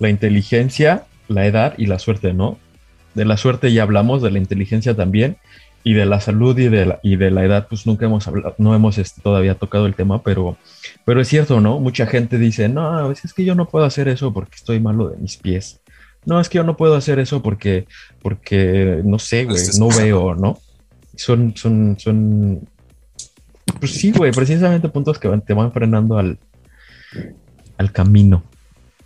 la 0.00 0.10
inteligencia, 0.10 1.04
la 1.28 1.46
edad 1.46 1.72
y 1.78 1.86
la 1.86 1.98
suerte, 1.98 2.34
¿no? 2.34 2.58
De 3.14 3.24
la 3.24 3.36
suerte 3.38 3.72
ya 3.72 3.84
hablamos, 3.84 4.20
de 4.20 4.30
la 4.30 4.38
inteligencia 4.38 4.94
también, 4.94 5.38
y 5.84 5.94
de 5.94 6.04
la 6.06 6.20
salud 6.20 6.58
y 6.58 6.68
de 6.68 6.86
la, 6.86 7.00
y 7.02 7.16
de 7.16 7.30
la 7.30 7.44
edad, 7.44 7.68
pues 7.68 7.86
nunca 7.86 8.06
hemos 8.06 8.26
hablado, 8.26 8.54
no 8.58 8.74
hemos 8.74 8.98
este, 8.98 9.20
todavía 9.22 9.54
tocado 9.54 9.86
el 9.86 9.94
tema, 9.94 10.22
pero, 10.22 10.56
pero 11.04 11.20
es 11.20 11.28
cierto, 11.28 11.60
¿no? 11.60 11.78
Mucha 11.78 12.06
gente 12.06 12.36
dice, 12.38 12.68
no, 12.68 12.88
a 12.98 13.06
veces 13.08 13.26
es 13.26 13.32
que 13.32 13.44
yo 13.44 13.54
no 13.54 13.68
puedo 13.68 13.84
hacer 13.84 14.08
eso 14.08 14.32
porque 14.32 14.56
estoy 14.56 14.80
malo 14.80 15.08
de 15.08 15.18
mis 15.18 15.36
pies. 15.36 15.80
No, 16.26 16.40
es 16.40 16.48
que 16.48 16.56
yo 16.56 16.64
no 16.64 16.76
puedo 16.76 16.96
hacer 16.96 17.18
eso 17.18 17.42
porque, 17.42 17.86
porque 18.22 19.02
no 19.04 19.18
sé, 19.18 19.44
güey, 19.44 19.58
no 19.78 19.88
veo, 19.88 20.34
¿no? 20.34 20.58
Son, 21.16 21.54
son, 21.54 21.96
son, 21.98 22.66
pues 23.78 23.92
sí, 23.92 24.10
güey, 24.10 24.32
precisamente 24.32 24.88
puntos 24.88 25.18
que 25.18 25.28
van- 25.28 25.42
te 25.42 25.52
van 25.52 25.70
frenando 25.70 26.18
al, 26.18 26.38
al 27.76 27.92
camino. 27.92 28.42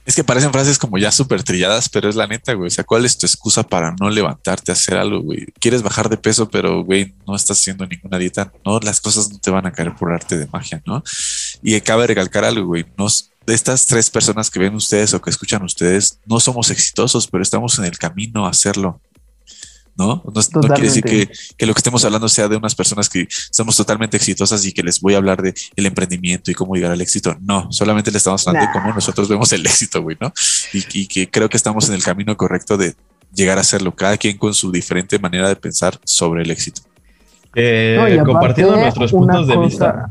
Es 0.08 0.16
que 0.16 0.24
parecen 0.24 0.50
frases 0.52 0.78
como 0.78 0.96
ya 0.96 1.12
súper 1.12 1.42
trilladas, 1.42 1.90
pero 1.90 2.08
es 2.08 2.16
la 2.16 2.26
neta, 2.26 2.54
güey. 2.54 2.68
O 2.68 2.70
sea, 2.70 2.82
¿cuál 2.82 3.04
es 3.04 3.18
tu 3.18 3.26
excusa 3.26 3.62
para 3.62 3.94
no 4.00 4.08
levantarte 4.08 4.72
a 4.72 4.74
hacer 4.74 4.96
algo, 4.96 5.20
güey? 5.20 5.44
Quieres 5.60 5.82
bajar 5.82 6.08
de 6.08 6.16
peso, 6.16 6.48
pero, 6.48 6.82
güey, 6.82 7.14
no 7.26 7.36
estás 7.36 7.60
haciendo 7.60 7.86
ninguna 7.86 8.16
dieta. 8.16 8.50
No, 8.64 8.80
las 8.80 9.02
cosas 9.02 9.30
no 9.30 9.38
te 9.38 9.50
van 9.50 9.66
a 9.66 9.72
caer 9.72 9.94
por 9.94 10.10
arte 10.10 10.38
de 10.38 10.46
magia, 10.50 10.82
¿no? 10.86 11.04
Y 11.62 11.78
cabe 11.82 12.06
recalcar 12.06 12.42
algo, 12.46 12.68
güey. 12.68 12.86
Nos, 12.96 13.32
de 13.46 13.52
estas 13.52 13.84
tres 13.84 14.08
personas 14.08 14.48
que 14.50 14.58
ven 14.58 14.74
ustedes 14.74 15.12
o 15.12 15.20
que 15.20 15.28
escuchan 15.28 15.62
ustedes, 15.62 16.20
no 16.24 16.40
somos 16.40 16.70
exitosos, 16.70 17.26
pero 17.26 17.42
estamos 17.42 17.78
en 17.78 17.84
el 17.84 17.98
camino 17.98 18.46
a 18.46 18.50
hacerlo. 18.50 19.02
¿No? 19.98 20.22
No, 20.24 20.32
no 20.62 20.68
quiere 20.68 20.82
decir 20.82 21.02
que, 21.02 21.28
que 21.56 21.66
lo 21.66 21.74
que 21.74 21.80
estemos 21.80 22.04
hablando 22.04 22.28
sea 22.28 22.46
de 22.46 22.56
unas 22.56 22.74
personas 22.76 23.08
que 23.08 23.26
somos 23.50 23.76
totalmente 23.76 24.16
exitosas 24.16 24.64
y 24.64 24.72
que 24.72 24.84
les 24.84 25.00
voy 25.00 25.14
a 25.14 25.16
hablar 25.16 25.42
de 25.42 25.52
el 25.74 25.86
emprendimiento 25.86 26.50
y 26.52 26.54
cómo 26.54 26.74
llegar 26.76 26.92
al 26.92 27.00
éxito. 27.00 27.36
No, 27.40 27.66
solamente 27.72 28.12
le 28.12 28.18
estamos 28.18 28.46
hablando 28.46 28.68
de 28.68 28.72
cómo 28.78 28.94
nosotros 28.94 29.28
vemos 29.28 29.52
el 29.52 29.66
éxito, 29.66 30.00
güey, 30.00 30.16
¿no? 30.20 30.32
Y, 30.72 30.84
y 31.00 31.06
que 31.08 31.28
creo 31.28 31.48
que 31.48 31.56
estamos 31.56 31.88
en 31.88 31.96
el 31.96 32.02
camino 32.04 32.36
correcto 32.36 32.76
de 32.76 32.94
llegar 33.34 33.58
a 33.58 33.62
hacerlo, 33.62 33.92
cada 33.94 34.16
quien 34.16 34.38
con 34.38 34.54
su 34.54 34.70
diferente 34.70 35.18
manera 35.18 35.48
de 35.48 35.56
pensar 35.56 35.98
sobre 36.04 36.42
el 36.44 36.50
éxito. 36.52 36.82
Eh, 37.54 37.96
No, 37.98 38.08
y 38.08 38.12
aparte, 38.12 38.24
compartiendo 38.32 38.76
nuestros 38.76 39.10
puntos 39.10 39.46
de 39.48 39.54
cosa- 39.54 39.66
vista. 39.66 40.08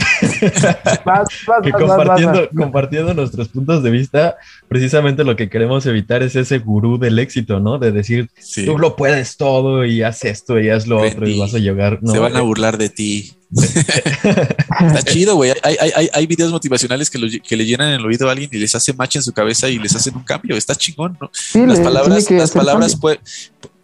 Vas, 1.04 1.28
vas, 1.46 1.62
que 1.62 1.70
vas, 1.72 1.82
compartiendo, 1.82 2.40
vas. 2.40 2.48
compartiendo 2.56 3.14
nuestros 3.14 3.48
puntos 3.48 3.82
de 3.82 3.90
vista, 3.90 4.36
precisamente 4.68 5.24
lo 5.24 5.36
que 5.36 5.48
queremos 5.48 5.84
evitar 5.86 6.22
es 6.22 6.36
ese 6.36 6.58
gurú 6.58 6.98
del 6.98 7.18
éxito, 7.18 7.60
¿no? 7.60 7.78
De 7.78 7.92
decir, 7.92 8.28
Sí. 8.38 8.64
tú 8.64 8.78
lo 8.78 8.96
puedes 8.96 9.36
todo 9.36 9.84
y 9.84 10.02
haz 10.02 10.24
esto 10.24 10.58
y 10.60 10.68
haz 10.70 10.86
lo 10.86 11.00
otro 11.02 11.28
y 11.28 11.38
vas 11.38 11.54
a 11.54 11.58
llegar. 11.58 11.98
No, 12.02 12.12
Se 12.12 12.18
van 12.18 12.36
a 12.36 12.40
eh, 12.40 12.42
burlar 12.42 12.78
de 12.78 12.88
ti. 12.88 13.32
Está 13.54 15.02
chido, 15.04 15.34
güey. 15.36 15.52
Hay, 15.62 15.76
hay, 15.80 15.90
hay, 15.94 16.08
hay 16.12 16.26
videos 16.26 16.52
motivacionales 16.52 17.10
que, 17.10 17.18
lo- 17.18 17.28
que 17.46 17.56
le 17.56 17.66
llenan 17.66 17.88
el 17.92 18.04
oído 18.06 18.28
a 18.28 18.32
alguien 18.32 18.48
y 18.52 18.58
les 18.58 18.74
hace 18.74 18.92
match 18.92 19.16
en 19.16 19.22
su 19.22 19.32
cabeza 19.32 19.68
y 19.68 19.78
les 19.78 19.94
hacen 19.94 20.14
un 20.16 20.22
cambio. 20.24 20.56
Está 20.56 20.74
chingón, 20.74 21.16
¿no? 21.20 21.30
Sí, 21.32 21.64
las 21.66 21.78
le- 21.78 21.84
palabras, 21.84 22.30
las 22.30 22.50
palabras 22.52 22.92
cambio. 22.96 23.20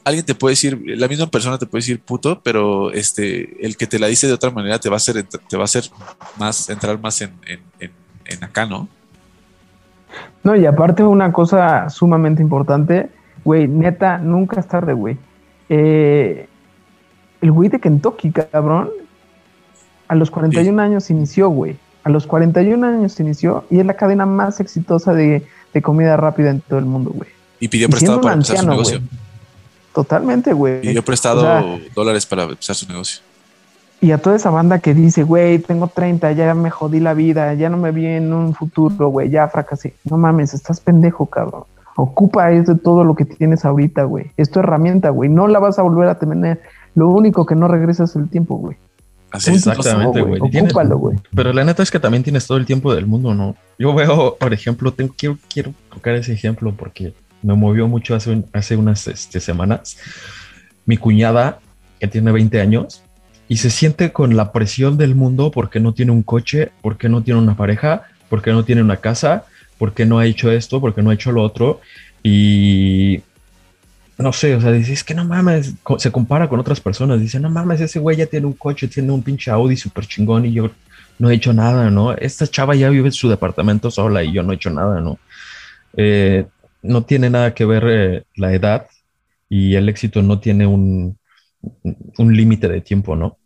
Alguien 0.07 0.25
te 0.25 0.37
puede 0.37 0.53
decir, 0.53 0.81
la 0.87 1.09
misma 1.09 1.27
persona 1.27 1.59
te 1.59 1.67
puede 1.67 1.81
decir 1.81 2.01
puto, 2.01 2.41
pero 2.41 2.93
este, 2.93 3.67
el 3.67 3.77
que 3.77 3.89
te 3.89 3.99
la 3.99 4.07
dice 4.07 4.29
de 4.29 4.33
otra 4.33 4.53
manera 4.53 4.79
te 4.79 4.89
va 4.89 4.95
a 4.95 4.99
hacer, 4.99 5.21
te 5.25 5.57
va 5.57 5.65
a 5.65 5.65
hacer 5.65 5.85
más, 6.39 6.71
entrar 6.71 7.01
más 7.01 7.21
en, 7.23 7.33
en, 7.45 7.61
en, 7.81 7.91
en 8.25 8.45
acá, 8.45 8.67
¿no? 8.67 8.89
No, 10.45 10.55
y 10.55 10.65
aparte 10.65 11.03
una 11.03 11.33
cosa 11.33 11.91
sumamente 11.91 12.41
importante, 12.41 13.11
güey, 13.45 13.67
neta, 13.67 14.19
nunca 14.19 14.61
es 14.61 14.69
tarde, 14.69 14.93
güey. 14.93 15.17
Eh, 15.69 16.49
el 17.41 17.51
güey 17.51 17.69
de 17.69 17.81
Kentucky, 17.81 18.31
cabrón, 18.31 18.91
a 20.07 20.15
los 20.15 20.31
41 20.31 20.81
años 20.81 21.11
inició, 21.11 21.49
güey. 21.49 21.77
A 22.05 22.11
los 22.11 22.29
41 22.29 22.87
años 22.87 23.19
inició 23.19 23.65
y 23.71 23.81
es 23.81 23.87
la 23.87 23.95
cadena 23.95 24.25
más 24.25 24.61
exitosa 24.61 25.13
de, 25.15 25.45
de 25.75 25.83
comida 25.83 26.17
rápida 26.17 26.51
en 26.51 26.61
todo 26.61 26.79
el 26.79 26.85
mundo, 26.85 27.11
güey. 27.13 27.29
Y 27.59 27.67
pidió 27.67 27.89
prestado 27.89 28.21
para 28.21 28.35
empezar 28.35 28.59
su 28.59 28.61
anciano, 28.61 28.73
negocio. 28.73 29.01
Totalmente, 29.97 30.53
güey. 30.53 30.83
Pidió 30.83 31.03
prestado 31.03 31.39
O 31.39 31.41
sea, 31.41 31.79
dólares 31.95 32.27
para 32.27 32.43
empezar 32.43 32.77
su 32.77 32.87
negocio. 32.87 33.23
Y 34.03 34.11
a 34.11 34.19
toda 34.19 34.37
esa 34.37 34.51
banda 34.51 34.79
que 34.79 34.93
dice, 34.93 35.23
güey, 35.23 35.59
tengo 35.59 35.87
30, 35.87 36.33
ya 36.33 36.53
me 36.53 36.69
jodí 36.69 37.01
la 37.01 37.15
vida, 37.15 37.55
ya 37.55 37.71
no 37.71 37.79
me 37.79 37.93
vi 37.93 38.05
en 38.05 38.31
un 38.35 38.53
futuro, 38.53 39.09
güey, 39.09 39.31
ya 39.31 39.49
fracasé. 39.49 39.95
No 40.05 40.19
mames, 40.19 40.53
estás 40.53 40.81
pendejo, 40.81 41.25
cabrón. 41.25 41.63
Ocupa 41.97 42.53
eso 42.53 42.77
todo 42.77 43.05
lo 43.05 43.15
que 43.15 43.25
tienes 43.25 43.65
ahorita, 43.65 44.05
güey. 44.05 44.27
Es 44.37 44.51
tu 44.51 44.61
herramienta, 44.61 45.09
güey. 45.09 45.31
No 45.31 45.49
la 45.49 45.61
vas 45.61 45.79
a 45.79 45.83
volver 45.83 46.09
a 46.11 46.19
tener. 46.19 46.61
Lo 46.95 47.09
único 47.09 47.47
que 47.47 47.55
no 47.55 47.67
regresa 47.67 48.05
es 48.05 48.15
el 48.17 48.29
tiempo, 48.29 48.57
güey. 48.57 48.77
Así 49.31 49.51
es. 49.53 49.67
Exactamente, 49.67 50.21
güey. 50.21 50.43
Ocúpalo, 50.43 50.99
güey. 50.99 51.19
Pero 51.35 51.55
la 51.55 51.65
neta 51.65 51.83
es 51.83 51.91
que 51.91 52.01
también 52.01 52.23
tienes 52.23 52.47
todo 52.47 52.59
el 52.59 52.67
tiempo 52.67 52.95
del 52.95 53.07
mundo, 53.07 53.33
¿no? 53.33 53.57
Yo 53.79 53.95
veo, 53.95 54.37
por 54.39 54.53
ejemplo, 54.53 54.93
tengo, 54.93 55.15
quiero, 55.17 55.39
quiero 55.49 55.73
tocar 55.91 56.17
ese 56.17 56.35
ejemplo 56.35 56.75
porque 56.77 57.15
me 57.47 57.55
movió 57.55 57.87
mucho 57.87 58.17
hace, 58.17 58.43
hace 58.53 58.77
unas 58.77 59.07
este, 59.07 59.39
semanas. 59.39 59.99
Mi 60.85 60.97
cuñada, 60.97 61.61
que 62.01 62.09
tiene 62.09 62.33
20 62.33 62.61
años, 62.61 63.03
y 63.49 63.59
se 63.59 63.71
siente 63.71 64.13
con 64.13 64.37
la 64.37 64.51
presión 64.51 64.99
del 64.99 65.15
mundo 65.15 65.53
porque 65.53 65.79
no 65.79 65.95
tiene 65.95 66.11
un 66.11 66.25
coche, 66.25 66.73
porque 66.83 67.09
no 67.09 67.23
tiene 67.23 67.41
una 67.41 67.57
pareja, 67.57 68.03
porque 68.29 68.51
no 68.51 68.65
tiene 68.65 68.83
una 68.83 68.97
casa, 68.97 69.45
porque 69.79 70.05
no 70.05 70.19
ha 70.19 70.27
hecho 70.27 70.51
esto, 70.51 70.81
porque 70.81 71.03
no 71.03 71.11
ha 71.11 71.15
hecho 71.15 71.31
lo 71.31 71.43
otro. 71.43 71.81
Y 72.25 73.23
no 74.19 74.33
sé, 74.33 74.57
o 74.57 74.61
sea, 74.61 74.73
dice, 74.73 74.93
es 74.93 75.05
que 75.05 75.15
no 75.15 75.25
mames, 75.25 75.75
se 75.99 76.11
compara 76.11 76.49
con 76.49 76.59
otras 76.59 76.81
personas, 76.81 77.21
dice, 77.21 77.39
no 77.39 77.49
mames, 77.49 77.81
ese 77.81 78.01
güey 78.01 78.17
ya 78.17 78.27
tiene 78.27 78.47
un 78.47 78.55
coche, 78.55 78.89
tiene 78.89 79.13
un 79.13 79.23
pinche 79.23 79.53
Audi 79.53 79.77
súper 79.77 80.07
chingón 80.07 80.47
y 80.47 80.53
yo 80.53 80.73
no 81.21 81.31
he 81.31 81.35
hecho 81.35 81.53
nada, 81.53 81.91
¿no? 81.91 82.13
Esta 82.13 82.49
chava 82.49 82.75
ya 82.75 82.91
vive 82.91 83.07
en 83.07 83.13
su 83.13 83.29
departamento 83.29 83.93
sola 83.93 84.25
y 84.25 84.33
yo 84.33 84.43
no 84.43 84.51
he 84.51 84.57
hecho 84.57 84.71
nada, 84.71 85.01
¿no? 85.01 85.21
Eh, 85.97 86.47
no 86.87 87.05
tiene 87.05 87.31
nada 87.31 87.55
que 87.55 87.65
ver 87.65 87.85
eh, 87.89 88.25
la 88.35 88.55
edad 88.55 88.87
y 89.49 89.75
el 89.75 89.89
éxito 89.89 90.23
no 90.23 90.41
tiene 90.41 90.67
un, 90.67 91.19
un 92.19 92.37
límite 92.37 92.69
de 92.69 92.81
tiempo, 92.81 93.17
¿no? 93.17 93.39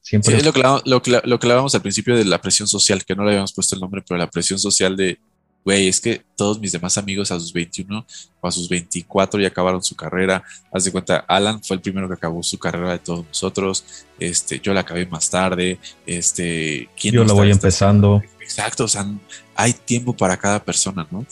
Siempre 0.00 0.32
Sí, 0.32 0.38
es 0.38 0.44
lo 0.44 0.52
que, 0.52 0.62
lo, 0.84 1.02
que, 1.02 1.20
lo 1.24 1.38
que 1.38 1.46
hablábamos 1.46 1.74
al 1.74 1.82
principio 1.82 2.16
de 2.16 2.24
la 2.24 2.40
presión 2.40 2.68
social, 2.68 3.04
que 3.04 3.14
no 3.14 3.24
le 3.24 3.30
habíamos 3.30 3.52
puesto 3.52 3.74
el 3.74 3.80
nombre, 3.80 4.02
pero 4.06 4.18
la 4.18 4.30
presión 4.30 4.58
social 4.58 4.96
de, 4.96 5.18
güey, 5.64 5.88
es 5.88 6.00
que 6.00 6.22
todos 6.36 6.60
mis 6.60 6.72
demás 6.72 6.96
amigos 6.96 7.30
a 7.30 7.38
sus 7.38 7.52
21 7.52 8.06
o 8.40 8.48
a 8.48 8.50
sus 8.50 8.68
24 8.68 9.40
ya 9.40 9.48
acabaron 9.48 9.82
su 9.82 9.94
carrera. 9.94 10.42
Haz 10.72 10.84
de 10.84 10.92
cuenta, 10.92 11.18
Alan 11.28 11.62
fue 11.62 11.76
el 11.76 11.82
primero 11.82 12.08
que 12.08 12.14
acabó 12.14 12.42
su 12.42 12.58
carrera 12.58 12.92
de 12.92 12.98
todos 13.00 13.26
nosotros. 13.26 13.84
Este, 14.18 14.60
yo 14.60 14.72
la 14.72 14.80
acabé 14.80 15.04
más 15.06 15.28
tarde. 15.28 15.78
Este, 16.06 16.88
¿quién 16.98 17.14
yo 17.14 17.20
no 17.20 17.28
la 17.28 17.34
voy 17.34 17.50
empezando. 17.50 18.22
Exacto, 18.40 18.84
o 18.84 18.88
sea, 18.88 19.06
hay 19.54 19.74
tiempo 19.74 20.16
para 20.16 20.38
cada 20.38 20.64
persona, 20.64 21.06
¿no? 21.10 21.26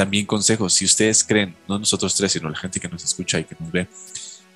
También 0.00 0.24
consejos, 0.24 0.72
si 0.72 0.86
ustedes 0.86 1.22
creen, 1.22 1.54
no 1.68 1.78
nosotros 1.78 2.14
tres, 2.14 2.32
sino 2.32 2.48
la 2.48 2.56
gente 2.56 2.80
que 2.80 2.88
nos 2.88 3.04
escucha 3.04 3.38
y 3.38 3.44
que 3.44 3.54
nos 3.60 3.70
ve, 3.70 3.86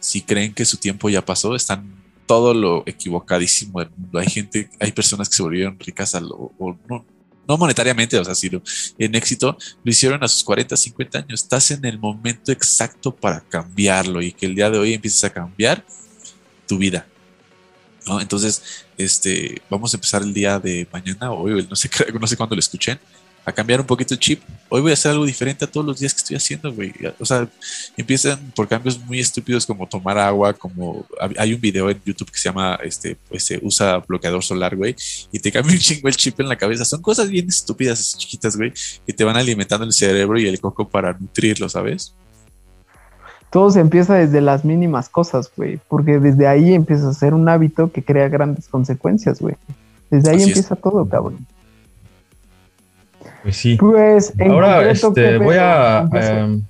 si 0.00 0.22
creen 0.22 0.54
que 0.54 0.64
su 0.64 0.78
tiempo 0.78 1.10
ya 1.10 1.22
pasó, 1.22 1.54
están 1.54 2.02
todo 2.24 2.54
lo 2.54 2.82
equivocadísimo 2.86 3.78
del 3.80 3.90
mundo. 3.94 4.20
Hay 4.20 4.28
gente, 4.28 4.70
hay 4.80 4.90
personas 4.92 5.28
que 5.28 5.36
se 5.36 5.42
volvieron 5.42 5.78
ricas 5.78 6.14
a 6.14 6.20
lo, 6.20 6.50
o 6.58 6.78
no, 6.88 7.04
no 7.46 7.58
monetariamente, 7.58 8.18
o 8.18 8.24
sea, 8.24 8.34
sino 8.34 8.62
en 8.96 9.14
éxito, 9.16 9.58
lo 9.82 9.90
hicieron 9.90 10.24
a 10.24 10.28
sus 10.28 10.42
40, 10.44 10.78
50 10.78 11.18
años. 11.18 11.42
Estás 11.42 11.70
en 11.72 11.84
el 11.84 11.98
momento 11.98 12.50
exacto 12.50 13.14
para 13.14 13.40
cambiarlo 13.42 14.22
y 14.22 14.32
que 14.32 14.46
el 14.46 14.54
día 14.54 14.70
de 14.70 14.78
hoy 14.78 14.94
empieces 14.94 15.24
a 15.24 15.30
cambiar 15.30 15.84
tu 16.66 16.78
vida. 16.78 17.06
¿no? 18.06 18.18
Entonces, 18.18 18.86
este, 18.96 19.60
vamos 19.68 19.92
a 19.92 19.98
empezar 19.98 20.22
el 20.22 20.32
día 20.32 20.58
de 20.58 20.88
mañana 20.90 21.32
o 21.32 21.42
hoy, 21.42 21.66
no 21.68 21.76
sé, 21.76 21.90
no 22.18 22.26
sé 22.26 22.34
cuándo 22.34 22.54
lo 22.54 22.60
escuchen, 22.60 22.98
a 23.44 23.52
cambiar 23.52 23.80
un 23.80 23.86
poquito 23.86 24.14
el 24.14 24.20
chip. 24.20 24.42
Hoy 24.68 24.80
voy 24.80 24.90
a 24.90 24.94
hacer 24.94 25.12
algo 25.12 25.26
diferente 25.26 25.64
a 25.64 25.70
todos 25.70 25.86
los 25.86 25.98
días 25.98 26.14
que 26.14 26.18
estoy 26.18 26.36
haciendo, 26.36 26.72
güey. 26.72 26.92
O 27.20 27.24
sea, 27.24 27.46
empiezan 27.96 28.38
por 28.56 28.66
cambios 28.66 28.98
muy 28.98 29.20
estúpidos 29.20 29.66
como 29.66 29.86
tomar 29.86 30.18
agua, 30.18 30.54
como 30.54 31.04
hay 31.36 31.52
un 31.52 31.60
video 31.60 31.90
en 31.90 32.00
YouTube 32.04 32.30
que 32.30 32.38
se 32.38 32.48
llama, 32.48 32.78
este, 32.82 33.16
pues 33.28 33.44
se 33.44 33.60
usa 33.62 33.98
bloqueador 33.98 34.42
solar, 34.42 34.74
güey, 34.74 34.96
y 35.30 35.38
te 35.38 35.52
cambia 35.52 35.74
un 35.74 35.78
chingo 35.78 36.08
el 36.08 36.16
chip 36.16 36.40
en 36.40 36.48
la 36.48 36.56
cabeza. 36.56 36.84
Son 36.84 37.02
cosas 37.02 37.28
bien 37.28 37.48
estúpidas, 37.48 38.16
chiquitas, 38.16 38.56
güey, 38.56 38.72
que 39.06 39.12
te 39.12 39.24
van 39.24 39.36
alimentando 39.36 39.84
el 39.84 39.92
cerebro 39.92 40.38
y 40.38 40.46
el 40.46 40.58
coco 40.60 40.88
para 40.88 41.12
nutrirlo, 41.12 41.68
¿sabes? 41.68 42.14
Todo 43.50 43.70
se 43.70 43.78
empieza 43.78 44.14
desde 44.14 44.40
las 44.40 44.64
mínimas 44.64 45.08
cosas, 45.08 45.48
güey. 45.56 45.78
Porque 45.86 46.18
desde 46.18 46.48
ahí 46.48 46.74
empieza 46.74 47.08
a 47.08 47.14
ser 47.14 47.34
un 47.34 47.48
hábito 47.48 47.92
que 47.92 48.02
crea 48.02 48.28
grandes 48.28 48.66
consecuencias, 48.66 49.40
güey. 49.40 49.54
Desde 50.10 50.30
ahí 50.30 50.36
Así 50.36 50.44
es. 50.44 50.48
empieza 50.48 50.74
todo, 50.74 51.08
cabrón. 51.08 51.46
Pues 53.44 53.56
sí. 53.56 53.76
Pues, 53.76 54.32
en 54.38 54.50
Ahora 54.50 54.76
concreto, 54.76 55.08
este, 55.08 55.22
¿qué 55.22 55.36
voy 55.36 55.56
a, 55.60 56.08
em, 56.12 56.62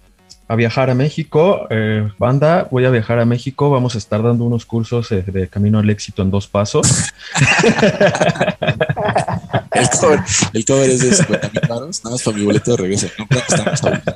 a 0.49 0.57
viajar 0.57 0.91
a 0.91 0.95
México. 0.95 1.69
eh, 1.71 2.11
banda, 2.19 2.67
voy 2.69 2.85
a 2.85 2.91
viajar 2.91 3.21
a 3.21 3.25
México. 3.25 3.71
Vamos 3.71 3.95
a 3.95 3.99
estar 3.99 4.21
dando 4.25 4.45
unos 4.45 4.67
cursos 4.67 5.13
eh, 5.13 5.23
de 5.25 5.47
camino 5.47 5.79
al 5.79 5.89
éxito 5.89 6.23
en 6.23 6.33
dos 6.33 6.49
pasos. 6.49 6.89
El 9.75 9.89
cover, 9.91 10.21
el 10.53 10.65
cover 10.65 10.89
es 10.89 11.01
de 11.01 11.13
50 11.13 11.51
mil 11.53 11.61
baros, 11.69 12.05
nada 12.05 12.15
más 12.15 12.23
para 12.23 12.37
mi 12.37 12.45
boleto 12.45 12.71
de 12.71 12.77
regreso. 12.77 13.09
No 13.19 13.27
creo 13.27 13.43
que 13.43 13.55
estamos 13.55 13.83
ahorita. 13.83 14.15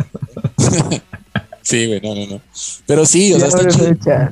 Sí, 1.63 1.87
güey, 1.87 2.01
no, 2.01 2.15
no, 2.15 2.27
no. 2.35 2.41
Pero 2.87 3.05
sí, 3.05 3.35
o 3.35 3.41
sea, 3.41 3.49
está 3.49 4.31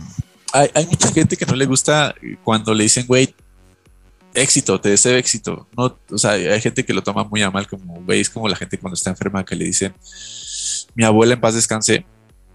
hay, 0.53 0.70
hay 0.72 0.87
mucha 0.87 1.11
gente 1.12 1.37
que 1.37 1.45
no 1.45 1.57
le 1.57 1.66
gusta 1.66 2.14
cuando 2.45 2.72
le 2.72 2.85
dicen, 2.85 3.07
güey, 3.09 3.35
éxito, 4.37 4.80
te 4.80 4.91
deseo 4.91 5.16
éxito. 5.16 5.66
No, 5.76 5.99
o 6.11 6.18
sea, 6.18 6.32
hay 6.32 6.61
gente 6.61 6.84
que 6.84 6.95
lo 6.95 7.03
toma 7.03 7.24
muy 7.24 7.43
a 7.43 7.51
mal, 7.51 7.66
como, 7.66 8.05
es 8.12 8.30
como 8.30 8.49
la 8.49 8.57
gente 8.57 8.78
cuando 8.78 8.95
está 8.95 9.11
enferma 9.11 9.45
que 9.45 9.57
le 9.57 9.64
dicen, 9.64 9.95
mi 10.95 11.05
abuela 11.05 11.34
en 11.34 11.41
paz 11.41 11.55
descanse, 11.55 12.07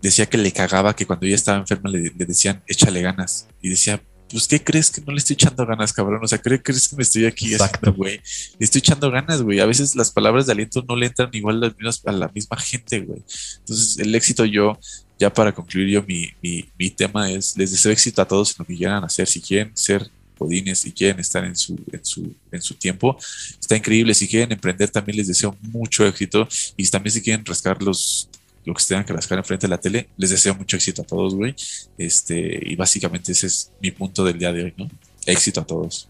decía 0.02 0.26
que 0.28 0.38
le 0.38 0.52
cagaba 0.52 0.96
que 0.96 1.06
cuando 1.06 1.26
ella 1.26 1.36
estaba 1.36 1.58
enferma 1.60 1.90
le, 1.90 2.12
le 2.16 2.26
decían, 2.26 2.64
échale 2.68 3.02
ganas. 3.02 3.48
Y 3.62 3.70
decía, 3.70 4.02
pues, 4.30 4.48
¿qué 4.48 4.64
crees 4.64 4.90
que 4.92 5.02
no 5.02 5.12
le 5.12 5.18
estoy 5.20 5.34
echando 5.34 5.66
ganas, 5.66 5.92
cabrón? 5.92 6.22
O 6.24 6.28
sea, 6.28 6.38
¿qué 6.38 6.62
crees 6.62 6.88
que 6.88 6.96
me 6.96 7.04
estoy 7.04 7.26
aquí 7.26 7.52
Exacto. 7.54 7.94
güey? 7.94 8.22
Le 8.60 8.64
estoy 8.66 8.80
echando 8.80 9.12
ganas, 9.12 9.42
güey. 9.42 9.60
A 9.60 9.66
veces 9.66 9.96
las 9.96 10.10
palabras 10.12 10.46
de 10.46 10.54
aliento 10.54 10.84
no 10.88 10.96
le 10.96 11.08
entran 11.08 11.30
igual 11.34 11.58
a, 11.58 11.68
las 11.68 11.76
mismas- 11.76 12.02
a 12.06 12.12
la 12.14 12.28
misma 12.30 12.58
gente, 12.58 13.02
güey. 13.02 13.22
Entonces, 13.60 13.98
el 14.00 14.16
éxito 14.16 14.46
yo, 14.46 14.80
ya 15.20 15.34
para 15.34 15.52
concluir 15.54 15.90
yo, 15.90 16.04
mi, 16.04 16.30
mi, 16.42 16.66
mi 16.80 16.90
tema 16.90 17.30
es, 17.30 17.58
les 17.58 17.72
deseo 17.72 17.92
éxito 17.92 18.22
a 18.22 18.28
todos 18.28 18.52
en 18.52 18.56
lo 18.60 18.66
que 18.66 18.78
quieran 18.78 19.04
hacer. 19.04 19.28
Si 19.28 19.42
quieren 19.42 19.76
ser 19.76 20.10
podines, 20.42 20.80
si 20.80 20.92
quieren 20.92 21.20
estar 21.20 21.44
en 21.46 21.56
su, 21.56 21.78
en 21.92 22.04
su, 22.04 22.34
en 22.52 22.62
su 22.62 22.74
tiempo, 22.74 23.16
está 23.60 23.76
increíble. 23.76 24.16
Si 24.16 24.28
quieren 24.28 24.52
emprender, 24.52 24.90
también 24.90 25.18
les 25.18 25.28
deseo 25.28 25.56
mucho 25.62 26.06
éxito. 26.08 26.48
Y 26.76 26.88
también 26.88 27.14
si 27.14 27.22
quieren 27.22 27.46
rascar 27.46 27.82
los 27.84 28.28
lo 28.64 28.74
que 28.76 28.82
se 28.82 28.90
tengan 28.90 29.06
que 29.06 29.14
rascar 29.14 29.40
enfrente 29.40 29.66
de 29.68 29.72
la 29.72 29.80
tele, 29.80 30.08
les 30.18 30.30
deseo 30.30 30.54
mucho 30.56 30.76
éxito 30.76 31.02
a 31.02 31.06
todos, 31.06 31.34
güey. 31.34 31.56
Este, 31.98 32.60
y 32.64 32.76
básicamente 32.76 33.32
ese 33.32 33.48
es 33.48 33.72
mi 33.82 33.92
punto 33.92 34.24
del 34.24 34.38
día 34.38 34.52
de 34.54 34.64
hoy, 34.66 34.74
¿no? 34.78 34.88
Éxito 35.26 35.62
a 35.62 35.66
todos. 35.66 36.08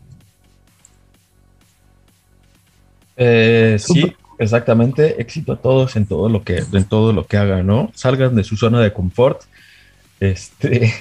Eh, 3.16 3.78
sí, 3.80 4.14
exactamente. 4.38 5.22
Éxito 5.22 5.54
a 5.54 5.62
todos 5.62 5.96
en 5.96 6.06
todo 6.06 6.28
lo 6.28 6.44
que, 6.44 6.64
en 6.74 6.86
todo 6.86 7.14
lo 7.14 7.26
que 7.26 7.38
hagan, 7.38 7.68
¿no? 7.68 7.92
Salgan 7.96 8.36
de 8.36 8.44
su 8.44 8.58
zona 8.58 8.82
de 8.82 8.92
confort. 8.92 9.44
Este, 10.20 10.94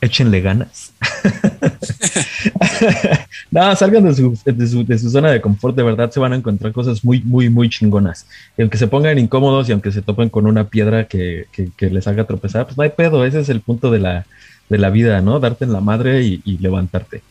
échenle 0.00 0.40
ganas. 0.40 0.92
no, 3.50 3.76
salgan 3.76 4.04
de 4.04 4.14
su, 4.14 4.38
de, 4.44 4.66
su, 4.66 4.84
de 4.84 4.98
su 4.98 5.10
zona 5.10 5.30
de 5.30 5.40
confort, 5.40 5.76
de 5.76 5.82
verdad 5.82 6.10
se 6.10 6.20
van 6.20 6.32
a 6.32 6.36
encontrar 6.36 6.72
cosas 6.72 7.04
muy, 7.04 7.20
muy, 7.22 7.50
muy 7.50 7.68
chingonas. 7.68 8.26
Y 8.56 8.62
aunque 8.62 8.78
se 8.78 8.88
pongan 8.88 9.18
incómodos 9.18 9.68
y 9.68 9.72
aunque 9.72 9.92
se 9.92 10.02
topen 10.02 10.30
con 10.30 10.46
una 10.46 10.64
piedra 10.64 11.06
que, 11.06 11.46
que, 11.52 11.70
que 11.76 11.90
les 11.90 12.06
haga 12.06 12.24
tropezar, 12.24 12.66
pues 12.66 12.76
no 12.76 12.82
hay 12.82 12.90
pedo, 12.90 13.24
ese 13.24 13.40
es 13.40 13.48
el 13.48 13.60
punto 13.60 13.90
de 13.90 13.98
la, 13.98 14.26
de 14.68 14.78
la 14.78 14.90
vida, 14.90 15.20
¿no? 15.20 15.40
Darte 15.40 15.64
en 15.64 15.72
la 15.72 15.80
madre 15.80 16.22
y, 16.22 16.40
y 16.44 16.58
levantarte. 16.58 17.22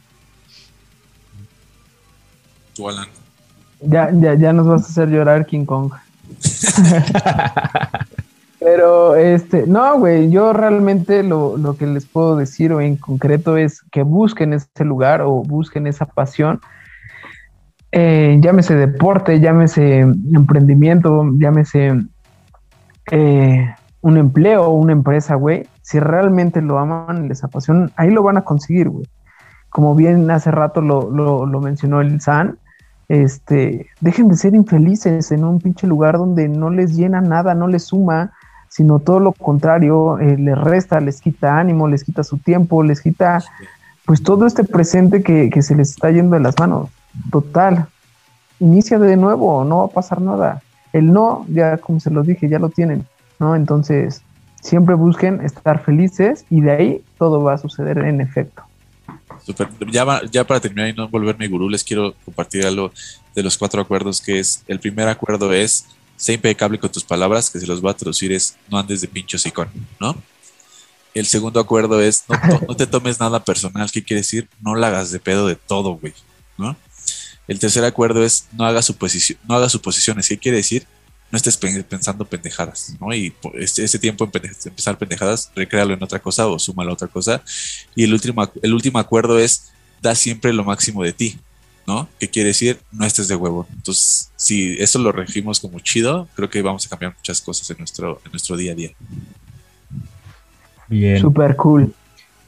tú, 2.73 2.89
Alan. 2.89 3.07
Ya, 3.81 4.09
ya, 4.11 4.35
ya 4.35 4.53
nos 4.53 4.67
vas 4.67 4.83
a 4.83 4.87
hacer 4.87 5.09
llorar 5.09 5.45
King 5.45 5.65
Kong. 5.65 5.93
Pero, 8.59 9.15
este, 9.15 9.65
no, 9.67 9.99
güey, 9.99 10.29
yo 10.29 10.51
realmente 10.51 11.23
lo, 11.23 11.55
lo, 11.57 11.77
que 11.77 11.87
les 11.87 12.05
puedo 12.05 12.35
decir 12.35 12.73
o 12.73 12.81
en 12.81 12.97
concreto 12.97 13.55
es 13.55 13.81
que 13.83 14.03
busquen 14.03 14.51
ese 14.53 14.83
lugar 14.83 15.21
o 15.21 15.43
busquen 15.43 15.87
esa 15.87 16.05
pasión. 16.05 16.59
Eh, 17.91 18.37
llámese 18.41 18.75
deporte, 18.75 19.39
llámese 19.39 19.99
emprendimiento, 19.99 21.25
llámese 21.39 21.93
eh, 23.11 23.75
un 24.01 24.17
empleo 24.17 24.65
o 24.65 24.71
una 24.71 24.91
empresa, 24.91 25.35
güey. 25.35 25.65
Si 25.81 25.99
realmente 25.99 26.61
lo 26.61 26.79
aman 26.79 27.25
y 27.25 27.29
les 27.29 27.43
apasiona, 27.43 27.89
ahí 27.95 28.11
lo 28.11 28.23
van 28.23 28.37
a 28.37 28.43
conseguir, 28.43 28.89
güey. 28.89 29.07
Como 29.69 29.95
bien 29.95 30.29
hace 30.31 30.51
rato 30.51 30.81
lo, 30.81 31.09
lo, 31.09 31.45
lo 31.45 31.61
mencionó 31.61 32.01
el 32.01 32.19
San, 32.19 32.57
este, 33.07 33.87
dejen 34.01 34.27
de 34.27 34.35
ser 34.35 34.53
infelices 34.53 35.31
en 35.31 35.43
un 35.43 35.59
pinche 35.59 35.87
lugar 35.87 36.17
donde 36.17 36.47
no 36.47 36.69
les 36.69 36.95
llena 36.95 37.21
nada, 37.21 37.55
no 37.55 37.67
les 37.67 37.85
suma, 37.85 38.33
sino 38.79 38.99
todo 38.99 39.19
lo 39.19 39.33
contrario, 39.33 40.19
eh, 40.19 40.37
les 40.37 40.57
resta, 40.57 41.01
les 41.01 41.19
quita 41.19 41.59
ánimo, 41.59 41.89
les 41.89 42.05
quita 42.05 42.23
su 42.23 42.37
tiempo, 42.37 42.81
les 42.81 43.01
quita 43.01 43.43
pues 44.05 44.23
todo 44.23 44.45
este 44.45 44.63
presente 44.63 45.21
que, 45.21 45.49
que 45.49 45.61
se 45.61 45.75
les 45.75 45.89
está 45.89 46.09
yendo 46.11 46.37
de 46.37 46.39
las 46.39 46.57
manos. 46.57 46.87
Total, 47.29 47.87
inicia 48.61 48.97
de 48.97 49.17
nuevo, 49.17 49.65
no 49.65 49.79
va 49.79 49.85
a 49.87 49.89
pasar 49.89 50.21
nada. 50.21 50.61
El 50.93 51.11
no, 51.11 51.45
ya 51.49 51.75
como 51.75 51.99
se 51.99 52.09
los 52.09 52.25
dije, 52.25 52.47
ya 52.47 52.57
lo 52.57 52.69
tienen, 52.69 53.05
¿no? 53.37 53.53
Entonces, 53.53 54.21
siempre 54.61 54.95
busquen 54.95 55.41
estar 55.41 55.83
felices 55.83 56.45
y 56.49 56.61
de 56.61 56.71
ahí 56.71 57.03
todo 57.17 57.43
va 57.43 57.55
a 57.55 57.57
suceder 57.57 57.97
en 57.97 58.21
efecto. 58.21 58.63
Ya, 59.91 60.21
ya 60.31 60.45
para 60.45 60.61
terminar 60.61 60.87
y 60.87 60.93
no 60.93 61.09
volverme 61.09 61.49
gurú, 61.49 61.67
les 61.67 61.83
quiero 61.83 62.13
compartir 62.23 62.65
algo 62.65 62.93
de 63.35 63.43
los 63.43 63.57
cuatro 63.57 63.81
acuerdos 63.81 64.21
que 64.21 64.39
es, 64.39 64.63
el 64.69 64.79
primer 64.79 65.09
acuerdo 65.09 65.51
es, 65.51 65.85
sé 66.19 66.33
impecable 66.33 66.77
con 66.77 66.91
tus 66.91 67.03
palabras, 67.03 67.49
que 67.49 67.59
se 67.59 67.65
los 67.65 67.79
voy 67.81 67.91
a 67.91 67.95
traducir 67.95 68.31
es, 68.33 68.57
no 68.69 68.77
andes 68.77 68.99
de 69.01 69.07
pincho 69.07 69.37
sicón, 69.39 69.69
¿no? 69.99 70.21
El 71.13 71.25
segundo 71.25 71.59
acuerdo 71.59 72.01
es, 72.01 72.25
no, 72.67 72.75
te 72.75 72.85
tomes 72.85 73.19
nada 73.19 73.43
personal, 73.43 73.89
¿qué 73.89 74.03
quiere 74.03 74.19
decir? 74.21 74.47
No 74.61 74.75
la 74.75 74.87
hagas 74.87 75.11
de 75.11 75.19
pedo 75.19 75.47
de 75.47 75.55
todo, 75.55 75.93
güey, 75.93 76.13
¿no? 76.57 76.75
El 77.47 77.57
tercer 77.57 77.83
acuerdo 77.83 78.23
es, 78.23 78.47
no 78.51 78.65
hagas, 78.65 78.89
suposici- 78.89 79.37
no 79.47 79.55
hagas 79.55 79.71
suposiciones, 79.71 80.27
¿qué 80.27 80.37
quiere 80.37 80.57
decir? 80.57 80.85
No 81.31 81.37
estés 81.37 81.57
pe- 81.57 81.83
pensando 81.83 82.25
pendejadas, 82.25 82.95
¿no? 82.99 83.13
Y 83.13 83.33
este, 83.55 83.83
este 83.83 83.97
tiempo 83.97 84.29
en 84.31 84.51
empezar 84.65 84.97
pendejadas, 84.97 85.51
recréalo 85.55 85.93
en 85.93 86.03
otra 86.03 86.19
cosa 86.19 86.47
o 86.47 86.59
súmalo 86.59 86.91
a 86.91 86.93
otra 86.93 87.07
cosa. 87.07 87.41
Y 87.95 88.03
el 88.03 88.13
último, 88.13 88.51
el 88.61 88.73
último 88.73 88.99
acuerdo 88.99 89.39
es, 89.39 89.71
da 90.01 90.13
siempre 90.15 90.53
lo 90.53 90.63
máximo 90.63 91.03
de 91.03 91.13
ti, 91.13 91.39
¿no? 91.89 92.07
¿Qué 92.19 92.29
quiere 92.29 92.49
decir? 92.49 92.79
No 92.91 93.03
estés 93.03 93.27
de 93.27 93.35
huevo. 93.35 93.65
Entonces, 93.73 94.31
si 94.35 94.75
eso 94.77 94.99
lo 94.99 95.11
regimos 95.11 95.59
como 95.59 95.79
chido, 95.79 96.27
creo 96.35 96.47
que 96.47 96.61
vamos 96.61 96.85
a 96.85 96.89
cambiar 96.89 97.15
muchas 97.17 97.41
cosas 97.41 97.67
en 97.71 97.77
nuestro, 97.79 98.21
en 98.23 98.31
nuestro 98.31 98.55
día 98.55 98.73
a 98.73 98.75
día. 98.75 98.91
Bien. 100.87 101.19
Super 101.19 101.55
cool. 101.55 101.91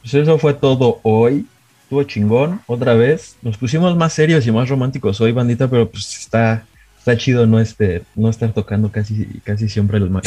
Pues 0.00 0.14
eso 0.14 0.38
fue 0.38 0.54
todo 0.54 1.00
hoy. 1.02 1.44
Estuvo 1.82 2.04
chingón, 2.04 2.60
otra 2.68 2.94
vez. 2.94 3.34
Nos 3.42 3.56
pusimos 3.56 3.96
más 3.96 4.12
serios 4.12 4.46
y 4.46 4.52
más 4.52 4.68
románticos 4.68 5.20
hoy, 5.20 5.32
bandita, 5.32 5.68
pero 5.68 5.90
pues 5.90 6.20
está, 6.20 6.64
está 6.96 7.16
chido 7.16 7.44
no, 7.44 7.58
este, 7.58 8.04
no 8.14 8.30
estar 8.30 8.52
tocando 8.52 8.92
casi, 8.92 9.26
casi 9.42 9.68
siempre 9.68 9.98
el 9.98 10.04
la 10.12 10.20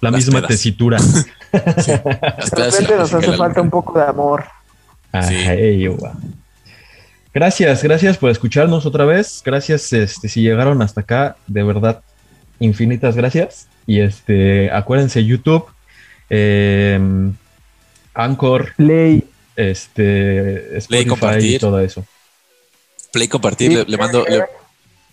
Las 0.00 0.12
misma 0.12 0.38
pedas. 0.38 0.48
tesitura. 0.48 0.98
De 1.52 2.70
repente 2.70 2.96
nos 2.96 3.12
hace 3.12 3.32
falta 3.36 3.60
un 3.60 3.70
poco 3.70 3.98
de 3.98 4.04
amor. 4.04 4.44
Sí. 5.26 5.34
Ay, 5.34 5.88
guau. 5.88 6.14
Gracias, 7.32 7.82
gracias 7.82 8.16
por 8.18 8.30
escucharnos 8.30 8.86
otra 8.86 9.04
vez. 9.04 9.42
Gracias, 9.44 9.92
este, 9.92 10.28
si 10.28 10.42
llegaron 10.42 10.82
hasta 10.82 11.02
acá, 11.02 11.36
de 11.46 11.62
verdad, 11.62 12.02
infinitas 12.58 13.14
gracias. 13.16 13.68
Y 13.86 14.00
este, 14.00 14.70
acuérdense, 14.72 15.24
YouTube, 15.24 15.64
em, 16.28 17.32
Anchor, 18.14 18.74
Play. 18.76 19.24
este, 19.56 20.76
Spotify 20.78 21.02
y 21.04 21.08
compartir. 21.08 21.60
todo 21.60 21.80
eso. 21.80 22.04
Play 23.12 23.28
compartir, 23.28 23.72
le, 23.72 23.84
le 23.84 23.96
mando, 23.96 24.24
le, 24.28 24.44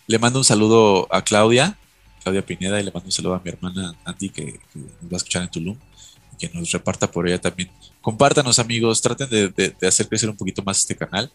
le 0.07 0.19
mando 0.19 0.39
un 0.39 0.45
saludo 0.45 1.07
a 1.11 1.21
Claudia, 1.23 1.75
Claudia 2.23 2.45
Pineda, 2.45 2.79
y 2.79 2.83
le 2.83 2.91
mando 2.91 3.07
un 3.07 3.11
saludo 3.11 3.35
a 3.35 3.41
mi 3.43 3.49
hermana 3.49 3.93
Andy, 4.05 4.29
que, 4.29 4.45
que 4.53 4.59
nos 4.75 5.11
va 5.11 5.13
a 5.13 5.17
escuchar 5.17 5.43
en 5.43 5.49
Tulum, 5.49 5.77
y 6.33 6.37
que 6.47 6.53
nos 6.57 6.71
reparta 6.71 7.09
por 7.09 7.27
ella 7.27 7.39
también. 7.39 7.69
Compártanos, 8.01 8.59
amigos, 8.59 9.01
traten 9.01 9.29
de, 9.29 9.49
de- 9.49 9.73
de 9.79 9.87
hacer 9.87 10.07
crecer 10.07 10.29
un 10.29 10.37
poquito 10.37 10.61
más 10.63 10.79
este 10.79 10.95
canal. 10.95 11.31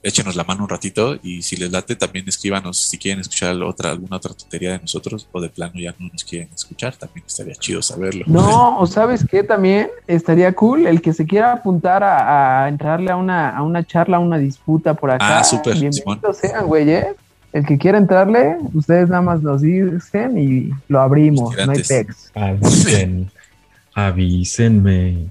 Échenos 0.00 0.36
la 0.36 0.44
mano 0.44 0.62
un 0.62 0.68
ratito 0.68 1.18
y 1.24 1.42
si 1.42 1.56
les 1.56 1.72
late, 1.72 1.96
también 1.96 2.24
escríbanos 2.28 2.78
si 2.78 2.98
quieren 2.98 3.20
escuchar 3.20 3.60
otra, 3.62 3.90
alguna 3.90 4.16
otra 4.16 4.32
tontería 4.32 4.72
de 4.72 4.78
nosotros 4.78 5.26
o 5.32 5.40
de 5.40 5.48
plano 5.48 5.72
ya 5.74 5.92
no 5.98 6.08
nos 6.12 6.22
quieren 6.22 6.48
escuchar. 6.54 6.94
También 6.94 7.24
estaría 7.26 7.54
chido 7.56 7.82
saberlo. 7.82 8.24
No, 8.28 8.78
o 8.78 8.86
sabes 8.86 9.24
qué 9.28 9.42
también 9.42 9.88
estaría 10.06 10.52
cool 10.52 10.86
el 10.86 11.02
que 11.02 11.12
se 11.12 11.26
quiera 11.26 11.52
apuntar 11.52 12.04
a, 12.04 12.64
a 12.64 12.68
entrarle 12.68 13.10
a 13.10 13.16
una, 13.16 13.50
a 13.56 13.62
una 13.62 13.84
charla, 13.84 14.18
a 14.18 14.20
una 14.20 14.38
disputa 14.38 14.94
por 14.94 15.10
acá. 15.10 15.40
Ah, 15.40 15.44
súper, 15.44 15.74
Bienvenidos 15.74 15.96
Simón. 15.96 16.34
sean, 16.34 16.66
güey. 16.66 16.90
¿eh? 16.90 17.14
El 17.52 17.66
que 17.66 17.76
quiera 17.76 17.98
entrarle, 17.98 18.56
ustedes 18.74 19.08
nada 19.08 19.22
más 19.22 19.42
nos 19.42 19.62
dicen 19.62 20.38
y 20.38 20.70
lo 20.86 21.00
abrimos. 21.00 21.56
No 21.66 21.72
hay 21.72 21.82
pex. 21.82 22.30
Avisen, 22.34 23.30
avísenme. 23.94 25.26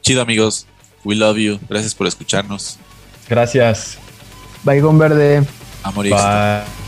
Chido, 0.00 0.22
amigos. 0.22 0.66
We 1.04 1.14
love 1.14 1.36
you. 1.36 1.58
Gracias 1.68 1.94
por 1.94 2.06
escucharnos. 2.06 2.78
Gracias. 3.28 3.98
Baigón 4.64 4.98
verde. 4.98 5.44
Amor 5.82 6.06
y 6.06 6.10
éxito. 6.10 6.28
Bye. 6.28 6.87